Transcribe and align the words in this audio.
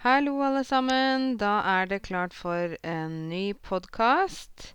Hallo, 0.00 0.38
alle 0.40 0.62
sammen. 0.64 1.34
Da 1.36 1.58
er 1.68 1.88
det 1.90 2.06
klart 2.06 2.32
for 2.32 2.72
en 2.88 3.16
ny 3.28 3.52
podkast. 3.52 4.70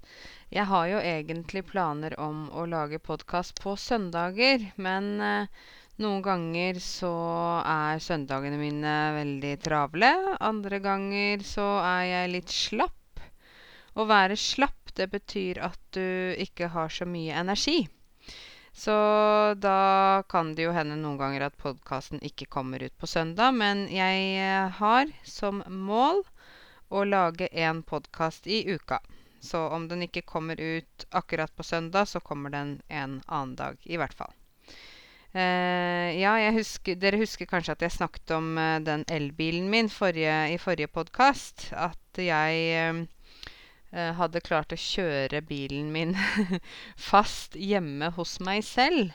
Jeg 0.53 0.67
har 0.69 0.85
jo 0.91 0.99
egentlig 0.99 1.63
planer 1.71 2.13
om 2.21 2.43
å 2.53 2.67
lage 2.69 2.99
podkast 3.01 3.57
på 3.63 3.73
søndager, 3.73 4.67
men 4.77 5.07
eh, 5.25 5.49
noen 5.97 6.21
ganger 6.27 6.77
så 6.77 7.09
er 7.65 8.05
søndagene 8.05 8.61
mine 8.61 8.93
veldig 9.17 9.55
travle. 9.65 10.13
Andre 10.37 10.77
ganger 10.85 11.41
så 11.41 11.71
er 11.81 12.05
jeg 12.11 12.33
litt 12.35 12.53
slapp. 12.53 13.25
Å 13.97 14.05
være 14.05 14.37
slapp, 14.37 14.93
det 14.93 15.09
betyr 15.09 15.63
at 15.71 15.81
du 15.97 16.37
ikke 16.37 16.69
har 16.77 16.93
så 16.93 17.09
mye 17.09 17.33
energi. 17.41 17.79
Så 18.75 18.95
da 19.57 20.23
kan 20.29 20.51
det 20.55 20.65
jo 20.65 20.73
hende 20.75 20.97
noen 20.99 21.15
ganger 21.15 21.45
at 21.47 21.55
podkasten 21.55 22.19
ikke 22.27 22.49
kommer 22.51 22.83
ut 22.83 22.95
på 22.99 23.07
søndag, 23.07 23.55
men 23.55 23.85
jeg 23.87 24.25
eh, 24.35 24.73
har 24.81 25.13
som 25.23 25.61
mål 25.71 26.25
å 26.91 27.05
lage 27.07 27.47
en 27.55 27.79
podkast 27.87 28.49
i 28.51 28.65
uka. 28.67 28.99
Så 29.39 29.61
om 29.71 29.87
den 29.87 30.03
ikke 30.09 30.25
kommer 30.27 30.59
ut 30.59 31.07
akkurat 31.15 31.55
på 31.55 31.63
søndag, 31.63 32.11
så 32.11 32.19
kommer 32.19 32.51
den 32.51 32.81
en 32.89 33.21
annen 33.25 33.55
dag, 33.55 33.79
i 33.87 33.95
hvert 34.01 34.13
fall. 34.13 34.35
Eh, 35.31 36.11
ja, 36.19 36.35
husker, 36.55 36.99
dere 36.99 37.23
husker 37.23 37.47
kanskje 37.47 37.77
at 37.77 37.87
jeg 37.87 37.95
snakket 37.95 38.35
om 38.35 38.57
eh, 38.59 38.79
den 38.83 39.07
elbilen 39.07 39.71
min 39.71 39.87
forrige, 39.91 40.35
i 40.51 40.59
forrige 40.59 40.91
podkast. 40.91 41.69
At 41.71 42.19
jeg 42.19 42.71
Eh, 42.75 43.05
hadde 43.95 44.43
klart 44.43 44.73
å 44.75 44.79
kjøre 44.79 45.39
bilen 45.47 45.91
min 45.93 46.15
fast 47.09 47.55
hjemme 47.55 48.09
hos 48.17 48.39
meg 48.43 48.65
selv. 48.67 49.13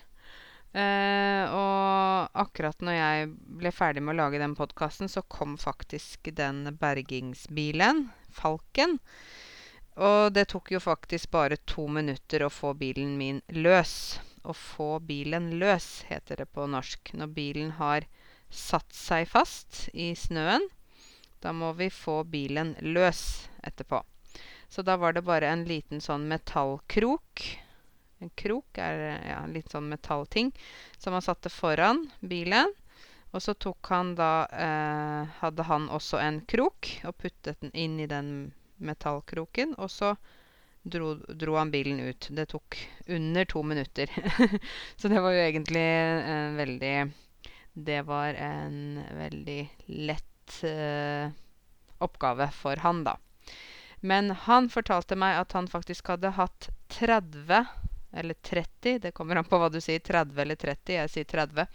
Uh, 0.71 1.51
og 1.51 2.37
akkurat 2.39 2.79
når 2.87 2.95
jeg 2.95 3.31
ble 3.59 3.73
ferdig 3.75 4.05
med 4.07 4.15
å 4.15 4.21
lage 4.21 4.39
den 4.39 4.55
podkasten, 4.55 5.11
så 5.11 5.25
kom 5.27 5.57
faktisk 5.59 6.31
den 6.39 6.63
bergingsbilen, 6.79 8.07
Falken. 8.31 9.01
Og 9.99 10.31
det 10.33 10.47
tok 10.53 10.71
jo 10.71 10.81
faktisk 10.81 11.33
bare 11.35 11.59
to 11.67 11.89
minutter 11.91 12.45
å 12.47 12.53
få 12.55 12.71
bilen 12.79 13.17
min 13.19 13.43
løs. 13.51 14.21
Å 14.47 14.55
få 14.55 15.01
bilen 15.03 15.51
løs, 15.59 16.05
heter 16.09 16.45
det 16.45 16.47
på 16.55 16.69
norsk. 16.71 17.13
Når 17.19 17.35
bilen 17.35 17.75
har 17.81 18.07
satt 18.49 18.95
seg 18.95 19.27
fast 19.29 19.89
i 19.93 20.13
snøen. 20.15 20.71
Da 21.43 21.53
må 21.57 21.75
vi 21.75 21.91
få 21.91 22.23
bilen 22.29 22.77
løs 22.81 23.51
etterpå. 23.67 24.05
Så 24.71 24.83
da 24.87 24.97
var 24.97 25.13
det 25.13 25.27
bare 25.27 25.51
en 25.51 25.65
liten 25.67 26.01
sånn 26.01 26.29
metallkrok. 26.31 27.43
En 28.23 28.31
krok 28.39 28.79
er 28.79 29.01
ja, 29.27 29.41
en 29.43 29.55
liten 29.57 29.73
sånn 29.73 29.89
metallting 29.91 30.53
som 30.99 31.17
han 31.17 31.25
satte 31.27 31.51
foran 31.51 32.05
bilen. 32.21 32.71
Og 33.35 33.43
så 33.43 33.55
tok 33.55 33.91
han 33.91 34.15
da 34.19 34.47
eh, 34.51 35.31
Hadde 35.41 35.67
han 35.67 35.89
også 35.91 36.19
en 36.23 36.41
krok 36.51 36.89
og 37.07 37.17
puttet 37.19 37.61
den 37.63 37.75
inn 37.75 37.99
i 38.03 38.09
den 38.11 38.53
metallkroken. 38.79 39.75
Og 39.79 39.91
så 39.91 40.13
dro, 40.83 41.15
dro 41.29 41.57
han 41.59 41.73
bilen 41.75 42.01
ut. 42.07 42.29
Det 42.31 42.47
tok 42.55 42.79
under 43.07 43.45
to 43.51 43.63
minutter. 43.67 44.11
så 44.97 45.11
det 45.11 45.23
var 45.23 45.35
jo 45.35 45.47
egentlig 45.49 45.87
en 45.87 46.61
veldig 46.61 46.95
Det 47.73 48.03
var 48.07 48.35
en 48.35 49.03
veldig 49.19 49.61
lett 50.11 50.63
eh, 50.67 51.31
oppgave 51.99 52.51
for 52.55 52.83
han, 52.87 53.05
da. 53.07 53.17
Men 54.01 54.31
han 54.47 54.71
fortalte 54.73 55.17
meg 55.19 55.39
at 55.43 55.53
han 55.53 55.69
faktisk 55.69 56.09
hadde 56.13 56.33
hatt 56.39 56.71
30 56.97 57.67
eller 58.13 58.35
30, 58.35 58.99
det 58.99 59.13
kommer 59.15 59.39
an 59.39 59.47
på 59.47 59.59
hva 59.61 59.69
du 59.71 59.79
sier, 59.81 60.01
30 60.03 60.41
eller 60.43 60.59
30, 60.59 60.95
jeg 60.97 61.11
sier 61.13 61.29
30. 61.31 61.67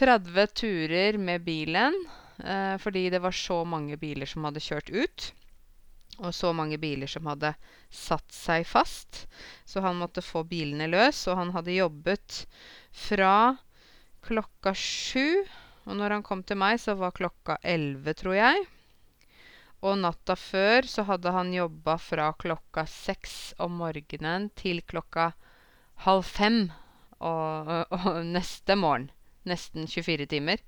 30 0.00 0.46
turer 0.58 1.18
med 1.18 1.44
bilen 1.46 1.94
eh, 2.42 2.74
fordi 2.82 3.04
det 3.12 3.20
var 3.22 3.36
så 3.36 3.60
mange 3.68 3.98
biler 4.00 4.26
som 4.26 4.48
hadde 4.48 4.62
kjørt 4.64 4.90
ut. 4.90 5.28
Og 6.20 6.34
så 6.36 6.50
mange 6.52 6.76
biler 6.80 7.08
som 7.08 7.28
hadde 7.30 7.54
satt 7.88 8.34
seg 8.34 8.66
fast. 8.68 9.24
Så 9.64 9.80
han 9.80 9.96
måtte 10.00 10.24
få 10.24 10.42
bilene 10.44 10.90
løs. 10.90 11.22
Og 11.30 11.38
han 11.38 11.52
hadde 11.54 11.78
jobbet 11.78 12.42
fra 13.06 13.56
klokka 14.26 14.74
sju. 14.76 15.46
Og 15.88 15.96
når 15.96 16.18
han 16.18 16.26
kom 16.26 16.42
til 16.44 16.60
meg, 16.60 16.76
så 16.82 16.96
var 16.98 17.16
klokka 17.16 17.56
elleve, 17.64 18.12
tror 18.18 18.36
jeg. 18.36 18.66
Og 19.80 19.96
natta 20.02 20.36
før 20.36 20.84
så 20.88 21.06
hadde 21.08 21.32
han 21.32 21.54
jobba 21.54 21.96
fra 22.00 22.30
klokka 22.36 22.84
seks 22.88 23.54
om 23.58 23.78
morgenen 23.80 24.50
til 24.58 24.82
klokka 24.84 25.30
halv 26.04 26.26
fem 26.28 26.60
og, 27.20 27.70
og 27.88 28.20
neste 28.28 28.76
morgen. 28.76 29.08
Nesten 29.48 29.88
24 29.88 30.26
timer. 30.28 30.60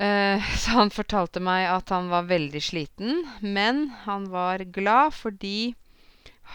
Uh, 0.00 0.40
så 0.60 0.76
han 0.76 0.92
fortalte 0.92 1.40
meg 1.44 1.66
at 1.68 1.92
han 1.92 2.12
var 2.12 2.28
veldig 2.28 2.62
sliten, 2.64 3.24
men 3.40 3.88
han 4.04 4.28
var 4.32 4.64
glad 4.72 5.16
fordi 5.16 5.74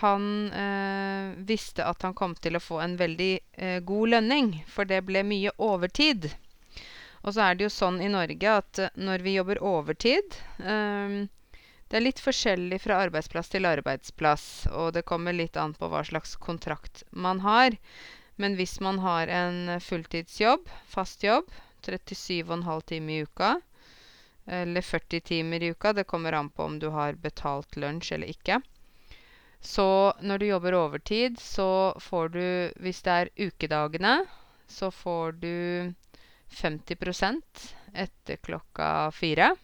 han 0.02 0.24
uh, 0.52 1.34
visste 1.48 1.86
at 1.88 2.02
han 2.04 2.16
kom 2.18 2.34
til 2.36 2.58
å 2.58 2.64
få 2.64 2.82
en 2.84 2.98
veldig 3.00 3.34
uh, 3.62 3.80
god 3.86 4.16
lønning, 4.18 4.50
for 4.68 4.90
det 4.90 5.06
ble 5.08 5.24
mye 5.26 5.54
overtid. 5.62 6.34
Og 7.26 7.34
så 7.34 7.42
er 7.42 7.58
det 7.58 7.66
jo 7.66 7.74
sånn 7.74 7.98
i 8.06 8.12
Norge 8.12 8.58
at 8.62 8.82
eh, 8.82 8.98
når 9.02 9.24
vi 9.26 9.34
jobber 9.36 9.62
overtid 9.66 10.38
um, 10.62 11.26
Det 11.90 11.98
er 11.98 12.06
litt 12.06 12.22
forskjellig 12.22 12.80
fra 12.84 13.00
arbeidsplass 13.08 13.50
til 13.54 13.66
arbeidsplass, 13.70 14.46
og 14.74 14.94
det 14.98 15.06
kommer 15.10 15.34
litt 15.34 15.58
an 15.58 15.74
på 15.78 15.90
hva 15.90 16.04
slags 16.06 16.36
kontrakt 16.42 17.04
man 17.12 17.42
har. 17.46 17.78
Men 18.42 18.58
hvis 18.60 18.80
man 18.82 19.00
har 19.00 19.30
en 19.32 19.80
fulltidsjobb, 19.82 20.66
fast 20.90 21.24
jobb, 21.24 21.50
37,5 21.86 22.82
timer 22.90 23.14
i 23.14 23.22
uka, 23.30 23.52
eller 24.46 24.82
40 24.82 25.22
timer 25.30 25.64
i 25.64 25.70
uka, 25.74 25.94
det 25.94 26.08
kommer 26.10 26.34
an 26.34 26.50
på 26.50 26.66
om 26.66 26.80
du 26.82 26.90
har 26.94 27.22
betalt 27.22 27.78
lunsj 27.78 28.16
eller 28.18 28.34
ikke. 28.34 28.60
Så 29.62 29.88
når 30.22 30.42
du 30.42 30.46
jobber 30.46 30.78
overtid, 30.78 31.40
så 31.42 31.96
får 32.02 32.30
du 32.30 32.46
Hvis 32.82 33.02
det 33.06 33.14
er 33.14 33.32
ukedagene, 33.38 34.26
så 34.68 34.92
får 34.92 35.32
du 35.42 35.94
50% 36.52 37.66
etter 37.94 38.36
klokka 38.36 39.12
fire. 39.12 39.56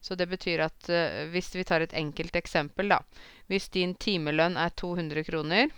Så 0.00 0.14
det 0.14 0.28
betyr 0.30 0.62
at 0.62 0.90
uh, 0.90 1.24
hvis 1.32 1.54
vi 1.56 1.64
tar 1.66 1.82
et 1.84 1.94
enkelt 1.96 2.36
eksempel, 2.38 2.88
da. 2.88 3.00
Hvis 3.50 3.68
din 3.74 3.94
timelønn 3.94 4.56
er 4.56 4.70
200 4.70 5.24
kroner, 5.26 5.72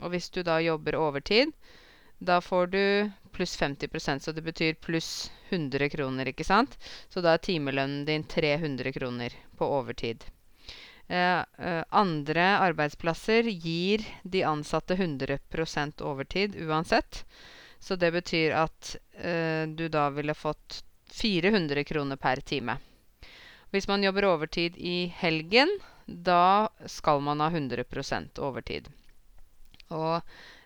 og 0.00 0.12
hvis 0.12 0.30
du 0.32 0.42
da 0.46 0.60
jobber 0.64 0.96
overtid, 1.00 1.52
da 2.18 2.40
får 2.40 2.66
du 2.72 2.82
pluss 3.36 3.56
50% 3.60 4.24
så 4.24 4.32
det 4.32 4.42
betyr 4.44 4.78
pluss 4.80 5.30
100 5.50 5.90
kroner, 5.92 6.28
ikke 6.32 6.46
sant? 6.48 6.78
Så 7.12 7.20
da 7.20 7.34
er 7.36 7.44
timelønnen 7.44 8.06
din 8.08 8.24
300 8.24 8.92
kroner 8.96 9.36
på 9.58 9.68
overtid. 9.78 10.24
Uh, 11.06 11.44
uh, 11.60 11.84
andre 11.94 12.46
arbeidsplasser 12.64 13.46
gir 13.52 14.02
de 14.24 14.42
ansatte 14.48 14.96
100% 14.96 16.02
overtid 16.02 16.56
uansett. 16.66 17.22
Så 17.86 17.94
det 17.96 18.10
betyr 18.10 18.50
at 18.58 18.96
eh, 19.14 19.62
du 19.70 19.84
da 19.88 20.08
ville 20.10 20.34
fått 20.34 20.80
400 21.14 21.84
kroner 21.86 22.18
per 22.18 22.40
time. 22.42 22.74
Hvis 23.70 23.86
man 23.86 24.02
jobber 24.02 24.26
overtid 24.26 24.74
i 24.76 25.06
helgen, 25.20 25.70
da 26.06 26.66
skal 26.90 27.22
man 27.22 27.40
ha 27.44 27.46
100% 27.50 28.42
overtid. 28.42 28.90
Og 29.94 30.18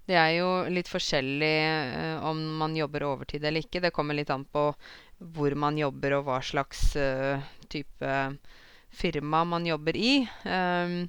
det 0.09 0.17
er 0.17 0.33
jo 0.39 0.49
litt 0.73 0.89
forskjellig 0.89 1.53
eh, 1.61 2.25
om 2.25 2.41
man 2.63 2.77
jobber 2.77 3.05
overtid 3.13 3.45
eller 3.45 3.67
ikke. 3.67 3.85
Det 3.85 3.93
kommer 3.93 4.17
litt 4.17 4.33
an 4.33 4.49
på 4.49 4.71
hvor 5.21 5.61
man 5.61 5.77
jobber 5.77 6.17
og 6.17 6.25
hva 6.31 6.41
slags 6.41 6.95
eh, 6.97 7.45
type 7.69 8.17
firma 8.91 9.45
man 9.45 9.69
jobber 9.69 9.97
i. 9.97 10.15
Um, 10.49 11.03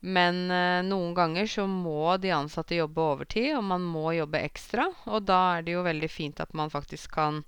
men 0.00 0.50
eh, 0.50 0.82
noen 0.86 1.12
ganger 1.14 1.46
så 1.46 1.66
må 1.68 2.16
de 2.16 2.32
ansatte 2.32 2.78
jobbe 2.78 3.02
overtid, 3.04 3.52
og 3.56 3.64
man 3.68 3.84
må 3.84 4.14
jobbe 4.16 4.40
ekstra. 4.46 4.86
Og 5.12 5.26
da 5.28 5.40
er 5.56 5.66
det 5.66 5.74
jo 5.76 5.84
veldig 5.84 6.08
fint 6.10 6.40
at 6.40 6.54
man 6.56 6.72
faktisk 6.72 7.12
kan 7.18 7.42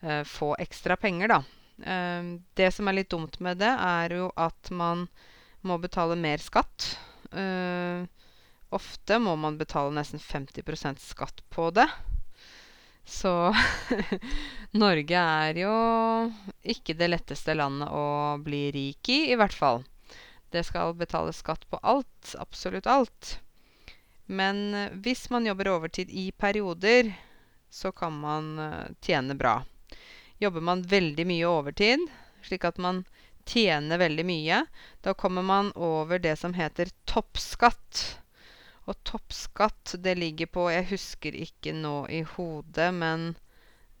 eh, 0.00 0.22
få 0.24 0.54
ekstra 0.62 0.96
penger, 0.96 1.34
da. 1.34 1.42
Eh, 1.84 2.32
det 2.56 2.70
som 2.72 2.88
er 2.88 2.96
litt 3.00 3.12
dumt 3.12 3.38
med 3.44 3.60
det, 3.60 3.72
er 3.76 4.16
jo 4.16 4.30
at 4.40 4.72
man 4.72 5.06
må 5.68 5.76
betale 5.82 6.16
mer 6.16 6.40
skatt. 6.42 6.94
Eh, 7.32 8.08
ofte 8.72 9.20
må 9.20 9.36
man 9.36 9.60
betale 9.60 9.92
nesten 9.92 10.22
50% 10.22 11.04
skatt 11.04 11.44
på 11.52 11.68
det. 11.76 11.88
Så 13.04 13.52
Norge 14.82 15.20
er 15.20 15.58
jo 15.60 15.72
ikke 16.62 16.96
det 16.96 17.10
letteste 17.10 17.56
landet 17.58 17.90
å 17.92 18.38
bli 18.40 18.68
rik 18.72 19.12
i, 19.12 19.24
i 19.34 19.36
hvert 19.36 19.56
fall. 19.56 19.82
Det 20.52 20.64
skal 20.68 20.94
betales 20.94 21.40
skatt 21.40 21.64
på 21.70 21.80
alt. 21.82 22.34
Absolutt 22.38 22.86
alt. 22.86 23.38
Men 24.26 24.74
eh, 24.74 24.90
hvis 25.04 25.30
man 25.30 25.46
jobber 25.46 25.72
overtid 25.72 26.10
i 26.10 26.30
perioder, 26.32 27.12
så 27.70 27.92
kan 27.92 28.20
man 28.20 28.58
eh, 28.58 28.92
tjene 29.00 29.34
bra. 29.34 29.62
Jobber 30.38 30.60
man 30.60 30.82
veldig 30.82 31.26
mye 31.26 31.48
overtid, 31.48 32.04
slik 32.42 32.64
at 32.68 32.80
man 32.82 33.04
tjener 33.46 33.98
veldig 33.98 34.24
mye, 34.26 34.64
da 35.02 35.14
kommer 35.14 35.42
man 35.42 35.72
over 35.74 36.18
det 36.18 36.36
som 36.38 36.54
heter 36.54 36.90
toppskatt. 37.10 38.02
Og 38.90 38.98
toppskatt, 39.06 39.94
det 40.02 40.16
ligger 40.18 40.50
på 40.50 40.66
Jeg 40.70 40.88
husker 40.90 41.36
ikke 41.38 41.74
nå 41.76 42.06
i 42.10 42.22
hodet, 42.26 42.90
men 42.94 43.34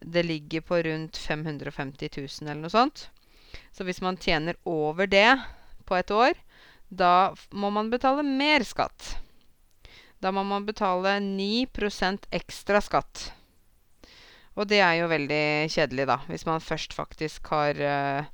det 0.00 0.24
ligger 0.26 0.60
på 0.66 0.82
rundt 0.82 1.16
550 1.16 2.10
000 2.16 2.50
eller 2.50 2.64
noe 2.64 2.74
sånt. 2.74 3.08
Så 3.70 3.86
hvis 3.86 4.02
man 4.02 4.18
tjener 4.18 4.58
over 4.66 5.06
det 5.06 5.38
på 5.86 5.96
et 5.96 6.10
år, 6.10 6.34
da 6.92 7.32
må 7.56 7.70
man 7.72 7.88
betale 7.90 8.22
mer 8.26 8.64
skatt. 8.68 9.14
Da 10.20 10.30
må 10.30 10.44
man 10.44 10.66
betale 10.68 11.16
9% 11.24 12.28
ekstra 12.30 12.82
skatt. 12.84 13.30
Og 14.52 14.68
det 14.68 14.82
er 14.84 14.98
jo 15.00 15.08
veldig 15.08 15.44
kjedelig, 15.72 16.04
da, 16.10 16.18
hvis 16.28 16.44
man 16.44 16.60
først 16.60 16.92
faktisk 16.92 17.48
har 17.54 17.80
uh, 17.80 18.28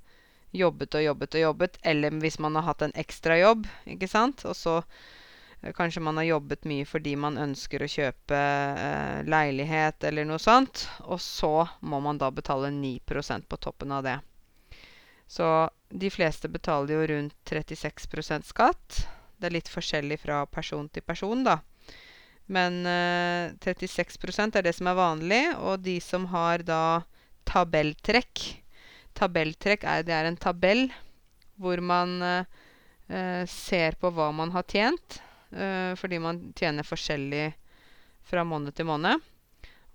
jobbet 0.50 0.98
og 0.98 1.04
jobbet 1.04 1.38
og 1.38 1.44
jobbet, 1.44 1.78
eller 1.86 2.18
hvis 2.18 2.40
man 2.42 2.58
har 2.58 2.66
hatt 2.66 2.82
en 2.82 2.96
ekstra 2.98 3.38
jobb, 3.38 3.68
ikke 3.86 4.10
sant, 4.10 4.42
og 4.42 4.58
så 4.58 4.80
uh, 4.82 5.70
kanskje 5.78 6.02
man 6.02 6.18
har 6.18 6.26
jobbet 6.32 6.66
mye 6.66 6.88
fordi 6.88 7.14
man 7.14 7.38
ønsker 7.38 7.86
å 7.86 7.92
kjøpe 7.92 8.42
uh, 8.82 9.22
leilighet 9.30 10.10
eller 10.10 10.26
noe 10.26 10.42
sånt, 10.42 10.88
og 11.06 11.22
så 11.22 11.68
må 11.86 12.02
man 12.02 12.18
da 12.18 12.32
betale 12.34 12.74
9% 12.74 13.46
på 13.46 13.62
toppen 13.62 13.94
av 13.94 14.02
det. 14.10 14.18
Så 15.30 15.46
de 15.88 16.10
fleste 16.12 16.48
betaler 16.48 16.94
jo 16.94 17.06
rundt 17.12 17.36
36% 17.48 18.48
skatt. 18.48 19.02
Det 19.38 19.48
er 19.48 19.56
litt 19.56 19.70
forskjellig 19.70 20.18
fra 20.20 20.42
person 20.50 20.88
til 20.92 21.04
person, 21.06 21.44
da. 21.46 21.60
Men 22.48 22.80
eh, 22.88 23.52
36% 23.60 24.56
er 24.56 24.64
det 24.64 24.74
som 24.76 24.88
er 24.88 24.98
vanlig, 24.98 25.42
og 25.60 25.84
de 25.84 25.98
som 26.00 26.26
har 26.32 26.64
da 26.66 27.04
tabelltrekk 27.48 28.64
Tabelltrekk 29.18 29.82
er, 29.88 30.04
det 30.06 30.14
er 30.14 30.28
en 30.28 30.36
tabell 30.38 30.84
hvor 31.58 31.80
man 31.82 32.20
eh, 32.22 33.42
ser 33.50 33.96
på 33.98 34.12
hva 34.14 34.28
man 34.30 34.52
har 34.54 34.66
tjent, 34.70 35.18
eh, 35.50 35.90
fordi 35.98 36.20
man 36.22 36.38
tjener 36.54 36.86
forskjellig 36.86 37.48
fra 38.28 38.44
måned 38.46 38.76
til 38.78 38.86
måned. 38.86 39.24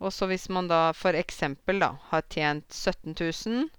Og 0.03 0.11
så 0.11 0.27
hvis 0.27 0.49
man 0.51 0.67
da 0.67 0.89
for 0.97 1.15
eksempel 1.15 1.79
da 1.79 1.93
har 2.09 2.25
tjent 2.27 2.67
17 2.73 3.15
000 3.15 3.69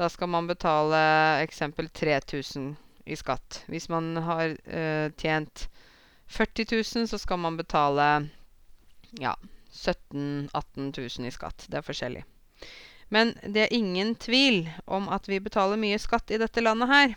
da 0.00 0.08
skal 0.08 0.30
man 0.32 0.46
betale 0.48 0.98
eksempel 1.44 1.88
3000 1.88 2.76
i 3.04 3.16
skatt. 3.16 3.64
Hvis 3.68 3.88
man 3.92 4.16
har 4.16 4.56
eh, 4.64 5.12
tjent 5.20 5.68
40 6.26 6.64
000, 6.96 7.08
så 7.08 7.18
skal 7.18 7.38
man 7.38 7.56
betale 7.56 8.06
ja, 9.20 9.34
17 9.70 10.48
000-18 10.54 11.18
000 11.18 11.28
i 11.28 11.34
skatt. 11.34 11.66
Det 11.68 11.80
er 11.80 11.84
forskjellig. 11.84 12.24
Men 13.12 13.34
det 13.44 13.66
er 13.66 13.76
ingen 13.76 14.14
tvil 14.14 14.70
om 14.86 15.08
at 15.12 15.28
vi 15.28 15.40
betaler 15.42 15.76
mye 15.76 15.98
skatt 15.98 16.30
i 16.30 16.38
dette 16.40 16.64
landet 16.64 16.88
her. 16.88 17.14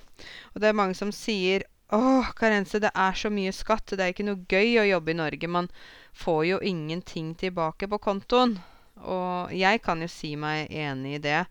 Og 0.52 0.60
det 0.60 0.72
er 0.72 0.80
mange 0.82 1.00
som 1.00 1.14
sier 1.16 1.64
Åh, 1.94 2.32
Karense, 2.36 2.80
det 2.82 2.90
er 2.98 3.14
så 3.14 3.30
mye 3.30 3.52
skatt. 3.54 3.94
Det 3.94 4.02
er 4.02 4.12
ikke 4.12 4.26
noe 4.26 4.44
gøy 4.50 4.80
å 4.82 4.90
jobbe 4.90 5.14
i 5.14 5.20
Norge. 5.20 5.48
Man 5.48 5.70
får 6.18 6.46
jo 6.50 6.64
ingenting 6.66 7.36
tilbake 7.38 7.88
på 7.88 8.00
kontoen. 8.02 8.58
Og 9.06 9.54
jeg 9.54 9.80
kan 9.86 10.02
jo 10.02 10.10
si 10.10 10.34
meg 10.36 10.74
enig 10.74 11.20
i 11.20 11.24
det. 11.32 11.44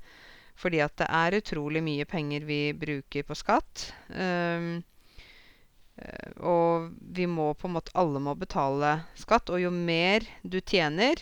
Fordi 0.62 0.78
at 0.84 0.94
det 1.00 1.08
er 1.10 1.38
utrolig 1.40 1.82
mye 1.82 2.06
penger 2.06 2.46
vi 2.46 2.60
bruker 2.78 3.26
på 3.26 3.34
skatt. 3.34 3.88
Um, 4.14 4.82
og 6.40 6.92
vi 7.14 7.26
må 7.28 7.50
på 7.54 7.68
en 7.68 7.74
måte 7.76 7.92
Alle 7.98 8.22
må 8.22 8.34
betale 8.38 8.94
skatt. 9.18 9.50
Og 9.50 9.62
jo 9.64 9.72
mer 9.74 10.24
du 10.42 10.60
tjener, 10.60 11.18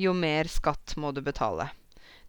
jo 0.00 0.14
mer 0.16 0.50
skatt 0.50 0.96
må 0.96 1.12
du 1.14 1.20
betale. 1.24 1.68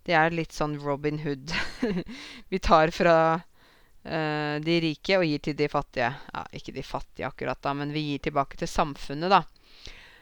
Det 0.06 0.14
er 0.14 0.36
litt 0.36 0.54
sånn 0.54 0.78
Robin 0.84 1.24
Hood. 1.24 1.54
vi 2.52 2.60
tar 2.62 2.92
fra 2.94 3.18
uh, 3.40 4.56
de 4.62 4.76
rike 4.84 5.18
og 5.18 5.26
gir 5.26 5.42
til 5.48 5.58
de 5.58 5.70
fattige. 5.72 6.12
Ja, 6.34 6.44
ikke 6.54 6.76
de 6.76 6.86
fattige 6.86 7.32
akkurat, 7.32 7.62
da, 7.64 7.74
men 7.74 7.96
vi 7.96 8.12
gir 8.12 8.28
tilbake 8.28 8.60
til 8.60 8.70
samfunnet, 8.70 9.34
da. 9.34 9.42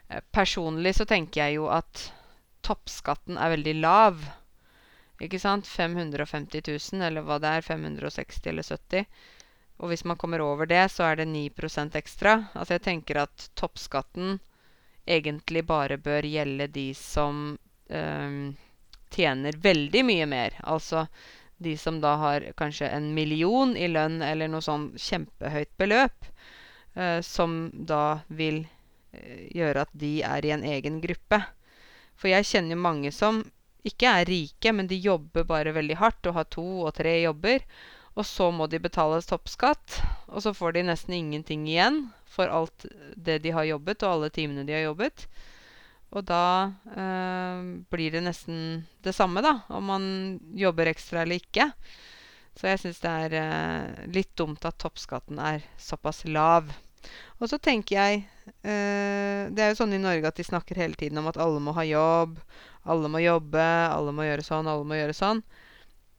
Uh, 0.08 0.22
personlig 0.32 0.96
så 0.96 1.10
tenker 1.10 1.44
jeg 1.44 1.58
jo 1.58 1.68
at 1.74 2.08
toppskatten 2.64 3.36
er 3.36 3.58
veldig 3.58 3.76
lav. 3.82 4.24
Ikke 5.22 5.40
sant? 5.40 5.68
550 5.68 6.64
000, 6.68 7.06
eller 7.06 7.26
hva 7.26 7.40
det 7.42 7.52
er. 7.58 7.66
560 7.66 8.50
eller 8.50 8.66
70. 8.66 9.06
Og 9.82 9.90
hvis 9.92 10.06
man 10.06 10.18
kommer 10.18 10.42
over 10.42 10.70
det, 10.70 10.86
så 10.92 11.10
er 11.10 11.22
det 11.22 11.30
9% 11.30 11.98
ekstra. 12.00 12.36
Altså 12.54 12.78
jeg 12.78 12.86
tenker 12.88 13.24
at 13.24 13.50
toppskatten 13.60 14.40
egentlig 15.06 15.66
bare 15.68 15.98
bør 15.98 16.24
gjelde 16.24 16.68
de 16.72 16.88
som 16.96 17.58
øh, 17.90 18.54
tjener 19.12 19.58
veldig 19.62 20.04
mye 20.08 20.28
mer. 20.30 20.60
Altså 20.64 21.08
de 21.64 21.76
som 21.78 22.00
da 22.04 22.16
har 22.22 22.46
kanskje 22.60 22.90
en 22.92 23.14
million 23.16 23.76
i 23.78 23.88
lønn 23.92 24.22
eller 24.26 24.52
noe 24.52 24.64
sånn 24.64 24.92
kjempehøyt 25.00 25.74
beløp. 25.80 26.30
Øh, 26.96 27.20
som 27.26 27.72
da 27.74 28.22
vil 28.28 28.64
øh, 28.64 29.44
gjøre 29.56 29.88
at 29.88 29.94
de 29.98 30.16
er 30.28 30.46
i 30.46 30.54
en 30.56 30.66
egen 30.76 31.02
gruppe. 31.04 31.42
For 32.16 32.30
jeg 32.30 32.46
kjenner 32.46 32.78
jo 32.78 32.86
mange 32.86 33.12
som 33.12 33.44
ikke 33.84 34.10
er 34.10 34.30
rike, 34.30 34.72
men 34.76 34.88
de 34.88 35.00
jobber 35.04 35.48
bare 35.48 35.76
veldig 35.76 35.98
hardt 36.00 36.30
og 36.30 36.38
har 36.40 36.48
to 36.52 36.66
og 36.88 36.94
tre 36.98 37.18
jobber. 37.24 37.66
Og 38.14 38.28
så 38.30 38.50
må 38.54 38.68
de 38.70 38.80
betale 38.80 39.22
toppskatt, 39.26 39.98
og 40.30 40.44
så 40.46 40.54
får 40.54 40.76
de 40.76 40.86
nesten 40.86 41.16
ingenting 41.18 41.66
igjen 41.68 42.06
for 42.30 42.50
alt 42.50 42.86
det 43.18 43.40
de 43.44 43.54
har 43.54 43.66
jobbet, 43.66 44.04
og 44.06 44.18
alle 44.18 44.30
timene 44.34 44.66
de 44.68 44.76
har 44.76 44.86
jobbet. 44.86 45.26
Og 46.14 46.26
da 46.30 46.46
eh, 46.94 47.62
blir 47.90 48.14
det 48.14 48.22
nesten 48.22 48.84
det 49.06 49.16
samme, 49.18 49.42
da, 49.42 49.60
om 49.74 49.90
man 49.90 50.06
jobber 50.54 50.92
ekstra 50.92 51.24
eller 51.24 51.42
ikke. 51.42 51.72
Så 52.54 52.70
jeg 52.70 52.84
syns 52.84 53.02
det 53.02 53.14
er 53.26 53.38
eh, 53.40 54.04
litt 54.14 54.36
dumt 54.38 54.66
at 54.70 54.78
toppskatten 54.82 55.42
er 55.42 55.66
såpass 55.82 56.22
lav. 56.30 56.70
Og 57.42 57.50
så 57.50 57.58
tenker 57.60 57.98
jeg 57.98 58.20
eh, 58.64 59.50
Det 59.52 59.60
er 59.60 59.74
jo 59.74 59.80
sånn 59.82 59.96
i 59.98 60.00
Norge 60.00 60.30
at 60.30 60.38
de 60.40 60.46
snakker 60.48 60.80
hele 60.80 60.96
tiden 60.96 61.20
om 61.20 61.28
at 61.28 61.40
alle 61.42 61.60
må 61.60 61.74
ha 61.76 61.84
jobb, 61.84 62.38
alle 62.84 63.10
må 63.12 63.22
jobbe, 63.24 63.64
alle 63.64 64.14
må 64.16 64.26
gjøre 64.28 64.46
sånn, 64.46 64.70
alle 64.70 64.88
må 64.88 64.98
gjøre 64.98 65.16
sånn. 65.18 65.44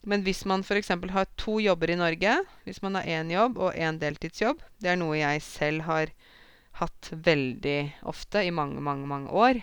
Men 0.04 0.24
hvis 0.24 0.44
man 0.48 0.64
f.eks. 0.64 0.92
har 0.92 1.28
to 1.40 1.58
jobber 1.64 1.92
i 1.92 1.98
Norge, 2.00 2.36
hvis 2.64 2.82
man 2.84 2.98
har 2.98 3.08
én 3.08 3.30
jobb 3.32 3.56
og 3.56 3.76
én 3.76 3.96
deltidsjobb 4.00 4.60
Det 4.82 4.90
er 4.92 4.98
noe 5.00 5.16
jeg 5.16 5.40
selv 5.44 5.86
har 5.88 6.12
hatt 6.80 7.08
veldig 7.12 7.78
ofte 8.10 8.42
i 8.44 8.52
mange, 8.52 8.82
mange, 8.84 9.06
mange 9.08 9.30
år. 9.32 9.62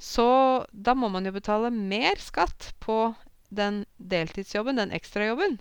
Så 0.00 0.26
da 0.72 0.94
må 0.96 1.10
man 1.12 1.28
jo 1.28 1.34
betale 1.36 1.70
mer 1.70 2.18
skatt 2.18 2.72
på 2.80 3.12
den 3.52 3.84
deltidsjobben, 3.98 4.80
den 4.80 4.94
ekstrajobben. 4.96 5.58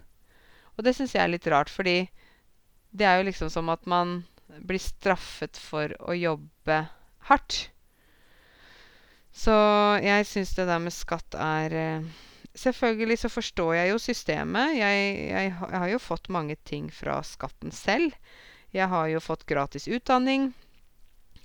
Og 0.77 0.85
det 0.87 0.95
syns 0.95 1.13
jeg 1.13 1.25
er 1.25 1.33
litt 1.33 1.49
rart, 1.51 1.69
fordi 1.69 2.07
det 2.95 3.05
er 3.05 3.19
jo 3.19 3.27
liksom 3.27 3.51
som 3.51 3.69
at 3.73 3.83
man 3.89 4.21
blir 4.65 4.81
straffet 4.81 5.59
for 5.59 5.91
å 5.99 6.15
jobbe 6.15 6.79
hardt. 7.29 7.67
Så 9.35 9.53
jeg 10.03 10.25
syns 10.27 10.55
det 10.57 10.65
der 10.69 10.81
med 10.81 10.95
skatt 10.95 11.37
er 11.37 11.75
eh, 11.77 12.09
Selvfølgelig 12.59 13.19
så 13.21 13.29
forstår 13.29 13.73
jeg 13.77 13.91
jo 13.91 13.99
systemet. 14.01 14.73
Jeg, 14.75 15.03
jeg, 15.29 15.51
jeg, 15.53 15.79
har 15.79 15.89
jo 15.91 15.99
fått 16.01 16.31
mange 16.33 16.57
ting 16.67 16.89
fra 16.91 17.19
skatten 17.23 17.71
selv. 17.71 18.15
Jeg 18.73 18.89
har 18.89 19.05
jo 19.07 19.21
fått 19.21 19.45
gratis 19.47 19.85
utdanning. 19.87 20.49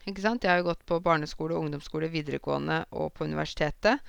Ikke 0.09 0.25
sant? 0.25 0.43
Jeg 0.43 0.50
har 0.50 0.62
jo 0.62 0.71
gått 0.73 0.83
på 0.88 0.99
barneskole, 1.05 1.57
ungdomsskole, 1.61 2.11
videregående 2.12 2.83
og 2.91 3.12
på 3.14 3.29
universitetet. 3.29 4.00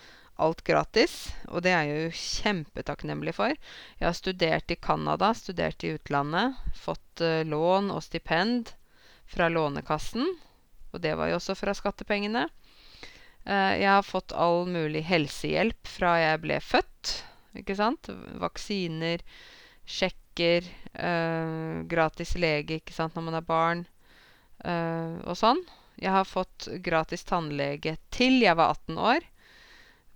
Alt 0.42 0.64
gratis. 0.68 1.30
Og 1.52 1.64
det 1.68 1.76
er 1.76 1.86
jeg 1.88 2.08
jo 2.08 2.24
kjempetakknemlig 2.24 3.36
for. 3.38 3.54
Jeg 4.00 4.08
har 4.08 4.18
studert 4.18 4.72
i 4.72 4.80
Canada, 4.80 5.34
studert 5.36 5.86
i 5.86 5.94
utlandet. 6.00 6.58
Fått 6.80 7.24
uh, 7.24 7.44
lån 7.48 7.92
og 7.96 8.04
stipend 8.08 8.74
fra 9.32 9.52
Lånekassen. 9.52 10.28
Og 10.92 11.04
det 11.04 11.16
var 11.20 11.32
jo 11.32 11.40
også 11.40 11.56
fra 11.60 11.76
skattepengene. 11.76 12.48
Uh, 13.46 13.78
jeg 13.78 13.90
har 13.90 14.02
fått 14.02 14.34
all 14.34 14.64
mulig 14.66 15.04
helsehjelp 15.06 15.88
fra 15.88 16.16
jeg 16.18 16.42
ble 16.42 16.58
født. 16.64 17.12
Ikke 17.62 17.76
sant? 17.78 18.10
Vaksiner, 18.42 19.22
sjekker, 19.86 20.66
uh, 20.98 21.84
gratis 21.86 22.34
lege 22.42 22.80
ikke 22.80 22.96
sant, 22.96 23.14
når 23.14 23.28
man 23.28 23.38
er 23.38 23.46
barn, 23.46 23.84
uh, 24.66 25.22
og 25.30 25.38
sånn. 25.38 25.62
Jeg 26.02 26.12
har 26.12 26.26
fått 26.26 26.68
gratis 26.84 27.24
tannlege 27.30 27.96
til 28.12 28.42
jeg 28.42 28.58
var 28.58 28.74
18 28.74 28.98
år. 29.14 29.30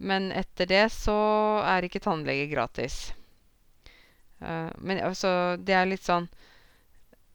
Men 0.01 0.31
etter 0.33 0.65
det 0.67 0.87
så 0.95 1.19
er 1.67 1.85
ikke 1.85 2.01
tannlege 2.03 2.47
gratis. 2.51 3.13
men 4.39 5.01
altså, 5.03 5.57
det 5.59 5.73
er 5.75 5.89
litt 5.89 6.05
sånn 6.05 6.29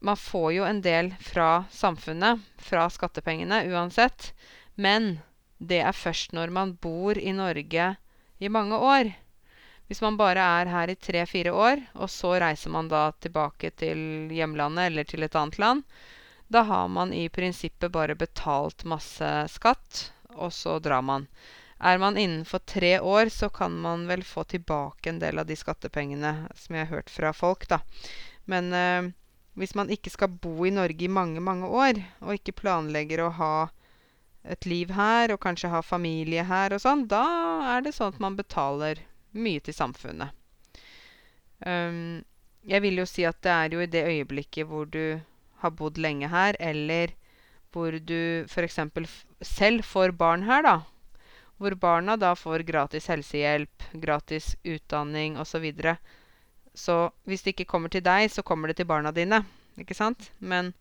Man 0.00 0.16
får 0.16 0.46
jo 0.54 0.64
en 0.64 0.80
del 0.80 1.10
fra 1.20 1.66
samfunnet, 1.68 2.40
fra 2.56 2.86
skattepengene, 2.88 3.58
uansett. 3.68 4.32
Men 4.76 5.18
det 5.58 5.80
er 5.82 5.96
først 5.96 6.34
når 6.36 6.52
man 6.54 6.74
bor 6.82 7.18
i 7.18 7.32
Norge 7.32 7.94
i 8.38 8.48
mange 8.48 8.78
år. 8.78 9.12
Hvis 9.88 10.00
man 10.00 10.16
bare 10.16 10.40
er 10.60 10.70
her 10.72 10.90
i 10.90 10.96
tre-fire 10.96 11.52
år, 11.52 11.82
og 11.94 12.10
så 12.10 12.34
reiser 12.40 12.72
man 12.72 12.88
da 12.88 13.10
tilbake 13.20 13.70
til 13.76 14.30
hjemlandet 14.32 14.90
eller 14.90 15.08
til 15.08 15.26
et 15.26 15.36
annet 15.36 15.58
land, 15.60 15.82
da 16.48 16.64
har 16.68 16.88
man 16.88 17.12
i 17.12 17.28
prinsippet 17.28 17.92
bare 17.92 18.16
betalt 18.16 18.84
masse 18.88 19.28
skatt, 19.52 20.08
og 20.34 20.52
så 20.52 20.78
drar 20.82 21.04
man. 21.04 21.28
Er 21.84 21.98
man 21.98 22.16
innenfor 22.16 22.62
tre 22.64 22.96
år, 23.00 23.28
så 23.28 23.50
kan 23.52 23.74
man 23.84 24.06
vel 24.08 24.22
få 24.24 24.44
tilbake 24.48 25.10
en 25.10 25.20
del 25.20 25.38
av 25.38 25.46
de 25.46 25.56
skattepengene, 25.58 26.48
som 26.54 26.76
jeg 26.76 26.86
har 26.86 26.96
hørt 26.96 27.12
fra 27.12 27.32
folk, 27.36 27.66
da. 27.68 27.80
Men 28.48 28.72
eh, 28.72 29.12
hvis 29.58 29.74
man 29.76 29.90
ikke 29.92 30.12
skal 30.12 30.32
bo 30.32 30.64
i 30.64 30.72
Norge 30.72 31.04
i 31.04 31.12
mange, 31.12 31.42
mange 31.44 31.68
år, 31.68 32.00
og 32.24 32.38
ikke 32.38 32.56
planlegger 32.62 33.24
å 33.24 33.32
ha 33.36 33.54
et 34.44 34.66
liv 34.68 34.92
her, 34.92 35.32
og 35.32 35.40
kanskje 35.40 35.72
ha 35.72 35.80
familie 35.82 36.44
her 36.44 36.74
og 36.76 36.82
sånn, 36.84 37.06
da 37.08 37.24
er 37.74 37.84
det 37.84 37.94
sånn 37.96 38.12
at 38.12 38.20
man 38.22 38.36
betaler 38.36 39.00
mye 39.32 39.62
til 39.64 39.76
samfunnet. 39.76 40.34
Um, 41.64 42.24
jeg 42.68 42.84
vil 42.84 43.00
jo 43.00 43.06
si 43.08 43.24
at 43.28 43.40
det 43.44 43.52
er 43.52 43.76
jo 43.76 43.84
i 43.84 43.90
det 43.90 44.04
øyeblikket 44.04 44.68
hvor 44.68 44.88
du 44.88 45.20
har 45.62 45.72
bodd 45.72 46.00
lenge 46.00 46.28
her, 46.28 46.56
eller 46.60 47.14
hvor 47.72 47.96
du 47.98 48.44
f.eks. 48.46 48.78
selv 49.40 49.84
får 49.84 50.14
barn 50.18 50.44
her, 50.48 50.62
da. 50.62 50.76
Hvor 51.58 51.74
barna 51.78 52.16
da 52.20 52.34
får 52.36 52.66
gratis 52.68 53.08
helsehjelp, 53.08 53.88
gratis 54.02 54.54
utdanning 54.64 55.38
osv. 55.38 55.50
Så, 55.54 55.58
videre. 55.62 55.96
så 56.74 56.96
hvis 57.24 57.42
det 57.42 57.54
ikke 57.54 57.70
kommer 57.70 57.88
til 57.88 58.04
deg, 58.04 58.30
så 58.30 58.42
kommer 58.42 58.68
det 58.68 58.76
til 58.76 58.90
barna 58.90 59.12
dine. 59.14 59.44
Ikke 59.78 59.96
sant? 59.96 60.30
Men 60.38 60.74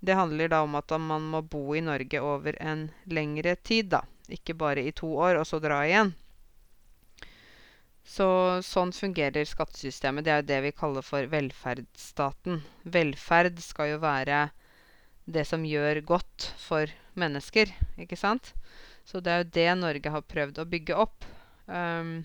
det 0.00 0.16
handler 0.16 0.48
da 0.48 0.62
om 0.64 0.74
at 0.78 0.92
man 1.00 1.28
må 1.32 1.42
bo 1.42 1.74
i 1.76 1.82
Norge 1.84 2.20
over 2.24 2.56
en 2.62 2.88
lengre 3.04 3.56
tid, 3.56 3.92
da. 3.92 4.04
Ikke 4.32 4.54
bare 4.56 4.84
i 4.86 4.94
to 4.96 5.10
år, 5.12 5.40
og 5.40 5.46
så 5.48 5.60
dra 5.60 5.82
igjen. 5.84 6.14
Så 8.06 8.26
sånn 8.64 8.94
fungerer 8.96 9.44
skattesystemet. 9.46 10.24
Det 10.24 10.32
er 10.32 10.40
jo 10.40 10.48
det 10.48 10.60
vi 10.64 10.72
kaller 10.74 11.04
for 11.04 11.28
velferdsstaten. 11.30 12.62
Velferd 12.82 13.60
skal 13.62 13.92
jo 13.92 14.00
være 14.02 14.48
det 15.30 15.44
som 15.46 15.66
gjør 15.68 16.00
godt 16.08 16.48
for 16.58 16.90
mennesker, 17.20 17.70
ikke 18.00 18.18
sant? 18.18 18.54
Så 19.04 19.20
det 19.20 19.32
er 19.32 19.42
jo 19.42 19.52
det 19.54 19.68
Norge 19.78 20.14
har 20.16 20.26
prøvd 20.26 20.62
å 20.62 20.68
bygge 20.70 20.96
opp. 20.96 21.28
Um, 21.66 22.24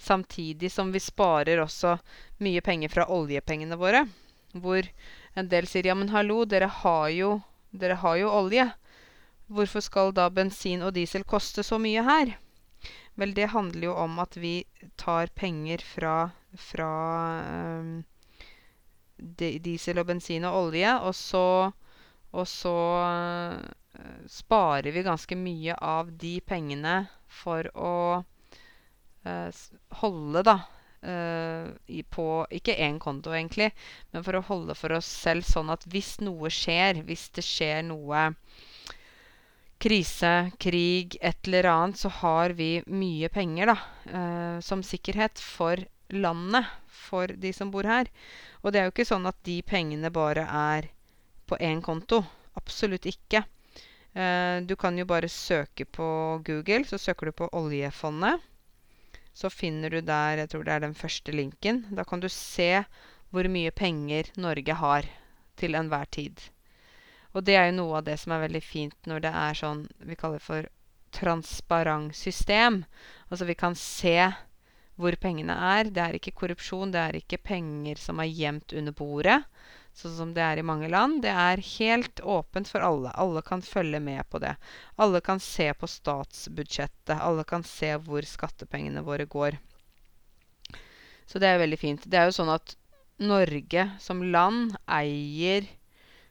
samtidig 0.00 0.70
som 0.72 0.94
vi 0.94 1.02
sparer 1.02 1.60
også 1.60 1.98
mye 2.44 2.62
penger 2.64 2.92
fra 2.94 3.08
oljepengene 3.12 3.76
våre. 3.80 4.06
Hvor 4.54 4.86
en 5.34 5.48
del 5.48 5.66
sier 5.68 5.88
ja, 5.90 5.94
men 5.94 6.12
hallo, 6.12 6.44
dere 6.44 6.68
har 6.82 7.08
jo, 7.14 7.30
dere 7.70 7.98
har 8.02 8.16
jo 8.20 8.30
olje. 8.32 8.68
Hvorfor 9.48 9.80
skal 9.84 10.12
da 10.12 10.28
bensin 10.30 10.84
og 10.84 10.94
diesel 10.96 11.24
koste 11.24 11.64
så 11.64 11.78
mye 11.80 12.04
her? 12.04 12.36
Vel, 13.18 13.34
det 13.34 13.50
handler 13.50 13.88
jo 13.88 13.94
om 13.98 14.18
at 14.22 14.36
vi 14.38 14.62
tar 15.00 15.32
penger 15.34 15.82
fra, 15.82 16.30
fra 16.54 16.90
um, 17.74 18.04
diesel 19.18 19.98
og 19.98 20.06
bensin 20.12 20.46
og 20.46 20.58
olje, 20.68 20.92
og 21.02 21.14
så, 21.18 21.72
og 22.30 22.46
så 22.46 22.76
uh, 23.02 24.26
sparer 24.30 24.92
vi 24.94 25.06
ganske 25.06 25.38
mye 25.38 25.74
av 25.82 26.12
de 26.20 26.36
pengene 26.46 27.00
for 27.40 27.66
å 27.74 27.96
uh, 28.22 29.62
holde, 30.02 30.44
da, 30.46 30.60
Uh, 30.98 32.02
på 32.10 32.24
ikke 32.50 32.74
én 32.74 32.96
konto, 32.98 33.30
egentlig, 33.30 33.68
men 34.10 34.24
for 34.26 34.34
å 34.34 34.42
holde 34.48 34.74
for 34.74 34.96
oss 34.96 35.06
selv 35.06 35.46
sånn 35.46 35.70
at 35.70 35.84
hvis 35.92 36.16
noe 36.26 36.50
skjer, 36.50 37.04
hvis 37.06 37.28
det 37.36 37.44
skjer 37.46 37.84
noe 37.86 38.24
krise, 39.78 40.50
krig, 40.58 41.14
et 41.22 41.46
eller 41.46 41.68
annet, 41.70 42.00
så 42.00 42.10
har 42.10 42.56
vi 42.58 42.80
mye 42.90 43.30
penger 43.30 43.70
da, 43.70 43.76
uh, 44.10 44.58
som 44.64 44.82
sikkerhet 44.82 45.38
for 45.38 45.84
landet, 46.10 46.66
for 46.88 47.30
de 47.30 47.52
som 47.54 47.70
bor 47.70 47.86
her. 47.86 48.10
Og 48.64 48.74
det 48.74 48.80
er 48.80 48.88
jo 48.88 48.96
ikke 48.96 49.06
sånn 49.06 49.28
at 49.30 49.38
de 49.46 49.60
pengene 49.62 50.10
bare 50.10 50.48
er 50.50 50.90
på 51.46 51.56
én 51.62 51.78
konto. 51.84 52.24
Absolutt 52.58 53.06
ikke. 53.06 53.44
Uh, 54.18 54.66
du 54.66 54.74
kan 54.74 54.98
jo 54.98 55.06
bare 55.06 55.30
søke 55.30 55.86
på 55.86 56.10
Google, 56.42 56.82
så 56.88 56.98
søker 56.98 57.30
du 57.30 57.38
på 57.38 57.52
oljefondet. 57.54 58.42
Så 59.38 59.50
finner 59.54 59.92
du 59.94 60.00
der 60.02 60.40
Jeg 60.42 60.50
tror 60.50 60.64
det 60.66 60.74
er 60.74 60.82
den 60.82 60.96
første 60.98 61.32
linken. 61.32 61.84
Da 61.94 62.04
kan 62.04 62.20
du 62.20 62.28
se 62.32 62.84
hvor 63.30 63.46
mye 63.46 63.70
penger 63.70 64.32
Norge 64.36 64.74
har 64.74 65.06
til 65.56 65.76
enhver 65.78 66.08
tid. 66.10 66.40
Og 67.36 67.44
det 67.44 67.54
er 67.54 67.68
jo 67.68 67.76
noe 67.76 68.00
av 68.00 68.06
det 68.08 68.16
som 68.18 68.32
er 68.34 68.46
veldig 68.46 68.64
fint 68.64 69.06
når 69.06 69.22
det 69.26 69.32
er 69.44 69.58
sånn 69.60 69.84
vi 70.08 70.16
kaller 70.18 70.42
for 70.42 70.66
transparent 71.14 72.16
system. 72.16 72.82
Altså 73.28 73.46
vi 73.46 73.54
kan 73.54 73.76
se 73.78 74.16
hvor 74.98 75.14
pengene 75.22 75.54
er. 75.54 75.92
Det 75.94 76.02
er 76.02 76.18
ikke 76.18 76.34
korrupsjon. 76.40 76.90
Det 76.90 77.00
er 77.04 77.20
ikke 77.20 77.38
penger 77.52 78.00
som 78.00 78.18
er 78.18 78.32
gjemt 78.32 78.74
under 78.74 78.96
bordet 78.96 79.42
sånn 79.98 80.14
som 80.16 80.34
det 80.34 80.44
er 80.44 80.60
i 80.60 80.66
mange 80.66 80.88
land. 80.90 81.22
Det 81.24 81.32
er 81.32 81.62
helt 81.78 82.20
åpent 82.22 82.70
for 82.70 82.84
alle. 82.86 83.12
Alle 83.18 83.42
kan 83.46 83.64
følge 83.64 84.00
med 84.02 84.22
på 84.30 84.40
det. 84.42 84.54
Alle 84.96 85.20
kan 85.24 85.42
se 85.42 85.72
på 85.74 85.88
statsbudsjettet. 85.90 87.16
Alle 87.18 87.44
kan 87.48 87.66
se 87.66 87.94
hvor 88.06 88.26
skattepengene 88.26 89.02
våre 89.06 89.26
går. 89.26 89.58
Så 91.28 91.42
det 91.42 91.50
er 91.50 91.60
veldig 91.60 91.80
fint. 91.80 92.06
Det 92.06 92.20
er 92.20 92.30
jo 92.30 92.38
sånn 92.38 92.54
at 92.54 92.76
Norge 93.18 93.88
som 94.00 94.22
land 94.22 94.76
eier 94.86 95.66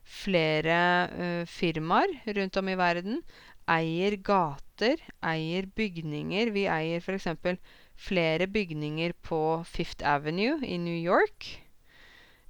flere 0.07 0.79
uh, 1.12 1.43
firmaer 1.51 2.15
rundt 2.39 2.57
om 2.57 2.71
i 2.71 2.77
verden. 2.79 3.21
Eier 3.67 4.15
gater, 4.24 5.03
eier 5.19 5.67
bygninger. 5.75 6.53
Vi 6.55 6.65
eier 6.71 7.03
f.eks. 7.03 7.59
flere 8.00 8.47
bygninger 8.47 9.13
på 9.27 9.41
Fifth 9.67 10.07
Avenue 10.07 10.62
i 10.63 10.79
New 10.79 10.95
York. 10.95 11.66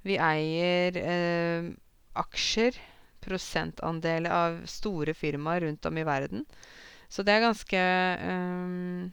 Vi 0.06 0.18
eier 0.22 0.98
eh, 1.00 1.70
aksjer, 2.18 2.76
prosentandeler 3.24 4.30
av 4.30 4.60
store 4.70 5.14
firmaer 5.14 5.66
rundt 5.66 5.86
om 5.86 5.98
i 5.98 6.06
verden. 6.06 6.44
Så 7.08 7.24
det 7.24 7.34
er 7.34 7.46
ganske 7.46 7.82
eh, 8.30 9.08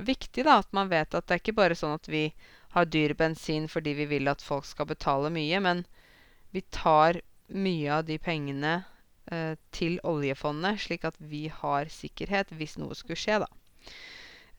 viktig 0.00 0.46
da, 0.46 0.58
at 0.62 0.72
man 0.72 0.90
vet 0.90 1.14
at 1.14 1.26
det 1.26 1.36
er 1.36 1.42
ikke 1.42 1.58
bare 1.60 1.78
sånn 1.78 1.96
at 1.98 2.08
vi 2.10 2.28
har 2.74 2.88
dyr 2.90 3.14
bensin 3.18 3.68
fordi 3.70 3.94
vi 4.00 4.08
vil 4.10 4.30
at 4.30 4.42
folk 4.42 4.66
skal 4.66 4.88
betale 4.90 5.30
mye, 5.34 5.60
men 5.62 5.84
vi 6.54 6.62
tar 6.74 7.20
mye 7.54 8.00
av 8.00 8.04
de 8.08 8.18
pengene 8.18 8.74
eh, 9.30 9.54
til 9.74 9.98
oljefondet, 10.06 10.82
slik 10.86 11.06
at 11.06 11.18
vi 11.18 11.46
har 11.52 11.90
sikkerhet 11.92 12.54
hvis 12.58 12.78
noe 12.80 12.96
skulle 12.98 13.18
skje, 13.18 13.40
da. 13.44 13.50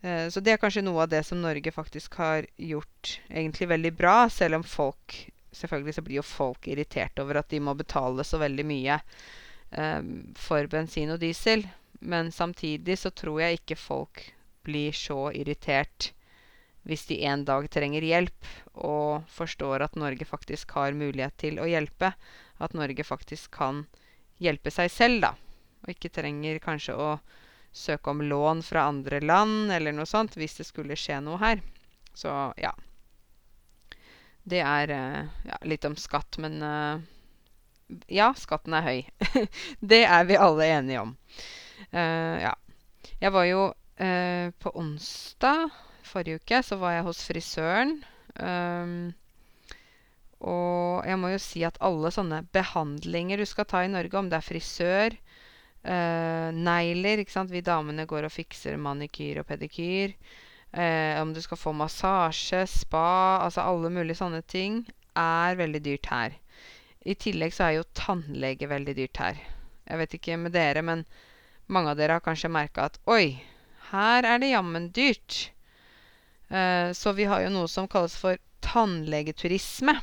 Eh, 0.06 0.28
så 0.32 0.44
det 0.44 0.56
er 0.56 0.62
kanskje 0.62 0.86
noe 0.86 1.04
av 1.06 1.12
det 1.12 1.24
som 1.28 1.42
Norge 1.44 1.72
faktisk 1.76 2.20
har 2.22 2.48
gjort 2.56 3.18
egentlig 3.30 3.72
veldig 3.72 3.94
bra, 3.98 4.18
selv 4.30 4.62
om 4.62 4.68
folk 4.68 5.18
Selvfølgelig 5.56 5.96
så 5.98 6.04
blir 6.06 6.20
jo 6.20 6.28
folk 6.28 6.68
irritert 6.68 7.20
over 7.24 7.40
at 7.42 7.50
de 7.54 7.62
må 7.64 7.76
betale 7.78 8.26
så 8.28 8.40
veldig 8.42 8.66
mye 8.68 9.00
um, 9.72 10.12
for 10.36 10.68
bensin 10.72 11.14
og 11.16 11.22
diesel. 11.24 11.66
Men 12.06 12.32
samtidig 12.36 13.00
så 13.02 13.12
tror 13.16 13.42
jeg 13.42 13.62
ikke 13.62 13.80
folk 13.80 14.26
blir 14.66 14.96
så 14.96 15.30
irritert 15.32 16.12
hvis 16.86 17.08
de 17.10 17.18
en 17.26 17.42
dag 17.48 17.66
trenger 17.74 18.06
hjelp 18.06 18.50
og 18.78 19.26
forstår 19.34 19.82
at 19.88 19.96
Norge 19.98 20.26
faktisk 20.30 20.76
har 20.78 20.94
mulighet 20.94 21.34
til 21.42 21.58
å 21.58 21.66
hjelpe. 21.66 22.12
At 22.62 22.76
Norge 22.78 23.04
faktisk 23.04 23.56
kan 23.58 23.86
hjelpe 24.38 24.70
seg 24.74 24.92
selv, 24.94 25.24
da. 25.24 25.32
Og 25.86 25.96
ikke 25.96 26.14
trenger 26.14 26.62
kanskje 26.62 26.94
å 26.94 27.10
søke 27.76 28.14
om 28.14 28.22
lån 28.22 28.62
fra 28.64 28.86
andre 28.92 29.20
land 29.24 29.74
eller 29.74 29.96
noe 29.96 30.08
sånt 30.08 30.38
hvis 30.38 30.60
det 30.62 30.68
skulle 30.70 30.98
skje 31.00 31.20
noe 31.26 31.42
her. 31.42 31.64
Så 32.16 32.32
ja. 32.62 32.72
Det 34.46 34.62
er 34.62 34.92
uh, 34.94 35.22
ja, 35.50 35.58
litt 35.66 35.86
om 35.88 35.96
skatt, 35.98 36.38
men 36.42 36.60
uh, 36.62 37.02
ja, 38.14 38.30
skatten 38.38 38.76
er 38.78 38.86
høy. 38.86 39.00
det 39.94 40.04
er 40.06 40.28
vi 40.30 40.38
alle 40.38 40.70
enige 40.70 41.02
om. 41.02 41.16
Uh, 41.90 42.38
ja. 42.44 42.54
Jeg 43.22 43.34
var 43.36 43.50
jo 43.50 43.72
på 43.96 44.74
onsdag 44.76 45.70
forrige 46.04 46.42
uke, 46.42 46.58
så 46.68 46.76
var 46.76 46.98
jeg 46.98 47.06
hos 47.08 47.22
frisøren. 47.24 47.94
Um, 48.36 49.14
og 50.44 51.08
jeg 51.08 51.20
må 51.22 51.30
jo 51.32 51.38
si 51.40 51.62
at 51.64 51.80
alle 51.80 52.12
sånne 52.12 52.42
behandlinger 52.52 53.40
du 53.40 53.46
skal 53.48 53.70
ta 53.72 53.86
i 53.86 53.94
Norge, 53.94 54.20
om 54.20 54.28
det 54.28 54.36
er 54.36 54.44
frisør, 54.44 55.16
negler 56.60 57.24
ikke 57.24 57.38
sant? 57.38 57.54
Vi 57.56 57.64
damene 57.64 58.04
går 58.10 58.28
og 58.28 58.36
fikser 58.36 58.76
manikyr 58.84 59.40
og 59.40 59.48
pedikyr. 59.48 60.12
Eh, 60.76 61.22
om 61.22 61.34
du 61.34 61.42
skal 61.42 61.58
få 61.58 61.72
massasje, 61.72 62.66
spa, 62.68 63.40
altså 63.46 63.64
alle 63.64 63.90
mulige 63.94 64.20
sånne 64.20 64.42
ting, 64.44 64.82
er 65.16 65.56
veldig 65.56 65.80
dyrt 65.86 66.10
her. 66.12 66.36
I 67.08 67.16
tillegg 67.16 67.54
så 67.56 67.70
er 67.70 67.78
jo 67.78 67.86
tannlege 67.96 68.68
veldig 68.68 68.96
dyrt 68.98 69.22
her. 69.24 69.40
Jeg 69.86 70.02
vet 70.02 70.18
ikke 70.18 70.38
med 70.42 70.52
dere, 70.52 70.84
men 70.84 71.06
mange 71.72 71.94
av 71.94 72.00
dere 72.00 72.18
har 72.18 72.26
kanskje 72.26 72.52
merka 72.52 72.90
at 72.90 73.00
oi, 73.08 73.38
her 73.94 74.28
er 74.28 74.42
det 74.42 74.52
jammen 74.52 74.90
dyrt. 74.92 75.38
Eh, 76.50 76.92
så 76.92 77.16
vi 77.16 77.30
har 77.30 77.46
jo 77.46 77.54
noe 77.56 77.72
som 77.72 77.88
kalles 77.88 78.18
for 78.20 78.42
tannlegeturisme. 78.66 79.96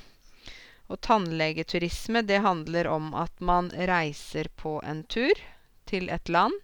Og 0.88 1.00
tannlegeturisme, 1.04 2.24
det 2.24 2.40
handler 2.46 2.88
om 2.88 3.12
at 3.18 3.44
man 3.44 3.68
reiser 3.76 4.48
på 4.56 4.78
en 4.88 5.04
tur 5.04 5.36
til 5.84 6.08
et 6.08 6.32
land 6.32 6.56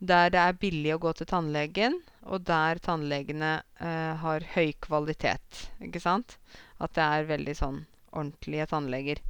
der 0.00 0.32
det 0.32 0.40
er 0.40 0.56
billig 0.56 0.94
å 0.94 1.00
gå 1.02 1.12
til 1.16 1.28
tannlegen, 1.28 1.98
og 2.24 2.44
der 2.48 2.80
tannlegene 2.80 3.60
eh, 3.80 4.14
har 4.22 4.46
høy 4.54 4.72
kvalitet. 4.80 5.66
Ikke 5.84 6.00
sant? 6.00 6.38
At 6.80 6.94
det 6.96 7.04
er 7.04 7.28
veldig 7.28 7.56
sånn 7.56 7.82
ordentlige 8.10 8.66
tannleger. 8.72 9.20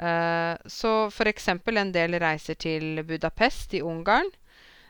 Eh, 0.00 0.54
så 0.64 0.92
eksempel 1.28 1.76
en 1.76 1.92
del 1.92 2.16
reiser 2.20 2.56
til 2.56 3.02
Budapest 3.04 3.76
i 3.76 3.82
Ungarn. 3.84 4.32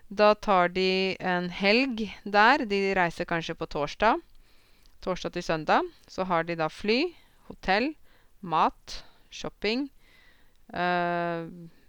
Da 0.09 0.35
tar 0.35 0.71
de 0.71 1.16
en 1.18 1.49
helg 1.50 2.04
der. 2.23 2.66
De 2.68 2.94
reiser 2.94 3.26
kanskje 3.26 3.59
på 3.59 3.66
torsdag. 3.66 4.23
Torsdag 5.02 5.35
til 5.35 5.42
søndag. 5.42 5.90
Så 6.06 6.28
har 6.30 6.47
de 6.47 6.54
da 6.54 6.68
fly, 6.71 7.14
hotell, 7.49 7.94
mat, 8.40 9.02
shopping. 9.30 9.88
Eh, 10.71 11.49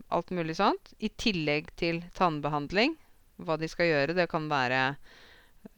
alt 0.10 0.34
mulig 0.34 0.58
sånt. 0.58 0.96
I 0.98 1.13
tillegg 1.13 1.70
til 1.77 2.01
tannbehandling 2.17 2.98
hva 3.38 3.58
de 3.60 3.70
skal 3.72 3.90
gjøre. 3.90 4.18
Det 4.18 4.30
kan 4.32 4.50
være 4.52 4.84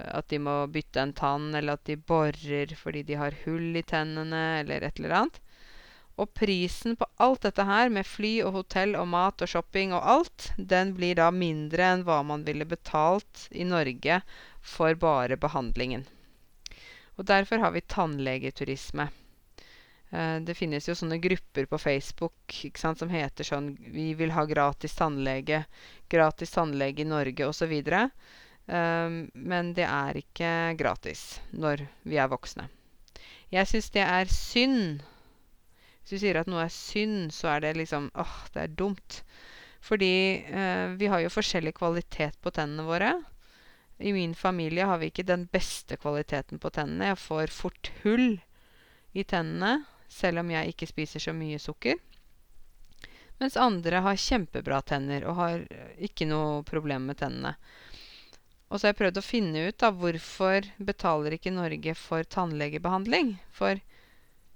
at 0.01 0.27
de 0.31 0.39
må 0.41 0.55
bytte 0.73 1.01
en 1.01 1.13
tann, 1.13 1.51
eller 1.55 1.77
at 1.77 1.85
de 1.87 1.97
borer 1.97 2.73
fordi 2.79 3.03
de 3.05 3.17
har 3.19 3.37
hull 3.45 3.75
i 3.77 3.85
tennene, 3.85 4.61
eller 4.61 4.83
et 4.83 4.99
eller 4.99 5.19
annet. 5.21 5.41
Og 6.15 6.31
prisen 6.31 6.95
på 6.95 7.07
alt 7.19 7.43
dette 7.43 7.65
her, 7.67 7.91
med 7.91 8.07
fly 8.07 8.37
og 8.47 8.61
hotell 8.61 8.95
og 8.95 9.09
mat 9.11 9.43
og 9.43 9.51
shopping 9.51 9.93
og 9.93 10.07
alt, 10.15 10.51
den 10.57 10.93
blir 10.95 11.19
da 11.19 11.27
mindre 11.31 11.89
enn 11.91 12.05
hva 12.07 12.21
man 12.23 12.45
ville 12.47 12.67
betalt 12.67 13.49
i 13.51 13.67
Norge 13.67 14.21
for 14.63 14.95
bare 14.95 15.35
behandlingen. 15.37 16.05
Og 17.19 17.27
derfor 17.27 17.59
har 17.63 17.75
vi 17.75 17.83
tannlegeturisme. 17.83 19.09
Eh, 20.11 20.37
det 20.45 20.55
finnes 20.57 20.87
jo 20.87 20.95
sånne 20.97 21.17
grupper 21.21 21.67
på 21.69 21.79
Facebook 21.81 22.59
ikke 22.69 22.81
sant, 22.81 23.01
som 23.01 23.09
heter 23.09 23.47
sånn 23.47 23.73
'Vi 23.77 24.13
vil 24.19 24.31
ha 24.31 24.45
gratis 24.45 24.95
tannlege', 24.95 25.65
'Gratis 26.09 26.51
tannlege 26.51 27.01
i 27.01 27.09
Norge', 27.09 27.47
osv. 27.47 27.73
Um, 28.67 29.29
men 29.33 29.73
det 29.77 29.85
er 29.85 30.17
ikke 30.17 30.73
gratis 30.77 31.39
når 31.53 31.85
vi 32.03 32.17
er 32.17 32.27
voksne. 32.27 32.69
Jeg 33.53 33.69
syns 33.69 33.91
det 33.93 34.01
er 34.01 34.25
synd. 34.25 35.03
Hvis 36.01 36.15
du 36.15 36.17
sier 36.17 36.39
at 36.39 36.47
noe 36.49 36.63
er 36.65 36.73
synd, 36.73 37.29
så 37.33 37.53
er 37.53 37.61
det 37.61 37.75
liksom 37.77 38.09
åh, 38.15 38.39
det 38.53 38.61
er 38.63 38.73
dumt. 38.73 39.21
Fordi 39.85 40.41
uh, 40.49 40.97
vi 40.97 41.05
har 41.05 41.21
jo 41.21 41.29
forskjellig 41.29 41.75
kvalitet 41.77 42.41
på 42.41 42.49
tennene 42.49 42.87
våre. 42.87 43.13
I 44.01 44.11
min 44.11 44.33
familie 44.35 44.85
har 44.85 44.97
vi 44.97 45.11
ikke 45.11 45.27
den 45.29 45.45
beste 45.45 45.97
kvaliteten 46.01 46.59
på 46.59 46.69
tennene. 46.73 47.13
Jeg 47.13 47.21
får 47.21 47.53
fort 47.53 47.91
hull 48.01 48.41
i 49.13 49.23
tennene, 49.23 49.85
selv 50.07 50.41
om 50.43 50.51
jeg 50.51 50.73
ikke 50.73 50.89
spiser 50.89 51.23
så 51.23 51.33
mye 51.35 51.59
sukker. 51.61 51.97
Mens 53.41 53.57
andre 53.59 53.99
har 54.05 54.21
kjempebra 54.21 54.79
tenner 54.87 55.25
og 55.27 55.39
har 55.39 55.65
ikke 56.07 56.27
noe 56.29 56.63
problem 56.67 57.09
med 57.09 57.19
tennene. 57.19 57.55
Og 58.69 58.79
så 58.79 58.87
har 58.87 58.93
jeg 58.93 59.01
prøvd 59.01 59.19
å 59.19 59.25
finne 59.25 59.65
ut 59.67 59.77
da 59.81 59.91
hvorfor 59.93 60.69
betaler 60.87 61.35
ikke 61.35 61.53
Norge 61.53 61.93
for 61.99 62.25
tannlegebehandling. 62.35 63.35
For 63.53 63.81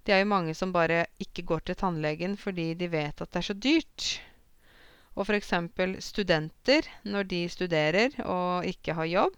det 0.08 0.16
er 0.16 0.24
jo 0.24 0.32
mange 0.32 0.56
som 0.58 0.74
bare 0.74 1.06
ikke 1.22 1.46
går 1.52 1.68
til 1.68 1.78
tannlegen 1.80 2.38
fordi 2.40 2.72
de 2.80 2.90
vet 2.92 3.22
at 3.22 3.30
det 3.30 3.42
er 3.42 3.50
så 3.50 3.56
dyrt. 3.56 4.08
Og 5.20 5.28
f.eks. 5.28 5.52
studenter, 6.06 6.88
når 7.04 7.28
de 7.30 7.42
studerer 7.52 8.16
og 8.24 8.66
ikke 8.66 8.96
har 8.96 9.12
jobb, 9.12 9.38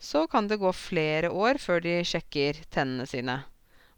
så 0.00 0.26
kan 0.26 0.48
det 0.48 0.58
gå 0.60 0.72
flere 0.74 1.30
år 1.30 1.60
før 1.62 1.82
de 1.84 2.00
sjekker 2.08 2.64
tennene 2.72 3.06
sine. 3.06 3.42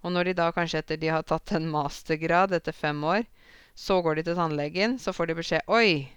Og 0.02 0.12
når 0.14 0.28
de 0.30 0.38
da 0.38 0.48
kanskje 0.54 0.82
etter 0.82 0.98
de 0.98 1.12
har 1.14 1.22
tatt 1.26 1.54
en 1.54 1.68
mastergrad 1.70 2.54
etter 2.56 2.74
fem 2.74 2.98
år, 3.06 3.26
så 3.74 4.00
går 4.02 4.18
de 4.18 4.26
til 4.26 4.36
tannlegen, 4.36 4.98
så 4.98 5.14
får 5.14 5.30
de 5.30 5.38
beskjed 5.38 5.70
Oi, 5.72 6.10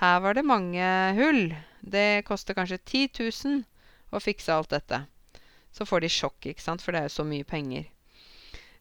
her 0.00 0.20
var 0.24 0.34
det 0.34 0.46
mange 0.46 0.88
hull. 1.18 1.52
Det 1.80 2.24
koster 2.26 2.56
kanskje 2.56 2.78
10 2.78 3.04
000 3.20 3.62
å 4.14 4.22
fikse 4.22 4.54
alt 4.54 4.72
dette. 4.74 5.04
Så 5.74 5.86
får 5.86 6.02
de 6.02 6.10
sjokk, 6.10 6.48
ikke 6.48 6.64
sant, 6.64 6.82
for 6.82 6.94
det 6.94 7.02
er 7.02 7.08
jo 7.10 7.16
så 7.18 7.26
mye 7.28 7.46
penger. 7.46 7.86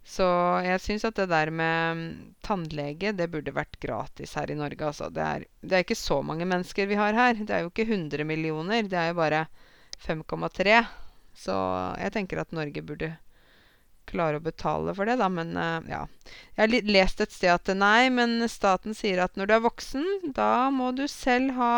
Så 0.07 0.25
jeg 0.63 0.79
syns 0.79 1.03
at 1.09 1.17
det 1.19 1.27
der 1.33 1.49
med 1.51 2.03
tannlege, 2.47 3.11
det 3.11 3.27
burde 3.33 3.51
vært 3.51 3.75
gratis 3.83 4.37
her 4.39 4.53
i 4.53 4.55
Norge, 4.55 4.79
altså. 4.87 5.09
Det 5.11 5.23
er, 5.23 5.45
det 5.59 5.75
er 5.75 5.83
ikke 5.83 5.99
så 5.99 6.21
mange 6.23 6.47
mennesker 6.47 6.87
vi 6.87 6.99
har 6.99 7.17
her. 7.17 7.41
Det 7.41 7.51
er 7.51 7.65
jo 7.65 7.73
ikke 7.73 7.89
100 7.89 8.23
millioner, 8.23 8.87
det 8.87 9.01
er 9.01 9.11
jo 9.11 9.19
bare 9.19 9.43
5,3. 10.05 10.79
Så 11.37 11.55
jeg 11.99 12.15
tenker 12.15 12.39
at 12.39 12.55
Norge 12.55 12.85
burde 12.87 13.11
klare 14.09 14.39
å 14.39 14.43
betale 14.43 14.93
for 14.97 15.09
det, 15.09 15.17
da. 15.21 15.29
Men 15.31 15.53
uh, 15.57 15.79
ja. 15.89 16.03
Jeg 16.55 16.63
har 16.63 16.91
lest 16.91 17.23
et 17.23 17.35
sted 17.35 17.53
at 17.53 17.71
nei, 17.77 18.09
men 18.13 18.39
staten 18.51 18.97
sier 18.97 19.23
at 19.23 19.37
når 19.37 19.49
du 19.49 19.55
er 19.57 19.65
voksen, 19.65 20.07
da 20.37 20.69
må 20.73 20.91
du 20.95 21.05
selv 21.11 21.57
ha 21.59 21.73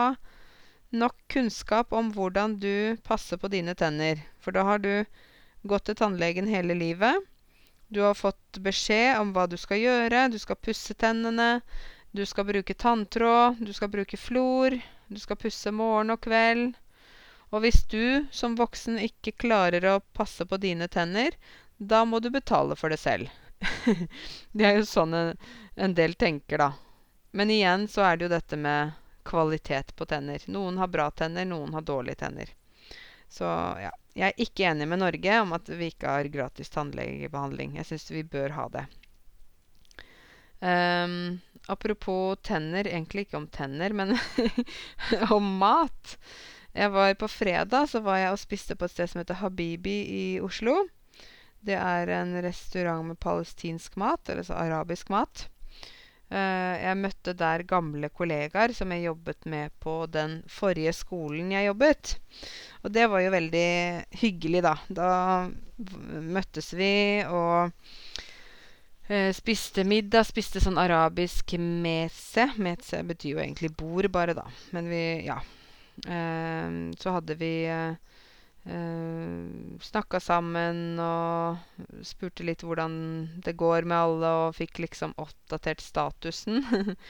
nok 0.90 1.16
kunnskap 1.30 1.94
om 1.94 2.10
hvordan 2.16 2.58
du 2.62 2.98
passer 3.06 3.38
på 3.38 3.52
dine 3.54 3.76
tenner. 3.78 4.24
For 4.42 4.56
da 4.56 4.66
har 4.66 4.82
du 4.82 5.06
gått 5.70 5.90
til 5.90 5.98
tannlegen 6.00 6.50
hele 6.50 6.78
livet. 6.78 7.20
Du 7.90 8.02
har 8.06 8.18
fått 8.18 8.60
beskjed 8.62 9.18
om 9.20 9.34
hva 9.34 9.48
du 9.50 9.58
skal 9.58 9.82
gjøre. 9.82 10.28
Du 10.30 10.38
skal 10.42 10.58
pusse 10.62 10.94
tennene. 10.94 11.62
Du 12.12 12.26
skal 12.26 12.46
bruke 12.46 12.74
tanntråd. 12.74 13.62
Du 13.65 13.74
skal 13.74 13.89
bruke 13.94 14.18
flor. 14.18 14.78
Du 15.10 15.18
skal 15.22 15.39
pusse 15.42 15.74
morgen 15.74 16.13
og 16.13 16.22
kveld. 16.26 16.78
Og 17.50 17.63
hvis 17.63 17.82
du 17.89 18.28
som 18.30 18.58
voksen 18.58 19.00
ikke 19.02 19.34
klarer 19.46 19.86
å 19.89 20.02
passe 20.13 20.46
på 20.46 20.60
dine 20.62 20.86
tenner, 20.88 21.34
da 21.80 22.04
må 22.06 22.20
du 22.20 22.30
betale 22.30 22.76
for 22.76 22.92
det 22.92 23.00
selv. 23.00 23.30
det 24.52 24.65
er 24.68 24.78
jo 24.78 24.86
sånn 24.88 25.13
en, 25.15 25.34
en 25.76 25.96
del 25.96 26.13
tenker, 26.20 26.60
da. 26.60 26.74
Men 27.32 27.52
igjen 27.54 27.88
så 27.88 28.04
er 28.04 28.18
det 28.18 28.28
jo 28.28 28.34
dette 28.36 28.60
med 28.60 28.92
kvalitet 29.24 29.96
på 29.96 30.06
tenner. 30.10 30.44
Noen 30.52 30.78
har 30.82 30.92
bra 30.92 31.10
tenner, 31.12 31.48
noen 31.48 31.74
har 31.78 31.86
dårlige 31.88 32.24
tenner. 32.26 32.54
Så 33.30 33.48
ja. 33.80 33.94
Jeg 34.18 34.34
er 34.34 34.42
ikke 34.44 34.65
enig 34.68 34.88
med 34.89 35.00
Norge 35.00 35.36
om 35.39 35.54
at 35.56 35.70
vi 35.70 35.92
ikke 35.94 36.12
har 36.12 36.28
gratis 36.34 36.72
tannlegebehandling. 36.74 37.78
Jeg 37.78 37.88
syns 37.88 38.10
vi 38.12 38.24
bør 38.28 38.52
ha 38.58 38.65
det. 38.74 38.82
Um, 40.60 41.38
apropos 41.72 42.42
tenner, 42.44 42.89
egentlig 42.89 43.28
ikke 43.28 43.39
om 43.39 43.48
tenner, 43.48 43.96
men 43.96 44.18
om 45.38 45.54
mat. 45.62 46.18
Jeg 46.76 46.92
var 46.92 47.13
På 47.22 47.30
fredag 47.32 47.88
så 47.94 48.02
var 48.04 48.20
jeg 48.20 48.34
og 48.34 48.42
spiste 48.42 48.76
på 48.76 48.89
et 48.89 48.98
sted 48.98 49.13
som 49.13 49.22
heter 49.22 49.39
Habibi 49.39 49.98
i 50.18 50.26
Oslo. 50.44 50.82
Det 51.65 51.76
er 51.76 52.12
en 52.15 52.36
restaurant 52.43 53.08
med 53.10 53.19
palestinsk 53.19 53.98
mat, 54.00 54.30
eller 54.30 54.45
så 54.48 54.58
arabisk 54.60 55.10
mat. 55.12 55.48
Uh, 56.30 56.78
jeg 56.78 56.98
møtte 57.02 57.34
der 57.34 57.63
gamle 57.65 58.12
kollegaer 58.13 58.69
som 58.78 58.91
jeg 58.93 59.08
jobbet 59.08 59.48
med 59.50 59.74
på 59.82 60.04
den 60.13 60.43
forrige 60.45 60.93
skolen 60.93 61.50
jeg 61.56 61.65
jobbet. 61.72 62.12
Og 62.84 62.93
det 62.93 63.08
var 63.10 63.24
jo 63.24 63.32
veldig 63.34 63.69
hyggelig, 64.22 64.62
da. 64.62 64.76
Da 64.93 65.10
møttes 66.22 66.69
vi 66.78 66.93
og 67.26 67.74
uh, 69.10 69.32
spiste 69.34 69.88
middag. 69.89 70.28
Spiste 70.30 70.62
sånn 70.62 70.78
arabisk 70.78 71.58
mese. 71.58 72.52
Mese 72.62 73.02
betyr 73.10 73.34
jo 73.34 73.41
egentlig 73.41 73.74
bord, 73.74 74.12
bare, 74.13 74.38
da. 74.38 74.45
Men 74.76 74.91
vi 74.91 75.04
Ja. 75.26 75.41
Uh, 76.00 76.93
så 76.95 77.12
hadde 77.17 77.36
vi 77.36 77.65
eh, 77.67 77.98
Snakka 78.67 80.19
sammen 80.19 81.00
og 81.02 82.04
spurte 82.06 82.43
litt 82.43 82.62
hvordan 82.65 82.93
det 83.45 83.56
går 83.58 83.88
med 83.88 83.98
alle, 83.98 84.32
og 84.43 84.58
fikk 84.58 84.82
liksom 84.84 85.15
oppdatert 85.17 85.82
statusen. 85.82 86.62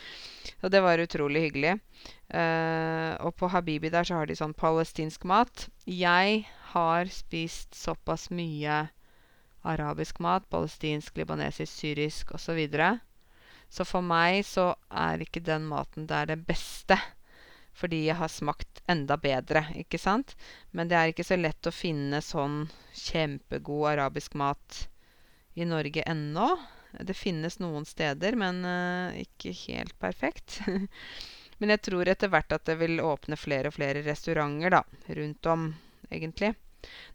og 0.63 0.71
det 0.71 0.83
var 0.85 1.01
utrolig 1.01 1.47
hyggelig. 1.47 1.73
Uh, 2.29 3.17
og 3.25 3.33
på 3.35 3.49
Habibi 3.49 3.89
der 3.89 4.05
så 4.07 4.21
har 4.21 4.29
de 4.29 4.37
sånn 4.37 4.53
palestinsk 4.53 5.25
mat. 5.27 5.67
Jeg 5.89 6.45
har 6.71 7.09
spist 7.11 7.75
såpass 7.75 8.29
mye 8.29 8.85
arabisk 9.67 10.21
mat. 10.23 10.45
Palestinsk, 10.53 11.17
libanesisk, 11.17 11.73
syrisk 11.73 12.35
osv. 12.37 12.45
Så, 12.45 12.57
videre. 12.57 12.99
så 13.69 13.85
for 13.85 14.05
meg 14.05 14.45
så 14.47 14.71
er 14.89 15.25
ikke 15.25 15.43
den 15.43 15.67
maten 15.69 16.07
der 16.09 16.29
det 16.29 16.43
beste 16.47 16.97
fordi 17.79 18.03
jeg 18.09 18.19
har 18.19 18.31
smakt 18.31 18.81
enda 18.91 19.15
bedre, 19.21 19.63
ikke 19.79 19.99
sant? 20.01 20.35
Men 20.75 20.89
det 20.91 20.97
er 20.99 21.11
ikke 21.11 21.27
så 21.27 21.37
lett 21.39 21.69
å 21.69 21.75
finne 21.75 22.19
sånn 22.25 22.65
kjempegod 22.97 23.93
arabisk 23.93 24.35
mat 24.39 24.83
i 25.55 25.67
Norge 25.67 26.03
ennå. 26.07 26.49
Det 26.91 27.15
finnes 27.15 27.59
noen 27.61 27.85
steder, 27.87 28.35
men 28.39 28.63
uh, 28.65 29.15
ikke 29.19 29.53
helt 29.67 29.95
perfekt. 30.01 30.59
men 31.59 31.75
jeg 31.75 31.83
tror 31.87 32.09
etter 32.09 32.31
hvert 32.33 32.55
at 32.55 32.65
det 32.67 32.79
vil 32.81 32.99
åpne 33.03 33.37
flere 33.39 33.71
og 33.71 33.77
flere 33.77 34.03
restauranter 34.05 34.73
da, 34.79 34.83
rundt 35.19 35.51
om, 35.53 35.69
egentlig. 36.09 36.55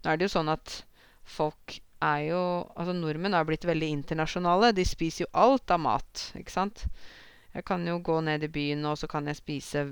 Nå 0.03 0.13
er 0.13 0.21
det 0.21 0.29
jo 0.29 0.37
sånn 0.37 0.53
at 0.53 0.81
folk 1.25 1.81
er 2.05 2.21
jo 2.27 2.41
Altså 2.77 2.93
nordmenn 2.93 3.33
har 3.33 3.47
blitt 3.49 3.65
veldig 3.65 3.87
internasjonale. 3.99 4.75
De 4.77 4.85
spiser 4.85 5.25
jo 5.25 5.31
alt 5.41 5.71
av 5.73 5.81
mat, 5.81 6.27
ikke 6.37 6.53
sant? 6.53 6.85
Jeg 7.55 7.65
kan 7.69 7.87
jo 7.87 8.01
gå 8.03 8.19
ned 8.27 8.45
i 8.45 8.51
byen, 8.51 8.83
og 8.91 8.99
så 8.99 9.09
kan 9.11 9.31
jeg 9.31 9.39
spise 9.39 9.85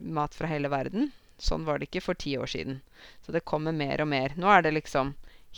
mat 0.00 0.34
fra 0.34 0.50
hele 0.50 0.70
verden. 0.72 1.10
Sånn 1.40 1.64
var 1.64 1.78
det 1.78 1.88
ikke 1.88 2.04
for 2.04 2.20
ti 2.20 2.36
år 2.38 2.50
siden. 2.52 2.80
Så 3.24 3.32
det 3.32 3.46
kommer 3.48 3.72
mer 3.72 4.02
og 4.04 4.10
mer. 4.12 4.34
Nå 4.36 4.50
er 4.52 4.64
det 4.64 4.74
liksom 4.76 5.14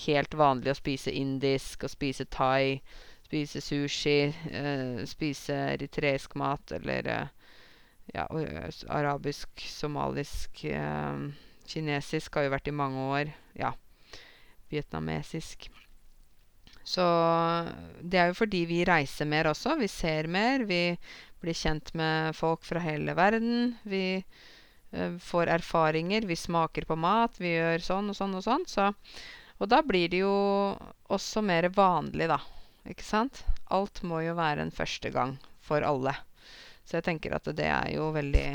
helt 0.07 0.35
vanlig 0.35 0.73
å 0.73 0.79
spise 0.79 1.13
indisk 1.13 1.85
og 1.85 1.93
spise 1.93 2.27
thai, 2.33 2.81
spise 3.27 3.61
sushi, 3.65 4.19
eh, 4.51 5.03
spise 5.09 5.57
eritreisk 5.75 6.37
mat 6.39 6.73
eller 6.79 7.09
eh, 7.09 7.29
ja, 8.15 8.27
arabisk, 8.89 9.67
somalisk 9.69 10.65
eh, 10.65 11.27
Kinesisk 11.73 12.35
har 12.37 12.47
jo 12.47 12.53
vært 12.53 12.69
i 12.69 12.75
mange 12.75 13.05
år. 13.15 13.29
Ja, 13.57 13.71
vietnamesisk. 14.73 15.71
Så 16.83 17.05
det 18.03 18.19
er 18.19 18.33
jo 18.33 18.39
fordi 18.41 18.65
vi 18.69 18.83
reiser 18.85 19.29
mer 19.31 19.49
også. 19.53 19.77
Vi 19.81 19.89
ser 19.89 20.27
mer. 20.27 20.67
Vi 20.69 20.99
blir 21.43 21.57
kjent 21.59 21.93
med 21.99 22.37
folk 22.39 22.65
fra 22.67 22.83
hele 22.85 23.15
verden. 23.19 23.75
Vi 23.83 24.23
uh, 24.23 25.19
får 25.19 25.53
erfaringer. 25.59 26.27
Vi 26.29 26.39
smaker 26.39 26.87
på 26.89 26.97
mat. 26.97 27.39
Vi 27.43 27.57
gjør 27.57 27.85
sånn 27.85 28.11
og 28.13 28.19
sånn 28.19 28.37
og 28.39 28.47
sånn. 28.47 28.67
Så, 28.71 28.89
og 29.59 29.71
da 29.71 29.83
blir 29.87 30.09
det 30.13 30.23
jo 30.23 30.35
også 31.13 31.45
mer 31.45 31.69
vanlig, 31.75 32.31
da. 32.31 32.41
Ikke 32.89 33.07
sant? 33.07 33.45
Alt 33.75 34.03
må 34.07 34.23
jo 34.25 34.37
være 34.39 34.65
en 34.65 34.75
første 34.75 35.11
gang 35.15 35.37
for 35.63 35.85
alle. 35.87 36.15
Så 36.83 36.99
jeg 36.99 37.07
tenker 37.07 37.35
at 37.37 37.47
det 37.55 37.69
er 37.71 37.93
jo 37.95 38.11
veldig 38.15 38.47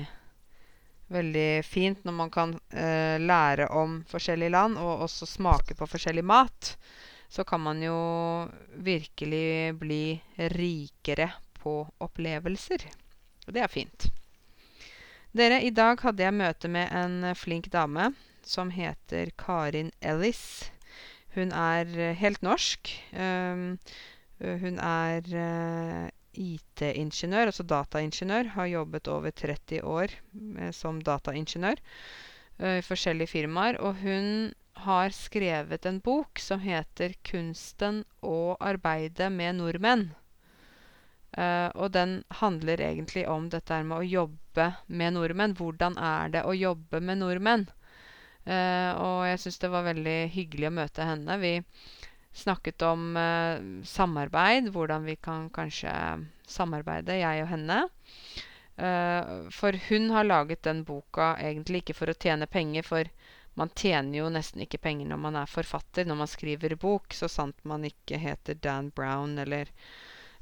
veldig 1.08 1.64
fint 1.64 2.04
når 2.04 2.16
man 2.16 2.32
kan 2.32 2.54
eh, 2.70 3.16
lære 3.20 3.70
om 3.80 4.02
forskjellige 4.10 4.54
land, 4.54 4.80
og 4.80 5.06
også 5.08 5.28
smake 5.30 5.78
på 5.78 5.88
forskjellig 5.88 6.26
mat. 6.28 6.74
Så 7.30 7.44
kan 7.44 7.62
man 7.64 7.82
jo 7.84 7.98
virkelig 8.84 9.76
bli 9.80 10.04
rikere 10.54 11.32
på 11.62 11.80
opplevelser. 12.04 12.88
Og 13.48 13.56
det 13.56 13.64
er 13.64 13.72
fint. 13.72 14.08
Dere, 15.38 15.62
i 15.62 15.70
dag 15.76 16.00
hadde 16.02 16.24
jeg 16.24 16.34
møte 16.34 16.72
med 16.72 16.92
en 16.96 17.36
flink 17.38 17.70
dame 17.74 18.12
som 18.48 18.72
heter 18.74 19.32
Karin 19.38 19.92
Ellis. 20.02 20.70
Hun 21.36 21.52
er 21.54 21.92
helt 22.18 22.42
norsk. 22.42 22.90
Um, 23.14 23.76
hun 24.40 24.80
er 24.82 25.28
uh, 25.34 26.08
IT-ingeniør, 26.34 27.52
altså 27.52 27.66
dataingeniør. 27.68 28.54
Har 28.56 28.72
jobbet 28.72 29.10
over 29.12 29.32
30 29.32 29.84
år 29.84 30.16
med, 30.32 30.74
som 30.74 31.02
dataingeniør 31.02 31.82
uh, 32.62 32.78
i 32.78 32.86
forskjellige 32.86 33.34
firmaer. 33.36 33.78
Og 33.82 34.00
hun 34.02 34.54
har 34.88 35.14
skrevet 35.16 35.86
en 35.90 36.00
bok 36.02 36.40
som 36.40 36.62
heter 36.62 37.18
'Kunsten 37.26 38.04
å 38.22 38.58
arbeide 38.62 39.30
med 39.34 39.58
nordmenn'. 39.58 40.12
Uh, 41.36 41.70
og 41.76 41.92
den 41.92 42.22
handler 42.40 42.82
egentlig 42.82 43.26
om 43.30 43.50
dette 43.52 43.82
med 43.84 44.00
å 44.00 44.08
jobbe 44.08 44.72
med 44.88 45.18
nordmenn. 45.18 45.56
Hvordan 45.60 45.98
er 46.00 46.32
det 46.34 46.44
å 46.48 46.56
jobbe 46.56 47.02
med 47.04 47.20
nordmenn? 47.22 47.68
Uh, 48.48 48.92
og 48.96 49.20
jeg 49.28 49.42
syns 49.44 49.60
det 49.60 49.72
var 49.74 49.88
veldig 49.90 50.18
hyggelig 50.34 50.70
å 50.70 50.76
møte 50.80 51.08
henne. 51.08 51.38
Vi 51.42 51.54
snakket 52.38 52.86
om 52.88 53.10
uh, 53.20 53.60
samarbeid, 53.86 54.72
hvordan 54.74 55.08
vi 55.10 55.18
kan 55.20 55.50
kanskje 55.54 55.94
samarbeide, 56.48 57.20
jeg 57.20 57.44
og 57.44 57.52
henne. 57.56 57.82
for 59.50 59.74
hun 59.90 60.12
har 60.14 60.24
laget 60.24 60.62
den 60.64 60.84
boka 60.86 61.32
egentlig 61.42 61.80
ikke 61.82 61.96
for 61.98 62.12
å 62.12 62.14
tjene 62.14 62.46
penger, 62.46 62.86
for 62.86 63.10
man 63.58 63.72
tjener 63.74 64.20
jo 64.20 64.28
nesten 64.30 64.62
ikke 64.62 64.78
penger 64.78 65.10
når 65.10 65.18
man 65.18 65.40
er 65.42 65.50
forfatter, 65.50 66.06
når 66.06 66.20
man 66.20 66.30
skriver 66.30 66.76
bok, 66.78 67.10
så 67.18 67.28
sant 67.28 67.58
man 67.66 67.88
ikke 67.90 68.20
heter 68.22 68.60
Dan 68.62 68.92
Brown 68.94 69.34
eller 69.42 69.72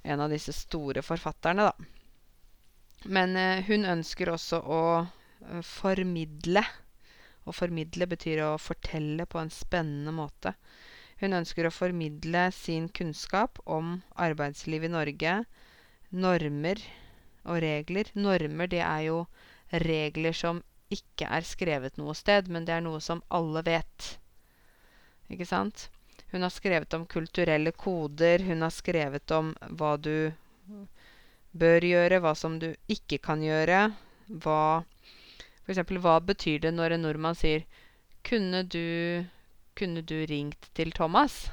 en 0.05 0.21
av 0.21 0.31
disse 0.33 0.53
store 0.53 1.01
forfatterne, 1.05 1.69
da. 1.69 1.73
Men 3.05 3.35
eh, 3.37 3.63
hun 3.67 3.85
ønsker 3.85 4.31
også 4.33 4.61
å 4.61 4.81
uh, 5.05 5.61
formidle. 5.65 6.63
Å 7.45 7.53
formidle 7.53 8.07
betyr 8.09 8.41
å 8.47 8.51
fortelle 8.61 9.27
på 9.29 9.41
en 9.41 9.51
spennende 9.53 10.13
måte. 10.15 10.55
Hun 11.21 11.37
ønsker 11.37 11.67
å 11.67 11.73
formidle 11.73 12.47
sin 12.51 12.89
kunnskap 12.89 13.61
om 13.65 13.99
arbeidslivet 14.19 14.89
i 14.89 14.95
Norge, 14.95 15.35
normer 16.11 16.81
og 17.45 17.61
regler. 17.63 18.09
Normer, 18.17 18.71
det 18.71 18.81
er 18.83 19.05
jo 19.07 19.19
regler 19.85 20.35
som 20.35 20.63
ikke 20.93 21.29
er 21.37 21.45
skrevet 21.47 21.97
noe 22.01 22.13
sted, 22.17 22.49
men 22.49 22.65
det 22.65 22.75
er 22.75 22.83
noe 22.85 23.01
som 23.01 23.23
alle 23.33 23.63
vet. 23.65 24.15
Ikke 25.31 25.47
sant? 25.49 25.87
Hun 26.35 26.43
har 26.43 26.51
skrevet 26.51 26.93
om 26.93 27.05
kulturelle 27.07 27.71
koder. 27.71 28.41
Hun 28.43 28.61
har 28.61 28.73
skrevet 28.75 29.31
om 29.31 29.53
hva 29.79 29.93
du 29.95 30.33
bør 31.55 31.85
gjøre, 31.87 32.19
hva 32.19 32.33
som 32.35 32.57
du 32.59 32.73
ikke 32.91 33.21
kan 33.23 33.39
gjøre. 33.39 33.85
Hva 34.43 34.83
eksempel, 35.63 36.01
hva 36.03 36.17
betyr 36.19 36.59
det 36.67 36.73
når 36.75 36.97
en 36.97 37.07
nordmann 37.07 37.39
sier 37.39 37.63
kunne 38.27 38.65
du, 38.67 39.23
kunne 39.79 40.03
du 40.03 40.17
ringt 40.27 40.67
til 40.75 40.91
Thomas? 40.91 41.45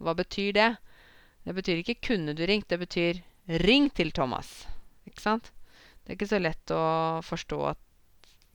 Hva 0.00 0.16
betyr 0.16 0.56
det? 0.56 0.70
Det 1.44 1.54
betyr 1.60 1.84
ikke 1.84 2.00
'kunne 2.00 2.32
du 2.32 2.46
ringt', 2.48 2.70
det 2.72 2.78
betyr 2.80 3.20
'ring 3.48 3.92
til 3.92 4.12
Thomas'. 4.18 4.66
Ikke 5.06 5.20
sant? 5.20 5.52
Det 6.00 6.08
er 6.08 6.16
ikke 6.16 6.32
så 6.32 6.40
lett 6.40 6.70
å 6.70 7.20
forstå 7.20 7.64
at 7.76 7.78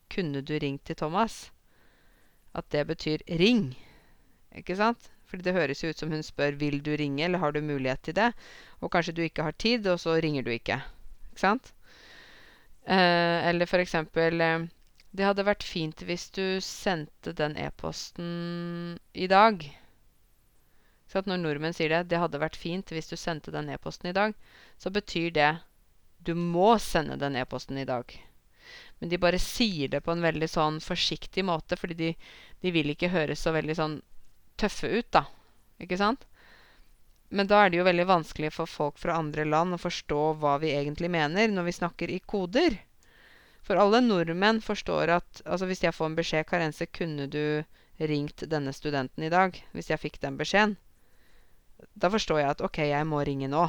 'kunne 0.09 0.41
du 0.41 0.57
ringt 0.57 0.85
til 0.85 0.95
Thomas'? 0.95 1.51
At 2.55 2.71
det 2.71 2.87
betyr 2.87 3.21
'ring'. 3.29 3.77
Ikke 4.55 4.75
sant? 4.75 5.11
Fordi 5.29 5.45
det 5.47 5.55
høres 5.55 5.81
jo 5.83 5.89
ut 5.89 6.01
som 6.01 6.11
hun 6.13 6.23
spør 6.23 6.57
vil 6.61 6.81
du 6.85 6.91
ringe, 6.97 7.23
eller 7.25 7.41
har 7.41 7.55
du 7.55 7.61
mulighet 7.61 8.03
til 8.05 8.17
det. 8.17 8.31
Og 8.81 8.91
kanskje 8.93 9.15
du 9.17 9.23
ikke 9.25 9.47
har 9.47 9.57
tid, 9.57 9.87
og 9.87 9.99
så 9.99 10.17
ringer 10.21 10.45
du 10.45 10.51
ikke. 10.53 10.79
Ikke 11.31 11.43
sant? 11.43 11.71
Eh, 12.85 13.39
eller 13.49 13.65
for 13.65 13.81
eksempel 13.81 14.41
eh, 14.45 14.67
Det 15.15 15.25
hadde 15.25 15.47
vært 15.47 15.63
fint 15.65 16.03
hvis 16.05 16.27
du 16.35 16.59
sendte 16.61 17.33
den 17.33 17.55
e-posten 17.57 18.99
i 19.13 19.27
dag. 19.31 19.63
Så 21.09 21.21
at 21.21 21.29
når 21.29 21.39
nordmenn 21.41 21.73
sier 21.73 21.89
det 21.89 22.09
'Det 22.09 22.19
hadde 22.19 22.41
vært 22.41 22.59
fint 22.59 22.91
hvis 22.91 23.09
du 23.09 23.15
sendte 23.15 23.51
den 23.51 23.69
e-posten 23.69 24.09
i 24.09 24.13
dag', 24.13 24.35
så 24.77 24.91
betyr 24.91 25.31
det 25.31 25.51
'Du 26.21 26.35
må 26.35 26.77
sende 26.77 27.17
den 27.17 27.35
e-posten 27.35 27.77
i 27.77 27.85
dag'. 27.85 28.17
Men 28.99 29.09
de 29.09 29.17
bare 29.17 29.39
sier 29.39 29.87
det 29.87 30.03
på 30.03 30.11
en 30.11 30.21
veldig 30.21 30.49
sånn 30.49 30.79
forsiktig 30.83 31.45
måte, 31.45 31.77
fordi 31.77 31.95
de, 31.95 32.15
de 32.61 32.71
vil 32.71 32.89
ikke 32.93 33.13
høres 33.13 33.39
så 33.39 33.53
veldig 33.55 33.75
sånn 33.75 34.01
tøffe 34.57 34.89
ut, 34.91 35.07
da. 35.11 35.25
Ikke 35.81 35.99
sant? 35.99 36.25
Men 37.29 37.49
da 37.49 37.63
er 37.63 37.71
det 37.71 37.79
jo 37.79 37.87
veldig 37.87 38.05
vanskelig 38.07 38.51
for 38.53 38.69
folk 38.69 38.99
fra 39.01 39.17
andre 39.19 39.45
land 39.47 39.75
å 39.75 39.81
forstå 39.81 40.19
hva 40.41 40.57
vi 40.61 40.75
egentlig 40.75 41.09
mener 41.11 41.49
når 41.51 41.69
vi 41.69 41.77
snakker 41.79 42.13
i 42.13 42.21
koder. 42.23 42.77
For 43.65 43.81
alle 43.81 43.99
nordmenn 44.05 44.61
forstår 44.61 45.11
at 45.15 45.41
Altså 45.43 45.65
hvis 45.65 45.81
jeg 45.83 45.95
får 45.95 46.11
en 46.11 46.17
beskjed 46.19 46.45
'Karense, 46.45 46.85
kunne 46.85 47.25
du 47.27 47.63
ringt 47.97 48.45
denne 48.49 48.73
studenten 48.73 49.23
i 49.25 49.33
dag?' 49.33 49.57
Hvis 49.73 49.89
jeg 49.89 49.99
fikk 49.99 50.21
den 50.21 50.37
beskjeden. 50.37 50.77
Da 51.95 52.09
forstår 52.09 52.39
jeg 52.39 52.49
at 52.49 52.61
OK, 52.61 52.77
jeg 52.77 53.05
må 53.09 53.23
ringe 53.25 53.49
nå. 53.51 53.65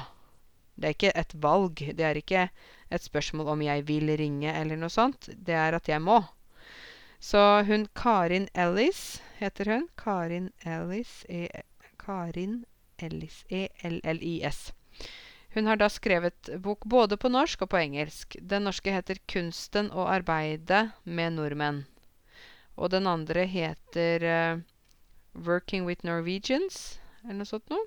Det 0.76 0.88
er 0.88 0.94
ikke 0.94 1.16
et 1.16 1.34
valg. 1.40 1.80
Det 1.96 2.04
er 2.04 2.20
ikke 2.20 2.48
et 2.92 3.02
spørsmål 3.02 3.54
om 3.54 3.62
jeg 3.64 3.86
vil 3.88 4.12
ringe 4.20 4.52
eller 4.52 4.76
noe 4.76 4.92
sånt. 4.92 5.30
Det 5.32 5.56
er 5.56 5.74
at 5.74 5.88
jeg 5.88 6.02
må. 6.04 6.20
Så 7.18 7.64
hun 7.66 7.88
Karin 7.96 8.48
Ellis 8.54 9.22
heter 9.38 9.72
hun. 9.72 9.88
Karin 9.96 10.50
Ellis. 10.64 11.24
E 11.28 11.48
Karin 11.98 12.64
Ellis. 12.98 13.44
E-L-L-I-S. 13.48 14.72
Hun 15.56 15.66
har 15.66 15.76
da 15.76 15.88
skrevet 15.88 16.50
bok 16.60 16.84
både 16.84 17.16
på 17.16 17.28
norsk 17.32 17.62
og 17.64 17.70
på 17.72 17.78
engelsk. 17.80 18.36
Den 18.40 18.66
norske 18.68 18.92
heter 18.92 19.16
'Kunsten 19.26 19.88
å 19.90 20.04
arbeide 20.04 20.90
med 21.04 21.32
nordmenn'. 21.32 21.84
Og 22.76 22.90
den 22.90 23.06
andre 23.06 23.46
heter 23.48 24.24
uh, 24.24 24.60
'Working 25.32 25.86
with 25.86 26.04
Norwegians', 26.04 26.98
eller 27.24 27.40
noe 27.40 27.48
sånt 27.48 27.72
noe. 27.72 27.86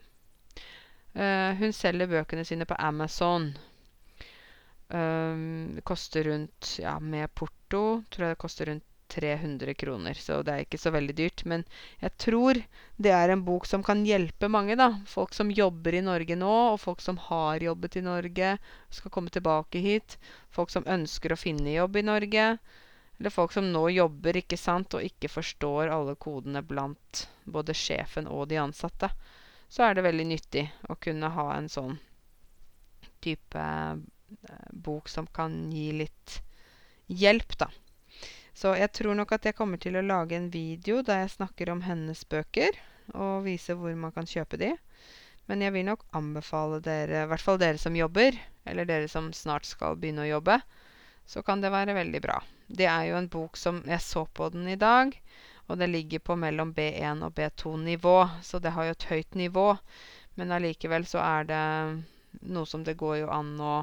Uh, 1.14 1.54
hun 1.62 1.74
selger 1.74 2.10
bøkene 2.10 2.46
sine 2.46 2.66
på 2.66 2.78
Amazon. 2.80 3.52
Um, 4.90 5.78
koster 5.86 6.24
rundt 6.26 6.80
Ja, 6.82 6.98
med 7.00 7.30
porto 7.38 8.02
tror 8.10 8.26
jeg 8.26 8.34
det 8.34 8.42
koster 8.42 8.66
rundt 8.66 8.86
300 9.10 9.74
kroner. 9.74 10.14
Så 10.14 10.42
det 10.46 10.54
er 10.54 10.66
ikke 10.66 10.80
så 10.82 10.92
veldig 10.96 11.16
dyrt. 11.18 11.44
Men 11.50 11.66
jeg 12.02 12.16
tror 12.22 12.60
det 12.98 13.14
er 13.16 13.34
en 13.34 13.46
bok 13.46 13.68
som 13.70 13.84
kan 13.86 14.04
hjelpe 14.08 14.50
mange. 14.52 14.78
da. 14.80 14.92
Folk 15.08 15.34
som 15.38 15.52
jobber 15.52 15.98
i 15.98 16.04
Norge 16.06 16.38
nå, 16.40 16.54
og 16.74 16.80
folk 16.82 17.02
som 17.02 17.20
har 17.30 17.64
jobbet 17.64 18.00
i 18.00 18.06
Norge, 18.06 18.58
skal 18.90 19.14
komme 19.16 19.34
tilbake 19.34 19.82
hit. 19.84 20.20
Folk 20.54 20.72
som 20.74 20.88
ønsker 20.88 21.34
å 21.34 21.40
finne 21.40 21.74
jobb 21.76 21.98
i 22.00 22.06
Norge. 22.06 22.52
Eller 23.20 23.36
folk 23.36 23.52
som 23.52 23.68
nå 23.74 23.90
jobber 23.92 24.38
ikke 24.40 24.58
sant, 24.58 24.96
og 24.96 25.04
ikke 25.04 25.32
forstår 25.32 25.92
alle 25.92 26.16
kodene 26.16 26.64
blant 26.64 27.26
både 27.44 27.76
sjefen 27.76 28.30
og 28.32 28.48
de 28.52 28.62
ansatte. 28.62 29.10
Så 29.70 29.84
er 29.84 29.98
det 29.98 30.06
veldig 30.06 30.28
nyttig 30.30 30.64
å 30.90 30.96
kunne 30.98 31.30
ha 31.36 31.50
en 31.58 31.68
sånn 31.70 31.98
type 33.20 33.60
eh, 33.60 34.72
bok 34.72 35.12
som 35.12 35.28
kan 35.28 35.68
gi 35.74 35.92
litt 36.00 36.40
hjelp, 37.10 37.58
da. 37.60 37.68
Så 38.60 38.74
jeg 38.76 38.92
tror 38.92 39.16
nok 39.16 39.32
at 39.32 39.46
jeg 39.48 39.56
kommer 39.56 39.80
til 39.80 39.96
å 39.96 40.04
lage 40.04 40.36
en 40.36 40.50
video 40.52 41.00
der 41.06 41.22
jeg 41.24 41.36
snakker 41.38 41.70
om 41.72 41.86
hennes 41.86 42.26
bøker, 42.28 42.76
og 43.16 43.46
viser 43.46 43.78
hvor 43.80 43.94
man 43.96 44.12
kan 44.12 44.28
kjøpe 44.28 44.60
de. 44.60 44.74
Men 45.48 45.64
jeg 45.64 45.74
vil 45.78 45.86
nok 45.88 46.04
anbefale 46.18 46.82
dere, 46.84 47.24
i 47.24 47.30
hvert 47.32 47.46
fall 47.46 47.60
dere 47.62 47.80
som 47.80 47.96
jobber, 47.96 48.36
eller 48.68 48.90
dere 48.90 49.08
som 49.08 49.32
snart 49.34 49.70
skal 49.70 49.96
begynne 49.96 50.26
å 50.26 50.34
jobbe, 50.34 50.60
så 51.30 51.44
kan 51.46 51.64
det 51.64 51.72
være 51.72 51.96
veldig 51.96 52.22
bra. 52.26 52.36
Det 52.68 52.90
er 52.90 53.08
jo 53.08 53.16
en 53.22 53.30
bok 53.32 53.58
som 53.58 53.80
Jeg 53.88 54.04
så 54.04 54.26
på 54.26 54.50
den 54.52 54.68
i 54.68 54.78
dag, 54.82 55.16
og 55.70 55.80
det 55.80 55.88
ligger 55.90 56.20
på 56.26 56.36
mellom 56.36 56.74
B1 56.76 57.24
og 57.26 57.34
B2-nivå, 57.38 58.18
så 58.44 58.60
det 58.60 58.74
har 58.76 58.90
jo 58.90 58.96
et 58.98 59.08
høyt 59.14 59.38
nivå. 59.40 59.68
Men 60.36 60.52
allikevel 60.58 61.08
så 61.08 61.22
er 61.24 61.48
det 61.48 61.64
noe 62.50 62.68
som 62.68 62.84
det 62.84 62.98
går 63.00 63.22
jo 63.22 63.32
an 63.34 63.56
å 63.62 63.78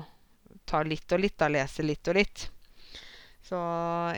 ta 0.69 0.83
litt 0.85 1.17
og 1.17 1.25
litt, 1.25 1.39
da. 1.41 1.49
Lese 1.49 1.87
litt 1.87 2.12
og 2.12 2.19
litt. 2.21 2.49
Så 3.47 3.59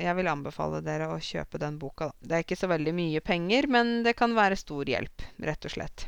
jeg 0.00 0.16
vil 0.16 0.30
anbefale 0.30 0.80
dere 0.84 1.10
å 1.12 1.18
kjøpe 1.20 1.60
den 1.60 1.76
boka. 1.80 2.08
Da. 2.08 2.28
Det 2.28 2.36
er 2.36 2.44
ikke 2.46 2.56
så 2.56 2.70
veldig 2.70 2.94
mye 2.96 3.20
penger, 3.24 3.68
men 3.68 3.98
det 4.06 4.14
kan 4.16 4.32
være 4.36 4.56
stor 4.56 4.88
hjelp, 4.88 5.24
rett 5.44 5.68
og 5.68 5.74
slett. 5.74 6.06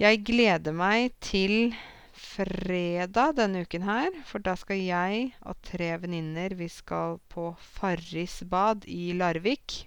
Jeg 0.00 0.20
gleder 0.26 0.74
meg 0.76 1.14
til 1.24 1.72
fredag 2.12 3.38
denne 3.38 3.62
uken 3.64 3.86
her, 3.86 4.10
for 4.28 4.44
da 4.44 4.54
skal 4.58 4.80
jeg 4.82 5.30
og 5.48 5.60
tre 5.64 5.94
venninner 6.02 6.52
Vi 6.58 6.68
skal 6.68 7.18
på 7.32 7.52
Farrisbad 7.76 8.84
i 8.90 9.12
Larvik. 9.16 9.86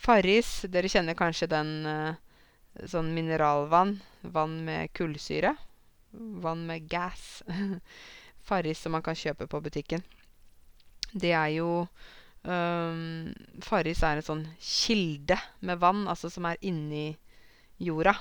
Farris, 0.00 0.62
dere 0.72 0.88
kjenner 0.88 1.18
kanskje 1.18 1.50
den 1.52 1.74
uh, 1.84 2.16
sånn 2.88 3.12
mineralvann. 3.12 3.98
Vann 4.22 4.62
med 4.64 4.94
kullsyre. 4.96 5.52
Vann 6.12 6.64
med 6.70 6.88
gass. 6.88 7.42
Farris 8.48 8.80
som 8.80 8.96
man 8.96 9.04
kan 9.04 9.18
kjøpe 9.18 9.48
på 9.50 9.60
butikken. 9.60 10.06
Det 11.12 11.34
er 11.36 11.52
jo 11.58 11.70
Farris 12.40 14.00
er 14.00 14.16
en 14.16 14.24
sånn 14.24 14.44
kilde 14.64 15.36
med 15.60 15.76
vann, 15.82 16.06
altså 16.08 16.30
som 16.32 16.46
er 16.48 16.56
inni 16.64 17.10
jorda. 17.76 18.14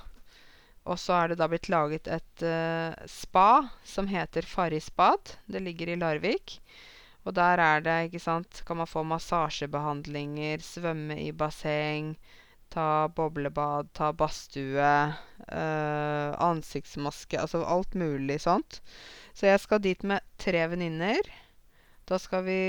Og 0.90 0.98
så 0.98 1.16
er 1.20 1.32
det 1.32 1.40
da 1.42 1.48
blitt 1.52 1.70
laget 1.70 2.08
et 2.10 2.46
uh, 2.46 2.96
spa 3.10 3.70
som 3.86 4.10
heter 4.10 4.48
Farrisbad. 4.48 5.36
Det 5.46 5.62
ligger 5.62 5.92
i 5.92 5.98
Larvik. 6.00 6.58
Og 7.28 7.36
der 7.38 7.62
er 7.62 7.84
det, 7.86 7.98
ikke 8.08 8.24
sant, 8.24 8.62
kan 8.66 8.80
man 8.80 8.90
få 8.90 9.04
massasjebehandlinger, 9.06 10.64
svømme 10.64 11.20
i 11.20 11.30
basseng, 11.36 12.16
ta 12.74 13.10
boblebad, 13.14 13.92
ta 13.94 14.12
badstue, 14.16 14.94
uh, 15.50 16.32
ansiktsmaske 16.50 17.38
Altså 17.42 17.62
alt 17.66 17.94
mulig 17.94 18.40
sånt. 18.48 18.82
Så 19.34 19.52
jeg 19.52 19.62
skal 19.62 19.84
dit 19.84 20.04
med 20.04 20.26
tre 20.42 20.64
venninner. 20.72 21.22
Da 22.10 22.18
skal 22.18 22.42
vi 22.48 22.62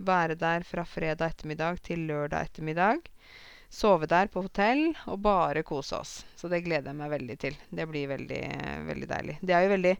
være 0.00 0.36
der 0.40 0.64
fra 0.64 0.84
fredag 0.88 1.34
ettermiddag 1.34 1.82
til 1.84 2.06
lørdag 2.08 2.48
ettermiddag. 2.48 3.02
Sove 3.68 4.08
der 4.08 4.30
på 4.32 4.40
hotell 4.46 4.86
og 5.04 5.20
bare 5.20 5.62
kose 5.68 5.98
oss. 5.98 6.12
Så 6.36 6.48
det 6.48 6.62
gleder 6.64 6.88
jeg 6.88 6.96
meg 6.96 7.12
veldig 7.12 7.36
til. 7.42 7.58
Det 7.68 7.84
blir 7.90 8.08
veldig, 8.08 8.40
veldig 8.88 9.08
deilig. 9.10 9.36
Det 9.42 9.52
er 9.52 9.66
jo 9.66 9.74
veldig 9.74 9.94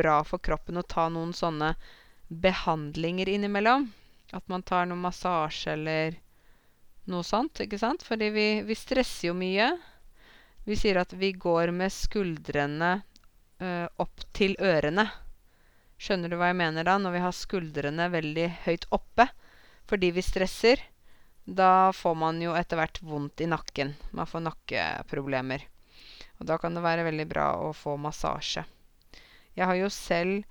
bra 0.00 0.16
for 0.26 0.42
kroppen 0.42 0.80
å 0.80 0.86
ta 0.90 1.06
noen 1.06 1.30
sånne 1.36 1.70
behandlinger 2.26 3.30
innimellom. 3.30 3.86
At 4.34 4.48
man 4.50 4.66
tar 4.66 4.90
noe 4.90 4.98
massasje 4.98 5.76
eller 5.76 6.18
noe 7.12 7.22
sånt, 7.22 7.62
ikke 7.62 7.78
sant? 7.78 8.02
Fordi 8.02 8.32
vi, 8.34 8.48
vi 8.66 8.74
stresser 8.74 9.28
jo 9.28 9.38
mye. 9.38 9.70
Vi 10.66 10.74
sier 10.80 10.98
at 10.98 11.14
vi 11.14 11.30
går 11.38 11.70
med 11.76 11.94
skuldrene 11.94 12.96
ø, 13.60 13.84
opp 14.02 14.26
til 14.34 14.56
ørene. 14.58 15.06
Skjønner 16.00 16.30
du 16.32 16.36
hva 16.40 16.50
jeg 16.50 16.58
mener 16.60 16.86
da? 16.86 16.96
Når 16.98 17.14
vi 17.14 17.22
har 17.24 17.36
skuldrene 17.36 18.08
veldig 18.12 18.48
høyt 18.66 18.88
oppe 18.94 19.28
fordi 19.88 20.10
vi 20.16 20.24
stresser, 20.24 20.80
da 21.44 21.92
får 21.92 22.14
man 22.16 22.40
jo 22.40 22.54
etter 22.56 22.80
hvert 22.80 23.02
vondt 23.04 23.42
i 23.44 23.48
nakken. 23.50 23.92
Man 24.16 24.28
får 24.28 24.46
nakkeproblemer. 24.46 25.66
Og 26.40 26.48
da 26.48 26.56
kan 26.58 26.74
det 26.74 26.84
være 26.84 27.04
veldig 27.04 27.26
bra 27.28 27.50
å 27.66 27.72
få 27.76 27.98
massasje. 28.00 28.64
Jeg 29.54 29.68
har 29.68 29.76
jo 29.78 29.90
selv 29.92 30.44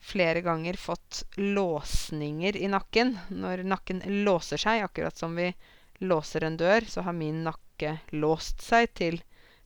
flere 0.00 0.40
ganger 0.46 0.78
fått 0.78 1.24
låsninger 1.36 2.56
i 2.56 2.68
nakken. 2.70 3.16
Når 3.28 3.64
nakken 3.66 4.04
låser 4.24 4.60
seg, 4.60 4.84
akkurat 4.86 5.18
som 5.18 5.34
vi 5.36 5.50
låser 5.98 6.46
en 6.46 6.56
dør, 6.56 6.86
så 6.88 7.02
har 7.02 7.16
min 7.16 7.42
nakke 7.44 7.98
låst 8.14 8.62
seg 8.62 8.92
til 8.94 9.18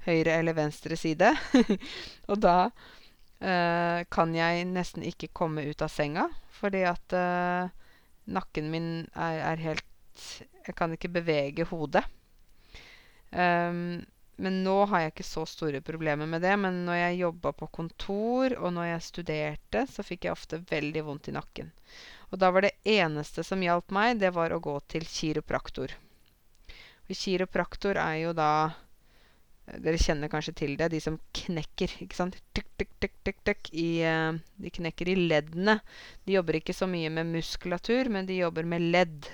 høyre 0.07 0.39
eller 0.41 0.57
venstre 0.57 0.97
side. 0.97 1.35
og 2.31 2.41
da 2.41 2.71
kan 3.41 4.35
jeg 4.37 4.67
nesten 4.69 5.05
ikke 5.07 5.31
komme 5.33 5.65
ut 5.65 5.81
av 5.81 5.89
senga, 5.89 6.27
fordi 6.61 6.83
at 6.85 7.15
eh, 7.17 7.71
nakken 8.29 8.71
min 8.73 8.89
er, 9.15 9.41
er, 9.55 9.63
helt 9.65 9.87
Jeg 10.67 10.77
kan 10.77 10.93
ikke 10.93 11.09
bevege 11.09 11.65
hodet. 11.71 12.03
Um, 13.31 14.03
men 14.41 14.63
nå 14.65 14.75
har 14.91 15.05
jeg 15.05 15.13
ikke 15.13 15.27
så 15.29 15.45
store 15.49 15.81
problemer 15.85 16.29
med 16.29 16.43
det. 16.45 16.53
Men 16.61 16.83
når 16.87 16.99
jeg 16.99 17.21
jobba 17.21 17.53
på 17.57 17.69
kontor, 17.73 18.55
og 18.59 18.75
når 18.77 18.91
jeg 18.91 19.07
studerte, 19.07 19.85
så 19.89 20.05
fikk 20.05 20.27
jeg 20.27 20.37
ofte 20.37 20.61
veldig 20.71 21.05
vondt 21.07 21.31
i 21.33 21.37
nakken. 21.37 21.73
Og 22.31 22.41
da 22.41 22.51
var 22.55 22.65
det 22.65 22.77
eneste 22.89 23.45
som 23.47 23.63
hjalp 23.65 23.93
meg, 23.95 24.21
det 24.21 24.33
var 24.37 24.53
å 24.55 24.63
gå 24.63 24.77
til 24.93 25.05
kiropraktor. 25.09 25.97
Og 27.09 27.17
kiropraktor 27.17 28.01
er 28.01 28.21
jo 28.23 28.35
da 28.37 28.53
dere 29.67 30.01
kjenner 30.01 30.31
kanskje 30.33 30.55
til 30.63 30.77
det. 30.79 30.91
De 30.93 31.01
som 31.03 31.19
knekker. 31.37 31.93
ikke 32.05 32.17
sant? 32.17 32.39
Tuk, 32.57 32.67
tuk, 32.79 32.91
tuk, 33.03 33.15
tuk, 33.25 33.39
tuk, 33.47 33.71
i, 33.73 34.03
uh, 34.07 34.39
de 34.61 34.73
knekker 34.75 35.13
i 35.13 35.19
leddene. 35.21 35.79
De 36.27 36.37
jobber 36.39 36.61
ikke 36.61 36.77
så 36.77 36.89
mye 36.91 37.11
med 37.13 37.31
muskulatur, 37.35 38.11
men 38.11 38.27
de 38.27 38.41
jobber 38.41 38.67
med 38.69 38.91
ledd. 38.95 39.31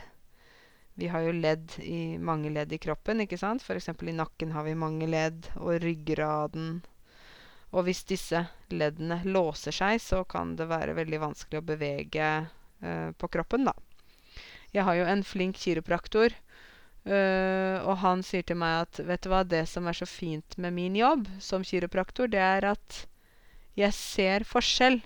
Vi 0.96 1.10
har 1.12 1.26
jo 1.26 1.32
ledd 1.36 1.76
i 1.84 2.16
mange 2.16 2.50
ledd 2.52 2.72
i 2.72 2.80
kroppen. 2.80 3.20
ikke 3.24 3.38
sant? 3.40 3.64
F.eks. 3.64 3.90
i 3.92 4.16
nakken 4.16 4.52
har 4.56 4.64
vi 4.64 4.76
mange 4.76 5.08
ledd, 5.08 5.48
og 5.56 5.80
ryggraden. 5.84 6.80
Og 7.76 7.84
hvis 7.84 8.04
disse 8.08 8.46
leddene 8.72 9.20
låser 9.26 9.74
seg, 9.74 10.00
så 10.00 10.22
kan 10.24 10.54
det 10.56 10.68
være 10.70 10.96
veldig 10.96 11.20
vanskelig 11.20 11.60
å 11.60 11.68
bevege 11.72 12.30
uh, 12.46 13.10
på 13.16 13.28
kroppen, 13.32 13.68
da. 13.68 13.76
Jeg 14.74 14.84
har 14.84 14.96
jo 14.98 15.06
en 15.08 15.22
flink 15.24 15.56
kiropraktor 15.56 16.34
og 17.06 17.98
han 18.02 18.22
sier 18.26 18.42
til 18.42 18.58
meg 18.58 18.80
at 18.82 18.98
vet 19.06 19.22
du 19.22 19.30
hva, 19.30 19.44
det 19.46 19.62
som 19.70 19.86
er 19.86 19.94
så 19.94 20.08
fint 20.10 20.56
med 20.58 20.74
min 20.74 20.96
jobb 20.98 21.28
som 21.38 21.62
kiropraktor, 21.62 22.26
det 22.32 22.40
er 22.42 22.66
at 22.72 23.04
jeg 23.78 23.94
ser 23.94 24.46
forskjell. 24.48 24.98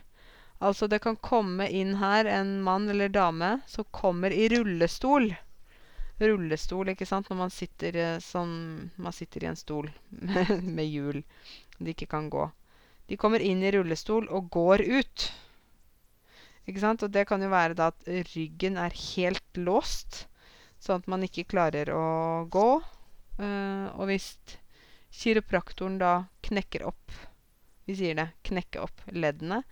Altså, 0.60 0.86
det 0.88 1.00
kan 1.04 1.16
komme 1.16 1.66
inn 1.68 1.96
her 2.00 2.28
en 2.28 2.58
mann 2.64 2.88
eller 2.92 3.12
dame 3.12 3.58
som 3.68 3.88
kommer 3.96 4.32
i 4.32 4.48
rullestol. 4.52 5.30
Rullestol, 6.20 6.92
ikke 6.92 7.08
sant, 7.08 7.30
når 7.30 7.38
man 7.38 7.52
sitter 7.52 7.96
sånn 8.20 8.90
Man 9.00 9.14
sitter 9.16 9.44
i 9.44 9.48
en 9.48 9.56
stol 9.56 9.88
med 10.76 10.84
hjul. 10.84 11.22
De 11.80 11.94
ikke 11.94 12.10
kan 12.12 12.28
gå. 12.32 12.44
De 13.08 13.16
kommer 13.18 13.42
inn 13.42 13.64
i 13.64 13.72
rullestol 13.72 14.28
og 14.28 14.50
går 14.52 14.84
ut. 14.84 15.30
Ikke 16.68 16.82
sant? 16.82 17.02
Og 17.02 17.10
det 17.10 17.24
kan 17.26 17.42
jo 17.42 17.48
være 17.50 17.74
da 17.74 17.88
at 17.90 18.10
ryggen 18.34 18.76
er 18.78 18.94
helt 18.94 19.58
låst. 19.58 20.26
Sånn 20.80 21.02
at 21.02 21.08
man 21.12 21.24
ikke 21.26 21.48
klarer 21.50 21.92
å 21.92 22.04
gå. 22.50 22.68
Uh, 23.40 23.86
og 23.96 24.08
hvis 24.10 24.32
kiropraktoren 25.16 25.98
da 26.00 26.26
knekker 26.44 26.82
opp 26.84 27.14
Vi 27.88 27.94
sier 27.96 28.18
det 28.18 28.26
knekke 28.44 28.82
opp 28.84 29.00
leddene, 29.08 29.62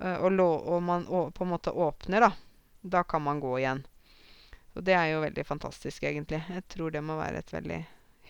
uh, 0.00 0.16
og, 0.24 0.40
og, 0.40 0.78
man 0.82 1.04
på 1.06 1.44
en 1.44 1.50
måte 1.52 1.70
åpner, 1.70 2.24
da, 2.24 2.30
da 2.80 3.04
kan 3.06 3.22
man 3.22 3.42
gå 3.42 3.52
igjen. 3.60 3.84
Og 4.74 4.82
det 4.82 4.96
er 4.98 5.12
jo 5.12 5.22
veldig 5.22 5.44
fantastisk, 5.46 6.02
egentlig. 6.02 6.40
Jeg 6.50 6.64
tror 6.72 6.90
det 6.90 7.04
må 7.04 7.18
være 7.20 7.44
et 7.44 7.52
veldig 7.54 7.80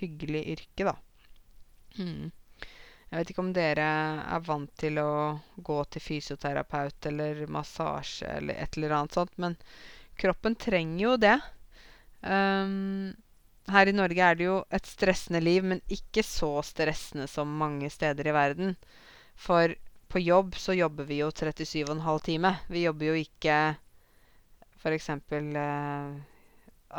hyggelig 0.02 0.42
yrke, 0.56 0.90
da. 0.90 0.96
Mm. 1.96 2.32
Jeg 3.14 3.20
vet 3.20 3.30
ikke 3.30 3.44
om 3.44 3.52
dere 3.54 3.88
er 4.26 4.44
vant 4.44 4.70
til 4.80 4.98
å 4.98 5.10
gå 5.56 5.76
til 5.94 6.02
fysioterapeut 6.02 7.08
eller 7.10 7.44
massasje 7.46 8.26
eller 8.40 8.58
et 8.58 8.76
eller 8.76 8.96
annet 8.98 9.16
sånt, 9.16 9.36
men 9.38 9.54
kroppen 10.20 10.56
trenger 10.58 11.04
jo 11.04 11.12
det. 11.22 11.36
Um, 12.24 13.14
her 13.68 13.88
i 13.88 13.92
Norge 13.96 14.20
er 14.24 14.36
det 14.36 14.46
jo 14.46 14.58
et 14.72 14.86
stressende 14.88 15.40
liv, 15.44 15.64
men 15.64 15.80
ikke 15.92 16.24
så 16.24 16.50
stressende 16.64 17.26
som 17.30 17.48
mange 17.60 17.90
steder 17.92 18.28
i 18.28 18.36
verden. 18.36 18.76
For 19.36 19.74
på 20.08 20.20
jobb 20.22 20.54
så 20.60 20.76
jobber 20.76 21.08
vi 21.08 21.20
jo 21.22 21.30
37,5 21.30 22.20
timer. 22.24 22.60
Vi 22.68 22.84
jobber 22.84 23.10
jo 23.10 23.16
ikke 23.24 23.56
f.eks. 24.84 25.08
Eh, 25.10 26.14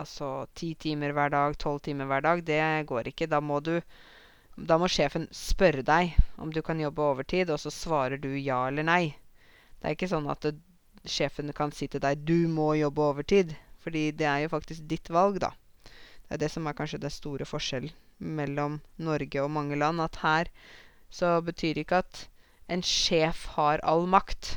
altså 0.02 0.30
ti 0.54 0.74
timer 0.76 1.14
hver 1.16 1.32
dag, 1.32 1.58
tolv 1.58 1.80
timer 1.86 2.10
hver 2.10 2.26
dag. 2.26 2.44
Det 2.44 2.62
går 2.90 3.12
ikke. 3.14 3.30
Da 3.32 3.42
må 3.42 3.60
du 3.60 3.80
Da 4.56 4.78
må 4.80 4.88
sjefen 4.88 5.26
spørre 5.36 5.82
deg 5.84 6.14
om 6.40 6.52
du 6.52 6.62
kan 6.64 6.80
jobbe 6.80 7.04
overtid, 7.04 7.50
og 7.52 7.60
så 7.60 7.72
svarer 7.72 8.16
du 8.18 8.30
ja 8.40 8.62
eller 8.70 8.88
nei. 8.88 9.16
Det 9.82 9.90
er 9.90 9.96
ikke 9.98 10.08
sånn 10.08 10.30
at 10.32 10.48
det, 10.48 10.54
sjefen 11.04 11.52
kan 11.54 11.74
si 11.76 11.90
til 11.92 12.00
deg 12.00 12.24
'du 12.24 12.48
må 12.48 12.70
jobbe 12.80 13.04
overtid'. 13.04 13.52
Fordi 13.86 14.10
det 14.17 14.26
er 14.26 14.43
jo 14.43 14.54
faktisk 14.56 14.88
ditt 14.89 15.12
valg, 15.13 15.38
da. 15.43 15.54
Det 16.26 16.38
er 16.38 16.41
det 16.41 16.52
som 16.52 16.65
er 16.65 16.78
kanskje 16.78 17.04
det 17.04 17.13
store 17.13 17.45
forskjellen 17.45 17.93
mellom 18.17 18.80
Norge 18.98 19.43
og 19.43 19.52
mange 19.54 19.78
land. 19.78 20.02
At 20.02 20.17
her 20.24 20.50
så 21.13 21.38
betyr 21.45 21.84
ikke 21.84 22.02
at 22.02 22.26
en 22.71 22.82
sjef 22.82 23.45
har 23.56 23.84
all 23.86 24.08
makt. 24.10 24.56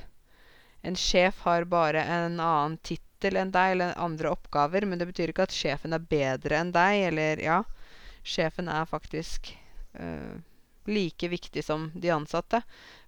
En 0.82 0.96
sjef 0.96 1.42
har 1.44 1.68
bare 1.68 2.00
en 2.00 2.40
annen 2.40 2.78
tittel 2.80 3.36
enn 3.36 3.52
deg, 3.52 3.74
eller 3.74 3.98
andre 4.00 4.32
oppgaver. 4.32 4.86
Men 4.88 5.00
det 5.00 5.10
betyr 5.10 5.34
ikke 5.34 5.48
at 5.48 5.56
sjefen 5.56 5.92
er 5.92 6.08
bedre 6.16 6.62
enn 6.62 6.72
deg, 6.72 7.04
eller 7.10 7.44
ja. 7.44 7.62
Sjefen 8.24 8.68
er 8.72 8.88
faktisk 8.88 9.52
øh, 10.00 10.40
like 10.88 11.28
viktig 11.28 11.64
som 11.64 11.90
de 11.94 12.12
ansatte. 12.14 12.62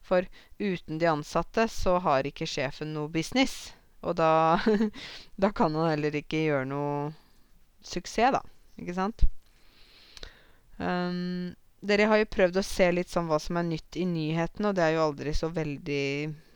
For 0.04 0.28
uten 0.58 1.00
de 1.00 1.08
ansatte 1.08 1.68
så 1.72 1.98
har 2.04 2.28
ikke 2.28 2.48
sjefen 2.48 2.92
noe 2.96 3.08
business. 3.08 3.70
Og 4.06 4.16
da, 4.16 4.60
da 5.42 5.50
kan 5.52 5.76
han 5.76 5.92
heller 5.92 6.16
ikke 6.20 6.44
gjøre 6.46 6.68
noe 6.70 7.10
suksess, 7.84 8.34
da. 8.36 8.42
Ikke 8.80 8.96
sant? 8.96 9.26
Um, 10.80 11.52
dere 11.84 12.08
har 12.08 12.20
jo 12.20 12.28
prøvd 12.28 12.60
å 12.60 12.64
se 12.64 12.86
litt 12.92 13.12
sånn 13.12 13.28
hva 13.28 13.38
som 13.40 13.56
er 13.60 13.66
nytt 13.68 13.96
i 13.96 14.06
nyhetene, 14.08 14.70
og 14.70 14.76
det 14.76 14.84
er 14.84 14.94
jo 14.96 15.06
aldri 15.06 15.32
så 15.36 15.48
veldig 15.52 16.04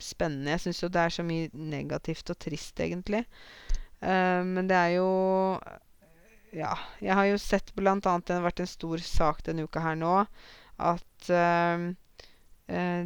spennende. 0.01 0.53
Jeg 0.55 0.65
syns 0.67 0.83
jo 0.85 0.93
det 0.93 1.01
er 1.01 1.17
så 1.17 1.25
mye 1.25 1.49
negativt 1.53 2.33
og 2.33 2.41
trist, 2.45 2.81
egentlig. 2.81 3.25
Uh, 4.05 4.45
men 4.45 4.69
det 4.69 4.77
er 4.77 4.95
jo 4.99 5.09
Ja, 6.55 6.75
jeg 7.01 7.15
har 7.17 7.25
jo 7.25 7.39
sett 7.41 7.71
annet 7.75 8.27
Det 8.27 8.35
har 8.37 8.45
vært 8.45 8.61
en 8.61 8.69
stor 8.69 9.01
sak 9.01 9.41
denne 9.47 9.65
uka 9.65 9.81
her 9.81 9.97
nå 9.97 10.27
at 10.77 11.31
uh, 11.31 11.87
uh, 12.69 13.03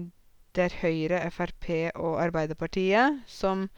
det 0.56 0.64
er 0.64 0.76
Høyre, 0.80 1.20
Frp 1.30 1.68
og 1.94 2.18
Arbeiderpartiet 2.18 3.20
som 3.30 3.68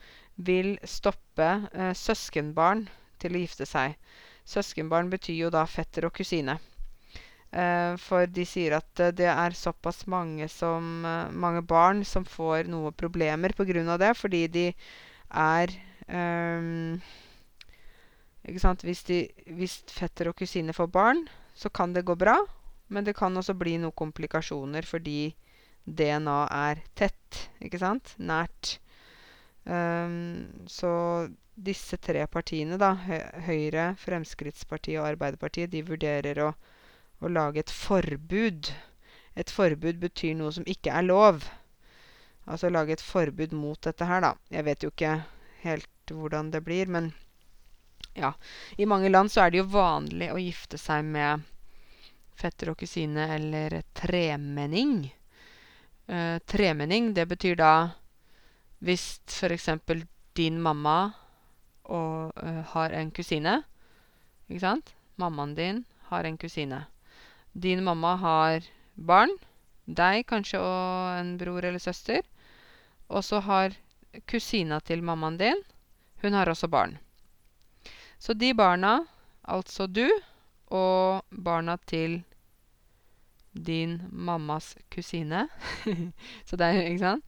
vil 0.47 0.75
stoppe 0.87 1.47
eh, 1.73 1.93
søskenbarn 1.97 2.85
til 3.21 3.35
å 3.35 3.41
gifte 3.43 3.67
seg. 3.69 3.95
Søskenbarn 4.47 5.11
betyr 5.11 5.37
jo 5.45 5.49
da 5.53 5.63
fetter 5.69 6.07
og 6.07 6.15
kusine. 6.17 6.57
Eh, 7.51 7.97
for 7.99 8.29
de 8.31 8.45
sier 8.47 8.77
at 8.77 9.03
eh, 9.03 9.13
det 9.15 9.29
er 9.31 9.57
såpass 9.57 10.05
mange, 10.11 10.47
som, 10.51 11.05
mange 11.31 11.63
barn 11.67 12.05
som 12.07 12.25
får 12.25 12.69
noe 12.71 12.93
problemer 12.95 13.53
pga. 13.57 13.97
det, 13.97 14.13
fordi 14.17 14.47
de 14.47 14.67
er 15.31 15.75
ehm, 16.07 17.01
Ikke 18.47 18.59
sant? 18.59 18.81
Hvis, 18.83 19.03
de, 19.05 19.27
hvis 19.45 19.83
fetter 19.91 20.31
og 20.31 20.35
kusine 20.35 20.73
får 20.73 20.87
barn, 20.87 21.27
så 21.53 21.69
kan 21.69 21.93
det 21.93 22.05
gå 22.05 22.15
bra. 22.15 22.39
Men 22.89 23.05
det 23.05 23.15
kan 23.15 23.37
også 23.37 23.53
bli 23.53 23.77
noen 23.77 23.95
komplikasjoner 23.95 24.83
fordi 24.83 25.35
DNA 25.85 26.39
er 26.51 26.81
tett, 26.95 27.49
ikke 27.61 27.79
sant? 27.81 28.15
Nært. 28.17 28.79
Um, 29.63 30.47
så 30.67 30.91
disse 31.53 31.97
tre 32.01 32.25
partiene, 32.27 32.77
da, 32.81 32.95
Høyre, 33.45 33.91
Fremskrittspartiet 34.01 35.01
og 35.01 35.11
Arbeiderpartiet, 35.11 35.71
de 35.71 35.83
vurderer 35.85 36.39
å, 36.41 36.51
å 37.21 37.29
lage 37.29 37.61
et 37.61 37.73
forbud. 37.73 38.71
Et 39.37 39.53
forbud 39.53 39.99
betyr 40.01 40.37
noe 40.39 40.53
som 40.55 40.65
ikke 40.69 40.93
er 40.95 41.05
lov. 41.05 41.45
Altså 42.49 42.71
lage 42.71 42.97
et 42.97 43.05
forbud 43.05 43.53
mot 43.53 43.79
dette 43.85 44.07
her, 44.07 44.23
da. 44.25 44.33
Jeg 44.49 44.67
vet 44.67 44.83
jo 44.83 44.91
ikke 44.93 45.13
helt 45.61 45.87
hvordan 46.11 46.49
det 46.51 46.63
blir, 46.65 46.89
men 46.89 47.11
ja. 48.17 48.33
I 48.77 48.89
mange 48.89 49.09
land 49.09 49.31
så 49.31 49.45
er 49.45 49.53
det 49.53 49.61
jo 49.61 49.69
vanlig 49.71 50.31
å 50.33 50.41
gifte 50.41 50.79
seg 50.81 51.05
med 51.07 51.45
fetter 52.41 52.73
og 52.73 52.79
kusine 52.81 53.29
eller 53.35 53.81
tremenning. 53.93 55.05
Uh, 56.09 56.41
tremenning, 56.49 57.13
det 57.13 57.27
betyr 57.29 57.59
da 57.59 57.73
hvis 58.81 59.21
f.eks. 59.29 59.69
din 60.35 60.57
mamma 60.61 61.13
og, 61.83 62.31
uh, 62.41 62.61
har 62.73 62.93
en 62.97 63.11
kusine, 63.11 63.61
ikke 64.49 64.63
sant? 64.63 64.93
Mammaen 65.21 65.55
din 65.55 65.85
har 66.09 66.25
en 66.25 66.37
kusine. 66.37 66.85
Din 67.53 67.83
mamma 67.83 68.15
har 68.17 68.65
barn. 68.95 69.33
Deg 69.85 70.25
kanskje 70.29 70.59
og 70.59 71.19
en 71.19 71.35
bror 71.37 71.65
eller 71.67 71.79
søster. 71.79 72.21
Og 73.09 73.23
så 73.23 73.41
har 73.43 73.75
kusina 74.27 74.79
til 74.79 75.03
mammaen 75.03 75.37
din 75.37 75.63
Hun 76.21 76.33
har 76.33 76.49
også 76.49 76.67
barn. 76.67 76.97
Så 78.19 78.33
de 78.33 78.53
barna, 78.53 79.05
altså 79.43 79.87
du, 79.87 80.05
og 80.69 81.25
barna 81.31 81.77
til 81.87 82.21
din 83.53 84.01
mammas 84.11 84.77
kusine 84.93 85.47
Så 86.47 86.55
det 86.55 86.67
er 86.67 86.85
Ikke 86.85 86.99
sant? 86.99 87.25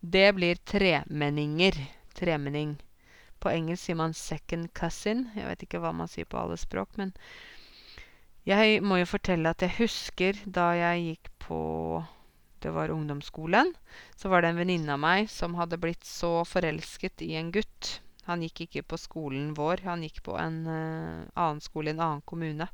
Det 0.00 0.32
blir 0.36 0.56
tremenninger. 0.56 1.78
Tremenning. 2.14 2.76
På 3.38 3.50
engelsk 3.50 3.84
sier 3.84 3.96
man 3.96 4.12
'second 4.12 4.68
cousin'. 4.72 5.28
Jeg 5.36 5.46
vet 5.46 5.62
ikke 5.62 5.80
hva 5.80 5.92
man 5.92 6.08
sier 6.08 6.24
på 6.24 6.38
alle 6.38 6.56
språk, 6.56 6.96
men 6.96 7.12
jeg 8.46 8.82
må 8.82 9.00
jo 9.00 9.08
fortelle 9.10 9.50
at 9.50 9.62
jeg 9.62 9.74
husker 9.78 10.38
da 10.46 10.70
jeg 10.78 11.06
gikk 11.06 11.30
på 11.48 11.60
Det 12.60 12.72
var 12.72 12.88
ungdomsskolen. 12.90 13.74
Så 14.16 14.28
var 14.28 14.42
det 14.42 14.48
en 14.50 14.56
venninne 14.58 14.92
av 14.92 14.98
meg 14.98 15.28
som 15.30 15.54
hadde 15.54 15.78
blitt 15.78 16.04
så 16.04 16.40
forelsket 16.44 17.22
i 17.22 17.34
en 17.36 17.52
gutt. 17.52 18.00
Han 18.26 18.42
gikk 18.42 18.64
ikke 18.64 18.82
på 18.82 18.96
skolen 18.98 19.52
vår, 19.54 19.84
han 19.84 20.02
gikk 20.02 20.22
på 20.24 20.34
en 20.40 20.56
uh, 20.66 21.28
annen 21.36 21.60
skole 21.60 21.92
i 21.92 21.94
en 21.94 22.00
annen 22.00 22.24
kommune. 22.26 22.66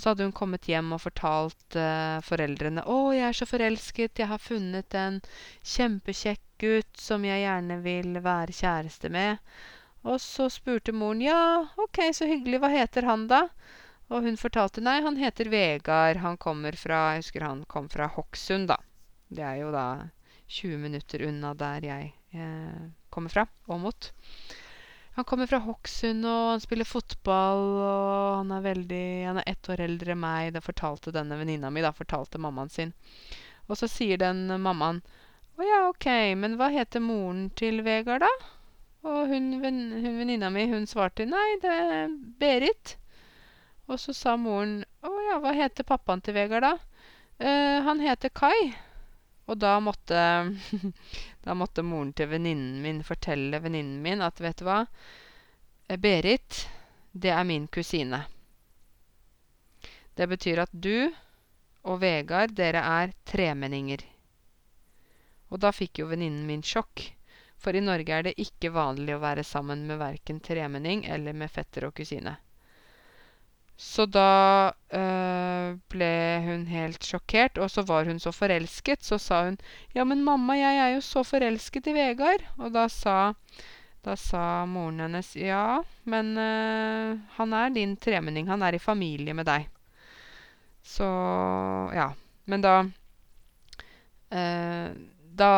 Og 0.00 0.02
så 0.02 0.12
hadde 0.14 0.24
hun 0.24 0.32
kommet 0.32 0.64
hjem 0.64 0.94
og 0.96 1.02
fortalt 1.02 1.76
uh, 1.76 2.22
foreldrene 2.24 2.80
'Å, 2.88 2.94
jeg 3.12 3.24
er 3.26 3.34
så 3.36 3.44
forelsket. 3.44 4.22
Jeg 4.22 4.30
har 4.30 4.40
funnet 4.40 4.94
en 4.96 5.18
kjempekjekk 5.60 6.40
gutt 6.62 7.02
som 7.02 7.26
jeg 7.28 7.42
gjerne 7.42 7.76
vil 7.84 8.16
være 8.24 8.56
kjæreste 8.56 9.10
med.' 9.12 9.44
Og 10.08 10.16
så 10.24 10.46
spurte 10.48 10.94
moren 10.96 11.20
'Ja, 11.20 11.42
ok, 11.84 12.00
så 12.16 12.24
hyggelig. 12.30 12.62
Hva 12.62 12.70
heter 12.72 13.04
han, 13.10 13.26
da?' 13.28 13.50
Og 14.08 14.24
hun 14.24 14.40
fortalte 14.40 14.80
'Nei, 14.80 15.02
han 15.04 15.20
heter 15.20 15.52
Vegard. 15.52 16.24
Han 16.24 16.40
kommer 16.40 16.80
fra 16.80 17.12
Jeg 17.12 17.26
husker 17.26 17.44
han 17.44 17.66
kom 17.68 17.92
fra 17.92 18.08
Hokksund, 18.08 18.72
da. 18.72 18.80
Det 19.28 19.44
er 19.44 19.60
jo 19.60 19.68
da 19.76 20.08
20 20.48 20.80
minutter 20.80 21.28
unna 21.28 21.52
der 21.52 21.84
jeg 21.92 22.14
eh, 22.32 22.88
kommer 23.12 23.28
fra. 23.28 23.44
Åmot. 23.68 24.14
Han 25.16 25.24
kommer 25.24 25.46
fra 25.50 25.58
Hokksund, 25.58 26.24
og 26.24 26.50
han 26.52 26.62
spiller 26.62 26.86
fotball, 26.86 27.64
og 27.82 28.36
han 28.40 28.52
er 28.54 28.62
veldig 28.64 29.06
Han 29.26 29.40
er 29.42 29.48
ett 29.50 29.70
år 29.72 29.82
eldre 29.84 30.14
enn 30.14 30.22
meg. 30.22 30.52
Det 30.54 30.62
fortalte 30.64 31.14
denne 31.14 31.38
venninna 31.40 31.70
mi, 31.70 31.82
da. 31.82 31.90
Fortalte 31.92 32.38
mammaen 32.38 32.70
sin. 32.70 32.94
Og 33.66 33.78
så 33.78 33.88
sier 33.90 34.20
den 34.20 34.46
mammaen 34.62 35.02
Å 35.58 35.66
ja, 35.66 35.80
ok, 35.90 36.06
men 36.40 36.56
hva 36.58 36.70
heter 36.72 37.02
moren 37.04 37.48
til 37.58 37.82
Vegard, 37.86 38.24
da? 38.24 38.50
Og 39.10 39.30
hun, 39.32 39.52
hun 39.62 40.18
venninna 40.20 40.50
mi, 40.52 40.66
hun 40.70 40.86
svarte 40.88 41.26
Nei, 41.28 41.48
det 41.62 41.74
er 41.74 42.14
Berit. 42.40 42.96
Og 43.90 43.98
så 44.00 44.14
sa 44.16 44.36
moren 44.38 44.80
Å 45.02 45.12
ja, 45.28 45.40
hva 45.42 45.54
heter 45.56 45.86
pappaen 45.88 46.22
til 46.24 46.38
Vegard, 46.38 46.66
da? 46.66 46.76
Uh, 47.40 47.80
han 47.86 48.02
heter 48.04 48.32
Kai. 48.36 48.72
Og 49.50 49.58
da 49.58 49.74
måtte 49.82 50.20
Da 51.46 51.56
måtte 51.56 51.82
moren 51.82 52.12
til 52.14 52.28
venninnen 52.30 52.82
min 52.84 53.00
fortelle 53.06 53.58
venninnen 53.64 54.02
min 54.04 54.22
at 54.22 54.40
vet 54.44 54.60
du 54.60 54.66
hva, 54.68 54.82
eh, 55.88 55.96
Berit, 55.96 56.66
det 57.12 57.32
er 57.32 57.46
min 57.48 57.66
kusine. 57.72 58.20
Det 60.14 60.28
betyr 60.28 60.60
at 60.66 60.74
du 60.74 61.08
og 61.88 62.02
Vegard, 62.02 62.52
dere 62.58 62.82
er 62.84 63.14
tremenninger. 63.24 64.04
Og 65.48 65.62
da 65.64 65.72
fikk 65.72 66.02
jo 66.02 66.10
venninnen 66.10 66.44
min 66.46 66.62
sjokk. 66.62 67.06
For 67.60 67.76
i 67.76 67.82
Norge 67.84 68.12
er 68.12 68.28
det 68.28 68.36
ikke 68.40 68.72
vanlig 68.76 69.16
å 69.16 69.22
være 69.24 69.44
sammen 69.44 69.86
med 69.88 70.00
verken 70.00 70.44
tremenning 70.44 71.06
eller 71.08 71.36
med 71.36 71.50
fetter 71.52 71.88
og 71.88 71.96
kusine. 71.96 72.36
Så 73.80 74.04
da 74.12 74.72
øh, 74.92 75.78
ble 75.88 76.12
hun 76.44 76.66
helt 76.68 77.04
sjokkert, 77.06 77.56
og 77.58 77.70
så 77.72 77.82
var 77.88 78.04
hun 78.04 78.18
så 78.20 78.32
forelsket. 78.32 79.04
Så 79.04 79.18
sa 79.18 79.44
hun 79.46 79.56
'Ja, 79.94 80.04
men 80.04 80.24
mamma, 80.24 80.54
jeg 80.58 80.76
er 80.76 80.88
jo 80.94 81.00
så 81.00 81.22
forelsket 81.24 81.86
i 81.88 81.94
Vegard.' 81.96 82.44
Og 82.58 82.74
da 82.74 82.88
sa, 82.88 83.32
da 84.04 84.16
sa 84.16 84.66
moren 84.66 85.00
hennes 85.00 85.32
'Ja, 85.36 85.80
men 86.04 86.36
øh, 86.38 87.18
han 87.38 87.52
er 87.52 87.68
din 87.68 87.96
tremenning. 87.96 88.48
Han 88.48 88.62
er 88.62 88.74
i 88.74 88.78
familie 88.78 89.34
med 89.34 89.46
deg.' 89.48 89.68
Så 90.82 91.08
ja. 91.94 92.10
Men 92.46 92.60
da 92.60 92.84
øh, 94.32 94.90
Da 95.40 95.52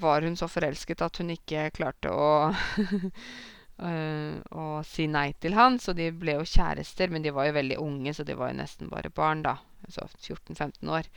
var 0.00 0.22
hun 0.22 0.36
så 0.36 0.46
forelsket 0.48 1.02
at 1.02 1.16
hun 1.18 1.30
ikke 1.30 1.70
klarte 1.76 2.08
å 2.08 2.54
og 3.76 4.86
si 4.88 5.04
nei 5.10 5.30
til 5.40 5.56
han, 5.56 5.78
så 5.82 5.92
de 5.96 6.08
ble 6.16 6.38
jo 6.38 6.48
kjærester. 6.48 7.12
Men 7.12 7.24
de 7.24 7.34
var 7.36 7.48
jo 7.48 7.56
veldig 7.58 7.78
unge, 7.82 8.14
så 8.16 8.24
de 8.24 8.36
var 8.38 8.52
jo 8.52 8.60
nesten 8.62 8.92
bare 8.92 9.12
barn, 9.12 9.44
da. 9.44 9.58
Altså 9.86 10.08
14-15 10.16 10.92
år. 10.92 11.10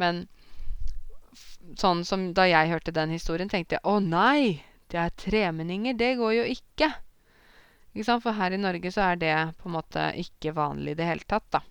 Men 0.00 0.26
sånn 1.80 2.04
som 2.06 2.28
da 2.36 2.46
jeg 2.46 2.70
hørte 2.70 2.94
den 2.94 3.14
historien, 3.14 3.50
tenkte 3.50 3.78
jeg 3.78 3.86
å 3.88 3.98
nei, 4.04 4.62
det 4.92 5.00
er 5.00 5.14
tremenninger. 5.18 5.96
Det 5.98 6.14
går 6.20 6.34
jo 6.36 6.48
ikke. 6.52 6.90
Ikke 7.94 8.06
sant? 8.06 8.24
For 8.24 8.36
her 8.36 8.54
i 8.54 8.60
Norge 8.60 8.92
så 8.94 9.08
er 9.12 9.22
det 9.22 9.36
på 9.60 9.70
en 9.70 9.78
måte 9.78 10.10
ikke 10.20 10.54
vanlig 10.56 10.94
i 10.94 11.00
det 11.00 11.08
hele 11.08 11.26
tatt, 11.30 11.46
da. 11.54 11.62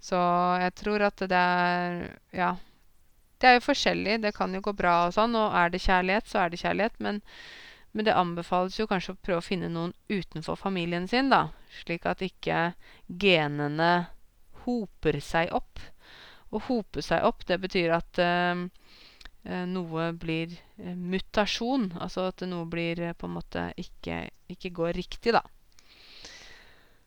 Så 0.00 0.18
jeg 0.62 0.74
tror 0.80 1.06
at 1.10 1.22
det 1.28 1.38
er 1.38 2.18
Ja. 2.32 2.56
Det 3.40 3.48
er 3.48 3.54
jo 3.56 3.64
forskjellig. 3.64 4.20
Det 4.20 4.34
kan 4.36 4.52
jo 4.52 4.60
gå 4.60 4.72
bra 4.76 5.06
og 5.06 5.14
sånn. 5.16 5.32
Og 5.32 5.54
er 5.56 5.70
det 5.72 5.80
kjærlighet, 5.80 6.26
så 6.28 6.42
er 6.42 6.50
det 6.52 6.60
kjærlighet. 6.60 6.98
Men 7.00 7.22
men 7.92 8.06
det 8.06 8.14
anbefales 8.14 8.78
jo 8.78 8.86
kanskje 8.90 9.16
å 9.16 9.20
prøve 9.20 9.42
å 9.42 9.44
finne 9.44 9.70
noen 9.72 9.92
utenfor 10.08 10.58
familien 10.58 11.08
sin, 11.10 11.30
da. 11.32 11.48
Slik 11.80 12.06
at 12.06 12.22
ikke 12.22 12.72
genene 13.08 13.90
hoper 14.64 15.18
seg 15.24 15.50
opp. 15.56 15.82
Å 16.50 16.60
hope 16.68 17.02
seg 17.02 17.26
opp, 17.26 17.42
det 17.46 17.58
betyr 17.62 17.94
at 17.96 18.20
eh, 18.22 18.64
eh 19.46 19.64
noe 19.66 20.10
blir 20.12 20.54
eh, 20.78 20.94
mutasjon. 20.94 21.90
Altså 21.98 22.28
at 22.30 22.46
noe 22.46 22.68
blir 22.70 23.02
eh, 23.08 23.16
på 23.18 23.26
en 23.26 23.36
måte 23.38 23.70
ikke, 23.80 24.22
ikke 24.54 24.74
går 24.74 24.94
riktig, 24.98 25.34
da. 25.34 25.42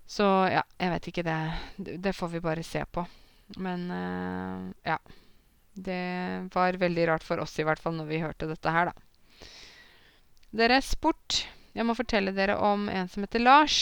Så 0.05 0.27
ja, 0.51 0.63
jeg 0.77 0.93
vet 0.93 1.11
ikke. 1.11 1.23
Det, 1.23 1.97
det 2.03 2.15
får 2.15 2.35
vi 2.35 2.43
bare 2.43 2.63
se 2.67 2.83
på. 2.85 3.05
Men 3.63 3.91
eh, 3.91 4.71
ja. 4.91 4.99
Det 5.73 6.49
var 6.53 6.75
veldig 6.77 7.07
rart 7.09 7.23
for 7.25 7.41
oss 7.41 7.55
i 7.57 7.63
hvert 7.65 7.81
fall 7.81 7.95
når 7.97 8.05
vi 8.11 8.21
hørte 8.21 8.45
dette 8.45 8.73
her, 8.75 8.91
da. 8.91 9.02
Dere, 10.53 10.83
sport. 10.85 11.47
Jeg 11.73 11.85
må 11.89 11.95
fortelle 11.97 12.29
dere 12.35 12.59
om 12.61 12.85
en 12.91 13.07
som 13.09 13.23
heter 13.25 13.41
Lars. 13.41 13.77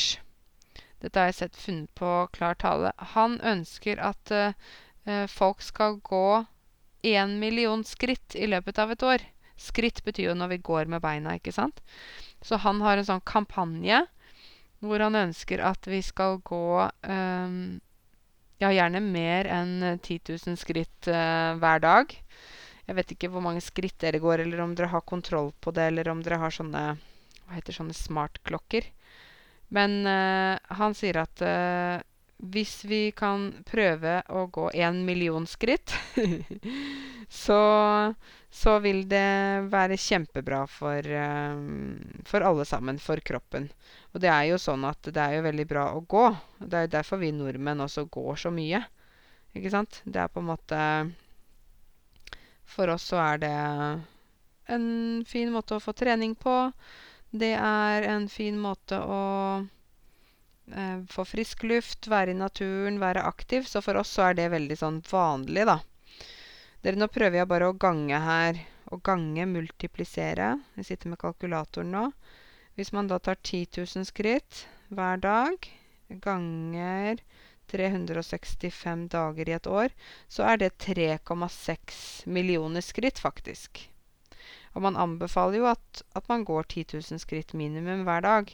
Dette 1.03 1.19
har 1.19 1.27
jeg 1.27 1.35
sett 1.41 1.57
funnet 1.59 1.91
på 1.99 2.11
klar 2.31 2.55
tale. 2.55 2.93
Han 3.11 3.35
ønsker 3.43 3.99
at 3.99 4.31
uh, 4.31 5.25
folk 5.27 5.59
skal 5.65 5.97
gå 5.99 6.45
én 7.03 7.35
million 7.41 7.83
skritt 7.83 8.37
i 8.39 8.47
løpet 8.47 8.79
av 8.79 8.93
et 8.95 9.03
år. 9.03 9.25
Skritt 9.59 9.99
betyr 10.05 10.29
jo 10.29 10.37
når 10.39 10.53
vi 10.53 10.61
går 10.69 10.87
med 10.93 11.03
beina, 11.03 11.35
ikke 11.35 11.51
sant? 11.51 11.83
Så 12.39 12.61
han 12.63 12.79
har 12.85 12.95
en 12.95 13.09
sånn 13.09 13.27
kampanje 13.27 14.05
hvor 14.79 15.03
han 15.03 15.19
ønsker 15.19 15.59
at 15.59 15.91
vi 15.91 15.99
skal 16.01 16.39
gå 16.47 16.87
um, 16.87 17.81
ja, 18.63 18.71
gjerne 18.71 19.03
mer 19.03 19.49
enn 19.51 19.75
10 19.99 20.23
000 20.47 20.55
skritt 20.61 21.11
uh, 21.11 21.59
hver 21.59 21.83
dag. 21.83 22.15
Jeg 22.91 22.97
vet 22.97 23.11
ikke 23.13 23.29
hvor 23.31 23.39
mange 23.45 23.61
skritt 23.63 23.95
dere 24.03 24.19
går, 24.19 24.41
eller 24.43 24.59
om 24.59 24.73
dere 24.75 24.91
har 24.91 25.05
kontroll 25.07 25.53
på 25.63 25.71
det, 25.71 25.85
eller 25.87 26.09
om 26.11 26.19
dere 26.19 26.41
har 26.41 26.51
sånne 26.51 26.81
Hva 27.47 27.55
heter 27.55 27.77
sånne 27.77 27.95
smartklokker. 27.95 28.89
Men 29.71 30.01
uh, 30.03 30.59
han 30.75 30.95
sier 30.99 31.21
at 31.21 31.39
uh, 31.39 32.03
hvis 32.51 32.81
vi 32.83 32.99
kan 33.15 33.47
prøve 33.63 34.17
å 34.27 34.43
gå 34.51 34.65
én 34.75 34.99
million 35.07 35.47
skritt, 35.47 35.95
så, 37.45 37.61
så 38.51 38.75
vil 38.83 39.05
det 39.07 39.71
være 39.71 39.95
kjempebra 39.95 40.65
for, 40.67 41.07
for 42.27 42.47
alle 42.51 42.67
sammen, 42.67 42.99
for 42.99 43.23
kroppen. 43.23 43.69
Og 44.11 44.19
det 44.25 44.33
er 44.35 44.49
jo 44.49 44.59
sånn 44.59 44.83
at 44.89 45.05
det 45.07 45.21
er 45.21 45.37
jo 45.37 45.47
veldig 45.47 45.67
bra 45.69 45.85
å 45.95 46.03
gå. 46.03 46.27
Det 46.59 46.75
er 46.75 46.89
jo 46.89 46.95
derfor 46.97 47.23
vi 47.23 47.31
nordmenn 47.39 47.87
også 47.87 48.09
går 48.11 48.43
så 48.47 48.51
mye. 48.51 48.83
Ikke 49.55 49.71
sant? 49.71 50.01
Det 50.03 50.25
er 50.25 50.33
på 50.33 50.41
en 50.41 50.49
måte 50.49 50.81
For 52.71 52.91
oss 52.93 53.09
så 53.11 53.19
er 53.19 53.41
det 53.41 53.53
en 54.71 54.87
fin 55.27 55.51
måte 55.51 55.75
å 55.75 55.83
få 55.83 55.93
trening 55.97 56.35
på. 56.39 56.55
Det 57.31 57.53
er 57.57 58.07
en 58.07 58.27
fin 58.31 58.57
måte 58.59 58.99
å 58.99 59.21
få 61.11 61.25
frisk 61.27 61.63
luft, 61.67 62.07
være 62.07 62.31
i 62.31 62.37
naturen, 62.39 62.99
være 63.01 63.23
aktiv. 63.27 63.67
Så 63.67 63.81
for 63.83 63.99
oss 63.99 64.11
så 64.15 64.29
er 64.29 64.37
det 64.39 64.51
veldig 64.53 64.77
sånn 64.79 65.01
vanlig, 65.09 65.65
da. 65.67 65.79
Dere, 66.81 66.97
nå 66.97 67.07
prøver 67.11 67.41
jeg 67.41 67.49
bare 67.51 67.69
å 67.69 67.77
gange 67.77 68.19
her. 68.25 68.61
Å 68.91 68.97
gange, 68.99 69.45
multiplisere. 69.47 70.53
Jeg 70.79 70.87
sitter 70.87 71.11
med 71.11 71.21
kalkulatoren 71.21 71.91
nå. 71.93 72.07
Hvis 72.79 72.91
man 72.95 73.07
da 73.11 73.19
tar 73.19 73.37
10 73.39 73.83
000 73.83 74.07
skritt 74.07 74.65
hver 74.91 75.19
dag 75.21 75.67
ganger 76.23 77.19
365 77.71 79.07
dager 79.13 79.49
i 79.49 79.55
et 79.57 79.67
år, 79.67 79.93
så 80.27 80.45
er 80.51 80.61
det 80.61 80.77
3,6 80.83 82.27
millioner 82.27 82.83
skritt, 82.85 83.19
faktisk. 83.19 83.87
Og 84.73 84.85
man 84.85 84.99
anbefaler 84.99 85.59
jo 85.61 85.69
at, 85.71 86.03
at 86.15 86.27
man 86.31 86.45
går 86.47 86.63
10 86.63 86.85
000 86.93 87.23
skritt 87.23 87.53
minimum 87.53 88.03
hver 88.07 88.23
dag. 88.23 88.51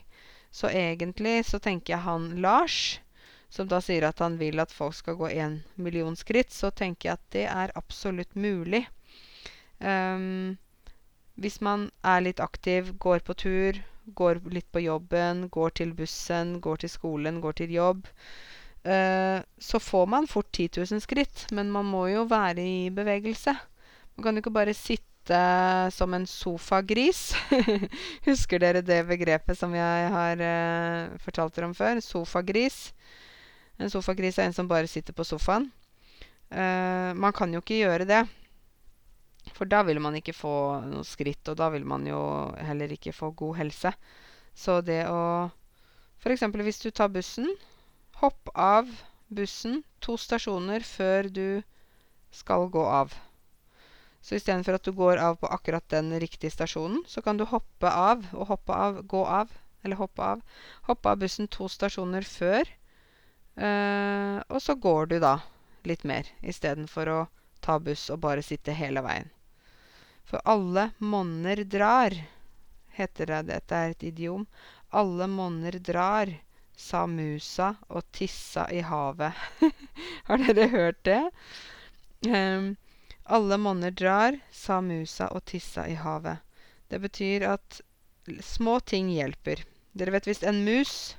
Så 0.51 0.69
egentlig 0.69 1.45
så 1.45 1.59
tenker 1.59 1.93
jeg 1.93 2.05
han 2.05 2.29
Lars, 2.41 2.99
som 3.49 3.67
da 3.69 3.79
sier 3.83 4.07
at 4.07 4.19
han 4.23 4.37
vil 4.39 4.59
at 4.59 4.73
folk 4.73 4.95
skal 4.97 5.17
gå 5.19 5.29
1 5.29 5.59
million 5.75 6.15
skritt, 6.19 6.51
så 6.53 6.71
tenker 6.71 7.09
jeg 7.09 7.19
at 7.19 7.27
det 7.35 7.45
er 7.51 7.75
absolutt 7.79 8.33
mulig. 8.35 8.87
Um, 9.79 10.57
hvis 11.37 11.61
man 11.61 11.91
er 12.03 12.23
litt 12.25 12.41
aktiv, 12.41 12.95
går 12.97 13.21
på 13.27 13.35
tur, 13.37 13.77
går 14.17 14.41
litt 14.49 14.67
på 14.71 14.81
jobben, 14.81 15.47
går 15.53 15.75
til 15.79 15.93
bussen, 15.93 16.57
går 16.61 16.81
til 16.83 16.89
skolen, 16.89 17.41
går 17.43 17.59
til 17.61 17.75
jobb, 17.75 18.07
så 18.83 19.79
får 19.83 20.05
man 20.07 20.27
fort 20.31 20.47
10 20.55 20.69
000 20.91 21.01
skritt. 21.03 21.45
Men 21.51 21.71
man 21.73 21.85
må 21.85 22.05
jo 22.07 22.21
være 22.29 22.63
i 22.63 22.89
bevegelse. 22.93 23.51
Man 24.17 24.23
kan 24.23 24.37
jo 24.37 24.41
ikke 24.41 24.53
bare 24.55 24.73
sitte 24.73 25.39
som 25.93 26.13
en 26.17 26.25
sofagris. 26.25 27.35
Husker 28.29 28.63
dere 28.63 28.81
det 28.81 29.03
begrepet 29.05 29.59
som 29.59 29.75
jeg 29.77 30.07
har 30.13 30.41
uh, 30.41 31.17
fortalt 31.21 31.53
dere 31.53 31.67
om 31.69 31.75
før? 31.77 31.99
Sofagris. 32.01 32.79
En 33.77 33.91
sofagris 33.93 34.39
er 34.39 34.49
en 34.49 34.57
som 34.57 34.69
bare 34.69 34.89
sitter 34.89 35.13
på 35.13 35.27
sofaen. 35.27 35.69
Uh, 36.49 37.13
man 37.13 37.35
kan 37.35 37.53
jo 37.53 37.61
ikke 37.61 37.81
gjøre 37.83 38.09
det. 38.09 38.23
For 39.53 39.69
da 39.69 39.83
vil 39.85 40.01
man 40.01 40.17
ikke 40.17 40.35
få 40.35 40.55
noe 40.87 41.05
skritt, 41.07 41.45
og 41.45 41.59
da 41.59 41.69
vil 41.75 41.85
man 41.85 42.07
jo 42.07 42.19
heller 42.57 42.91
ikke 42.97 43.13
få 43.15 43.29
god 43.37 43.59
helse. 43.61 43.93
Så 44.57 44.81
det 44.81 45.03
å 45.11 45.21
F.eks. 46.17 46.41
hvis 46.65 46.81
du 46.81 46.89
tar 46.89 47.13
bussen. 47.13 47.51
Hopp 48.21 48.49
av 48.53 48.89
bussen 49.27 49.83
to 50.01 50.17
stasjoner 50.17 50.85
før 50.87 51.29
du 51.29 51.47
skal 52.33 52.67
gå 52.73 52.83
av. 52.83 53.13
Så 54.21 54.39
istedenfor 54.39 54.77
at 54.77 54.87
du 54.87 54.91
går 54.97 55.21
av 55.21 55.37
på 55.41 55.49
akkurat 55.53 55.85
den 55.93 56.09
riktige 56.19 56.51
stasjonen, 56.51 57.03
så 57.07 57.21
kan 57.21 57.37
du 57.37 57.45
hoppe 57.45 57.91
av 57.91 58.25
og 58.33 58.49
hoppe 58.49 58.73
av, 58.73 59.03
gå 59.05 59.21
av, 59.25 59.53
eller 59.83 60.01
hoppe 60.01 60.23
av. 60.33 60.41
Hoppe 60.89 61.13
av 61.13 61.21
bussen 61.21 61.47
to 61.53 61.69
stasjoner 61.71 62.25
før, 62.27 62.67
øh, 63.55 64.41
og 64.49 64.59
så 64.65 64.75
går 64.75 65.13
du 65.13 65.19
da 65.23 65.37
litt 65.87 66.03
mer 66.03 66.27
istedenfor 66.41 67.13
å 67.13 67.19
ta 67.63 67.77
buss 67.79 68.09
og 68.13 68.23
bare 68.25 68.43
sitte 68.43 68.75
hele 68.75 69.05
veien. 69.05 69.29
For 70.27 70.43
alle 70.43 70.89
monner 70.99 71.63
drar, 71.63 72.17
heter 72.97 73.31
det. 73.31 73.41
Dette 73.53 73.77
er 73.77 73.93
et 73.93 74.03
idiom. 74.09 74.43
Alle 74.91 75.27
monner 75.31 75.77
drar, 75.79 76.33
sa 76.77 77.05
musa 77.09 77.73
og 77.89 78.05
tissa 78.13 78.67
i 78.71 78.83
havet. 78.85 79.33
Har 80.29 80.43
dere 80.45 80.67
hørt 80.69 80.99
det? 81.07 81.23
Um, 82.27 82.75
alle 83.25 83.57
monner 83.57 83.91
drar, 83.91 84.37
sa 84.51 84.79
musa 84.81 85.27
og 85.33 85.43
tissa 85.49 85.87
i 85.89 85.97
havet. 85.97 86.37
Det 86.87 87.01
betyr 87.03 87.47
at 87.49 87.81
små 88.45 88.79
ting 88.79 89.09
hjelper. 89.11 89.65
Dere 89.97 90.13
vet 90.15 90.29
hvis 90.29 90.43
en 90.45 90.61
mus 90.63 91.17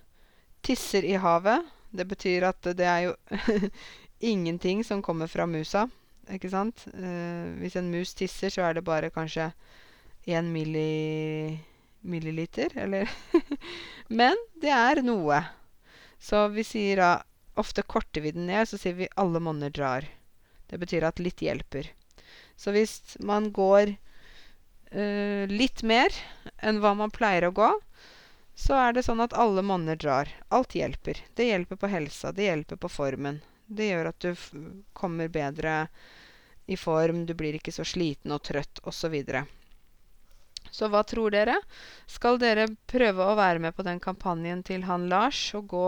tisser 0.64 1.04
i 1.04 1.18
havet, 1.20 1.66
det 1.90 2.06
betyr 2.08 2.46
at 2.48 2.70
det 2.78 2.86
er 2.86 3.08
jo 3.08 3.14
ingenting 4.32 4.84
som 4.84 5.02
kommer 5.02 5.26
fra 5.26 5.46
musa. 5.46 5.88
Ikke 6.32 6.50
sant? 6.52 6.86
Uh, 6.94 7.56
hvis 7.58 7.76
en 7.80 7.90
mus 7.90 8.14
tisser, 8.14 8.52
så 8.52 8.68
er 8.68 8.78
det 8.78 8.86
bare 8.86 9.10
kanskje 9.10 9.50
én 10.28 10.50
milli, 10.52 11.58
milliliter, 12.00 12.72
eller 12.78 13.10
Men 14.20 14.36
det 14.60 14.72
er 14.74 15.02
noe. 15.02 15.42
Så 16.18 16.48
vi 16.54 16.64
sier 16.66 17.02
da 17.02 17.10
Ofte 17.58 17.82
korter 17.82 18.22
vi 18.22 18.30
den 18.30 18.44
ned, 18.46 18.68
så 18.70 18.78
sier 18.78 18.94
vi 18.94 19.08
'alle 19.18 19.40
monner 19.42 19.70
drar'. 19.74 20.04
Det 20.70 20.78
betyr 20.78 21.02
at 21.02 21.18
litt 21.18 21.42
hjelper. 21.42 21.88
Så 22.54 22.70
hvis 22.70 23.16
man 23.18 23.48
går 23.50 23.96
uh, 24.94 25.44
litt 25.50 25.82
mer 25.82 26.14
enn 26.62 26.78
hva 26.78 26.94
man 26.94 27.10
pleier 27.10 27.48
å 27.48 27.56
gå, 27.56 27.72
så 28.54 28.78
er 28.78 28.94
det 28.94 29.04
sånn 29.06 29.24
at 29.26 29.34
alle 29.34 29.62
monner 29.66 29.98
drar. 29.98 30.30
Alt 30.54 30.78
hjelper. 30.78 31.18
Det 31.34 31.50
hjelper 31.50 31.82
på 31.82 31.90
helsa, 31.90 32.30
det 32.32 32.46
hjelper 32.46 32.78
på 32.78 32.88
formen. 32.94 33.42
Det 33.66 33.90
gjør 33.90 34.12
at 34.12 34.22
du 34.22 34.32
kommer 34.92 35.28
bedre 35.28 35.88
i 36.66 36.76
form, 36.76 37.24
du 37.26 37.34
blir 37.34 37.58
ikke 37.58 37.74
så 37.74 37.86
sliten 37.86 38.34
og 38.34 38.42
trøtt 38.46 38.82
osv. 38.86 39.14
Så, 40.70 40.88
hva 40.92 41.04
tror 41.06 41.32
dere? 41.34 41.58
Skal 42.10 42.40
dere 42.40 42.68
prøve 42.90 43.24
å 43.26 43.36
være 43.38 43.62
med 43.64 43.76
på 43.76 43.86
den 43.86 44.00
kampanjen 44.02 44.64
til 44.66 44.84
han 44.88 45.08
Lars 45.12 45.40
og 45.58 45.70
gå 45.72 45.86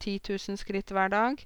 10 0.00 0.32
000 0.32 0.60
skritt 0.60 0.92
hver 0.94 1.12
dag? 1.12 1.44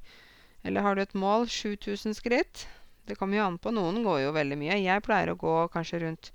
Eller 0.65 0.85
har 0.85 0.97
du 0.97 1.03
et 1.05 1.19
mål 1.19 1.49
7000 1.51 2.17
skritt? 2.17 2.67
Det 3.05 3.19
kommer 3.21 3.37
jo 3.37 3.45
an 3.45 3.59
på. 3.61 3.73
Noen 3.75 4.01
går 4.05 4.23
jo 4.23 4.37
veldig 4.37 4.57
mye. 4.57 4.79
Jeg 4.81 5.05
pleier 5.05 5.35
å 5.35 5.37
gå 5.41 5.57
kanskje 5.75 6.01
rundt 6.07 6.31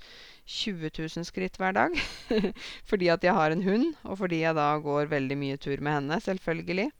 20 0.45 0.91
000 0.93 1.25
skritt 1.25 1.57
hver 1.57 1.73
dag. 1.73 1.95
fordi 2.89 3.09
at 3.09 3.25
jeg 3.25 3.33
har 3.33 3.53
en 3.53 3.65
hund, 3.65 3.95
og 4.05 4.19
fordi 4.21 4.43
jeg 4.43 4.57
da 4.57 4.69
går 4.83 5.09
veldig 5.09 5.37
mye 5.39 5.57
tur 5.61 5.81
med 5.81 5.97
henne, 5.97 6.19
selvfølgelig. 6.21 6.91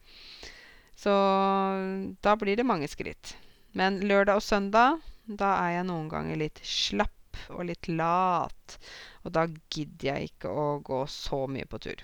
Så 0.98 1.14
da 2.26 2.34
blir 2.40 2.58
det 2.58 2.66
mange 2.66 2.90
skritt. 2.90 3.36
Men 3.78 4.02
lørdag 4.02 4.42
og 4.42 4.44
søndag, 4.44 5.06
da 5.30 5.54
er 5.62 5.78
jeg 5.78 5.90
noen 5.92 6.10
ganger 6.10 6.42
litt 6.42 6.60
slapp 6.66 7.14
og 7.54 7.66
litt 7.70 7.90
lat. 7.92 8.78
Og 9.24 9.34
da 9.36 9.46
gidder 9.72 10.14
jeg 10.14 10.32
ikke 10.32 10.52
å 10.52 10.68
gå 10.86 11.04
så 11.12 11.46
mye 11.52 11.68
på 11.70 11.82
tur. 11.84 12.04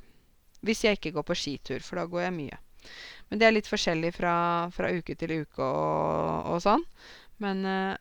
Hvis 0.66 0.84
jeg 0.86 0.98
ikke 0.98 1.14
går 1.18 1.28
på 1.28 1.38
skitur, 1.38 1.84
for 1.86 2.00
da 2.00 2.08
går 2.10 2.28
jeg 2.28 2.38
mye. 2.40 2.62
Men 3.30 3.42
det 3.42 3.48
er 3.48 3.56
litt 3.56 3.70
forskjellig 3.70 4.14
fra, 4.16 4.36
fra 4.74 4.92
uke 4.94 5.16
til 5.18 5.40
uke 5.42 5.66
og, 5.66 6.52
og 6.54 6.62
sånn. 6.64 6.86
Men 7.42 7.66
uh, 7.66 7.98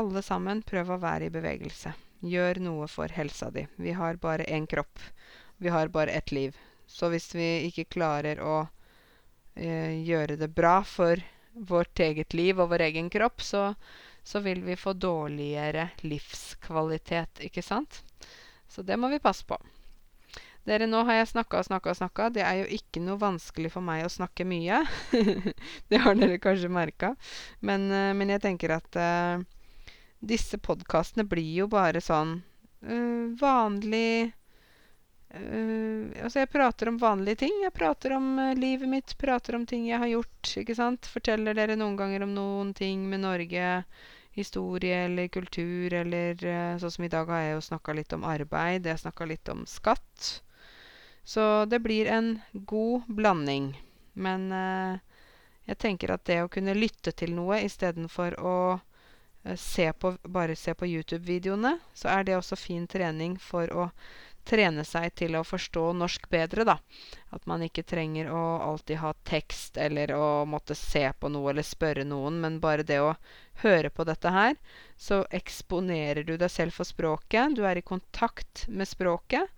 alle 0.00 0.22
sammen, 0.26 0.64
prøv 0.66 0.94
å 0.94 1.00
være 1.02 1.28
i 1.28 1.34
bevegelse. 1.34 1.94
Gjør 2.24 2.60
noe 2.64 2.88
for 2.88 3.12
helsa 3.12 3.50
di. 3.54 3.66
Vi 3.76 3.92
har 3.96 4.18
bare 4.22 4.48
én 4.48 4.66
kropp. 4.66 5.02
Vi 5.62 5.70
har 5.70 5.92
bare 5.92 6.16
ett 6.16 6.32
liv. 6.32 6.56
Så 6.86 7.10
hvis 7.12 7.30
vi 7.36 7.66
ikke 7.68 7.86
klarer 7.96 8.40
å 8.42 8.56
eh, 9.54 10.00
gjøre 10.04 10.36
det 10.40 10.50
bra 10.56 10.80
for 10.84 11.20
vårt 11.54 12.00
eget 12.00 12.34
liv 12.34 12.58
og 12.60 12.72
vår 12.72 12.88
egen 12.88 13.10
kropp, 13.12 13.44
så, 13.44 13.62
så 14.24 14.40
vil 14.40 14.62
vi 14.64 14.76
få 14.76 14.94
dårligere 14.96 15.90
livskvalitet, 16.02 17.44
ikke 17.44 17.62
sant? 17.62 18.02
Så 18.68 18.82
det 18.82 18.96
må 18.96 19.10
vi 19.12 19.22
passe 19.22 19.44
på. 19.46 19.58
Dere, 20.64 20.86
nå 20.88 21.02
har 21.04 21.18
jeg 21.18 21.28
snakka 21.34 21.60
og 21.60 21.66
snakka 21.66 21.92
og 21.92 21.98
snakka. 21.98 22.28
Det 22.32 22.40
er 22.40 22.62
jo 22.62 22.68
ikke 22.78 23.02
noe 23.04 23.20
vanskelig 23.20 23.68
for 23.74 23.84
meg 23.84 24.06
å 24.06 24.12
snakke 24.12 24.46
mye. 24.48 24.80
det 25.92 26.00
har 26.00 26.16
dere 26.16 26.40
kanskje 26.40 26.72
merka. 26.72 27.12
Men, 27.60 27.84
uh, 27.92 28.12
men, 28.16 28.32
jeg 28.32 28.42
tenker 28.46 28.72
at 28.78 28.96
uh, 28.96 29.44
disse 30.24 30.56
podkastene 30.56 31.26
blir 31.28 31.50
jo 31.60 31.68
bare 31.68 32.00
sånn 32.00 32.38
uh, 32.40 33.26
vanlig 33.40 34.32
altså, 35.34 36.38
jeg 36.42 36.50
prater 36.52 36.88
om 36.90 36.98
vanlige 36.98 37.42
ting. 37.44 37.54
Jeg 37.64 37.74
prater 37.74 38.14
om 38.16 38.38
uh, 38.38 38.54
livet 38.54 38.88
mitt, 38.88 39.16
prater 39.18 39.56
om 39.58 39.66
ting 39.66 39.86
jeg 39.88 40.00
har 40.02 40.10
gjort. 40.10 40.52
ikke 40.60 40.76
sant? 40.78 41.08
Forteller 41.10 41.56
dere 41.56 41.76
noen 41.78 41.96
ganger 41.98 42.26
om 42.26 42.34
noen 42.34 42.74
ting 42.76 43.08
med 43.10 43.24
Norge. 43.24 43.84
Historie 44.34 45.04
eller 45.06 45.28
kultur 45.30 45.94
eller 45.94 46.40
uh, 46.42 46.78
Sånn 46.82 46.96
som 46.96 47.06
i 47.06 47.12
dag 47.12 47.30
har 47.30 47.42
jeg 47.44 47.56
jo 47.56 47.66
snakka 47.70 47.96
litt 47.98 48.14
om 48.16 48.26
arbeid. 48.28 48.86
Jeg 48.86 49.02
snakka 49.04 49.28
litt 49.30 49.50
om 49.52 49.64
skatt. 49.70 50.30
Så 51.24 51.64
det 51.70 51.80
blir 51.80 52.10
en 52.12 52.36
god 52.52 53.06
blanding. 53.08 53.72
Men 54.14 54.52
jeg 55.64 55.78
tenker 55.80 56.12
at 56.12 56.22
det 56.28 56.36
å 56.44 56.50
kunne 56.52 56.76
lytte 56.76 57.10
til 57.16 57.32
noe 57.34 57.56
istedenfor 57.64 58.36
å 58.38 58.58
se 59.56 59.88
på, 59.92 60.12
bare 60.22 60.54
se 60.56 60.74
på 60.76 60.86
YouTube-videoene, 60.86 61.78
så 61.96 62.12
er 62.12 62.28
det 62.28 62.36
også 62.36 62.60
fin 62.60 62.84
trening 62.86 63.34
for 63.40 63.72
å 63.72 63.88
trene 64.46 64.84
seg 64.86 65.14
til 65.18 65.36
å 65.38 65.44
forstå 65.46 65.84
norsk 65.98 66.28
bedre, 66.32 66.66
da. 66.68 66.76
At 67.34 67.46
man 67.50 67.64
ikke 67.64 67.84
trenger 67.86 68.30
å 68.32 68.42
alltid 68.64 69.00
ha 69.02 69.12
tekst 69.26 69.78
eller 69.80 70.12
å 70.16 70.44
måtte 70.48 70.76
se 70.78 71.06
på 71.18 71.30
noe 71.32 71.50
eller 71.52 71.66
spørre 71.66 72.04
noen, 72.08 72.40
men 72.42 72.60
bare 72.62 72.86
det 72.86 73.00
å 73.02 73.14
høre 73.64 73.90
på 73.90 74.06
dette 74.08 74.30
her, 74.34 74.56
så 74.96 75.24
eksponerer 75.30 76.24
du 76.26 76.36
deg 76.36 76.52
selv 76.52 76.76
for 76.76 76.88
språket. 76.88 77.56
Du 77.56 77.64
er 77.66 77.80
i 77.80 77.86
kontakt 77.86 78.66
med 78.68 78.88
språket. 78.88 79.50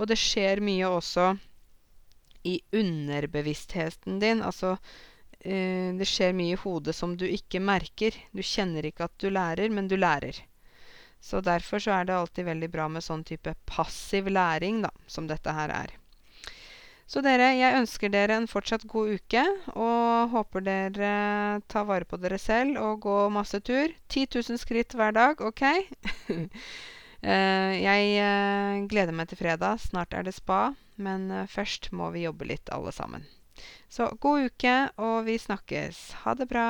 Og 0.00 0.08
det 0.08 0.16
skjer 0.16 0.62
mye 0.64 0.88
også 0.88 1.34
i 2.48 2.60
underbevisstheten 2.72 4.20
din. 4.22 4.40
Altså 4.42 4.76
eh, 5.40 5.92
det 5.96 6.08
skjer 6.08 6.32
mye 6.36 6.56
i 6.56 6.60
hodet 6.62 6.96
som 6.96 7.16
du 7.20 7.26
ikke 7.28 7.60
merker. 7.60 8.16
Du 8.32 8.42
kjenner 8.42 8.88
ikke 8.88 9.10
at 9.10 9.18
du 9.20 9.28
lærer, 9.28 9.68
men 9.68 9.90
du 9.90 9.98
lærer. 10.00 10.40
Så 11.20 11.42
derfor 11.44 11.82
så 11.82 11.94
er 11.98 12.08
det 12.08 12.16
alltid 12.16 12.48
veldig 12.48 12.70
bra 12.72 12.88
med 12.88 13.04
sånn 13.04 13.24
type 13.28 13.54
passiv 13.68 14.30
læring, 14.32 14.80
da, 14.84 14.90
som 15.06 15.28
dette 15.28 15.52
her 15.52 15.72
er. 15.74 15.96
Så 17.10 17.18
dere, 17.26 17.48
jeg 17.58 17.74
ønsker 17.74 18.12
dere 18.12 18.36
en 18.38 18.46
fortsatt 18.46 18.84
god 18.88 19.16
uke, 19.18 19.42
og 19.74 20.30
håper 20.30 20.62
dere 20.62 21.10
tar 21.66 21.88
vare 21.88 22.06
på 22.06 22.20
dere 22.22 22.38
selv 22.38 22.78
og 22.78 23.02
går 23.02 23.32
masse 23.34 23.58
tur. 23.66 23.90
10 24.14 24.28
000 24.36 24.60
skritt 24.62 24.94
hver 24.94 25.16
dag, 25.18 25.42
OK? 25.42 25.66
Eh, 27.20 27.74
jeg 27.76 28.14
eh, 28.16 28.78
gleder 28.88 29.12
meg 29.12 29.28
til 29.28 29.36
fredag. 29.36 29.82
Snart 29.82 30.14
er 30.16 30.24
det 30.24 30.32
spa. 30.32 30.70
Men 30.96 31.28
eh, 31.28 31.48
først 31.52 31.90
må 31.92 32.08
vi 32.14 32.24
jobbe 32.24 32.48
litt, 32.48 32.72
alle 32.72 32.94
sammen. 32.96 33.26
Så 33.92 34.08
god 34.24 34.48
uke, 34.48 34.76
og 34.96 35.26
vi 35.28 35.36
snakkes. 35.36 35.98
Ha 36.24 36.32
det 36.40 36.48
bra. 36.48 36.68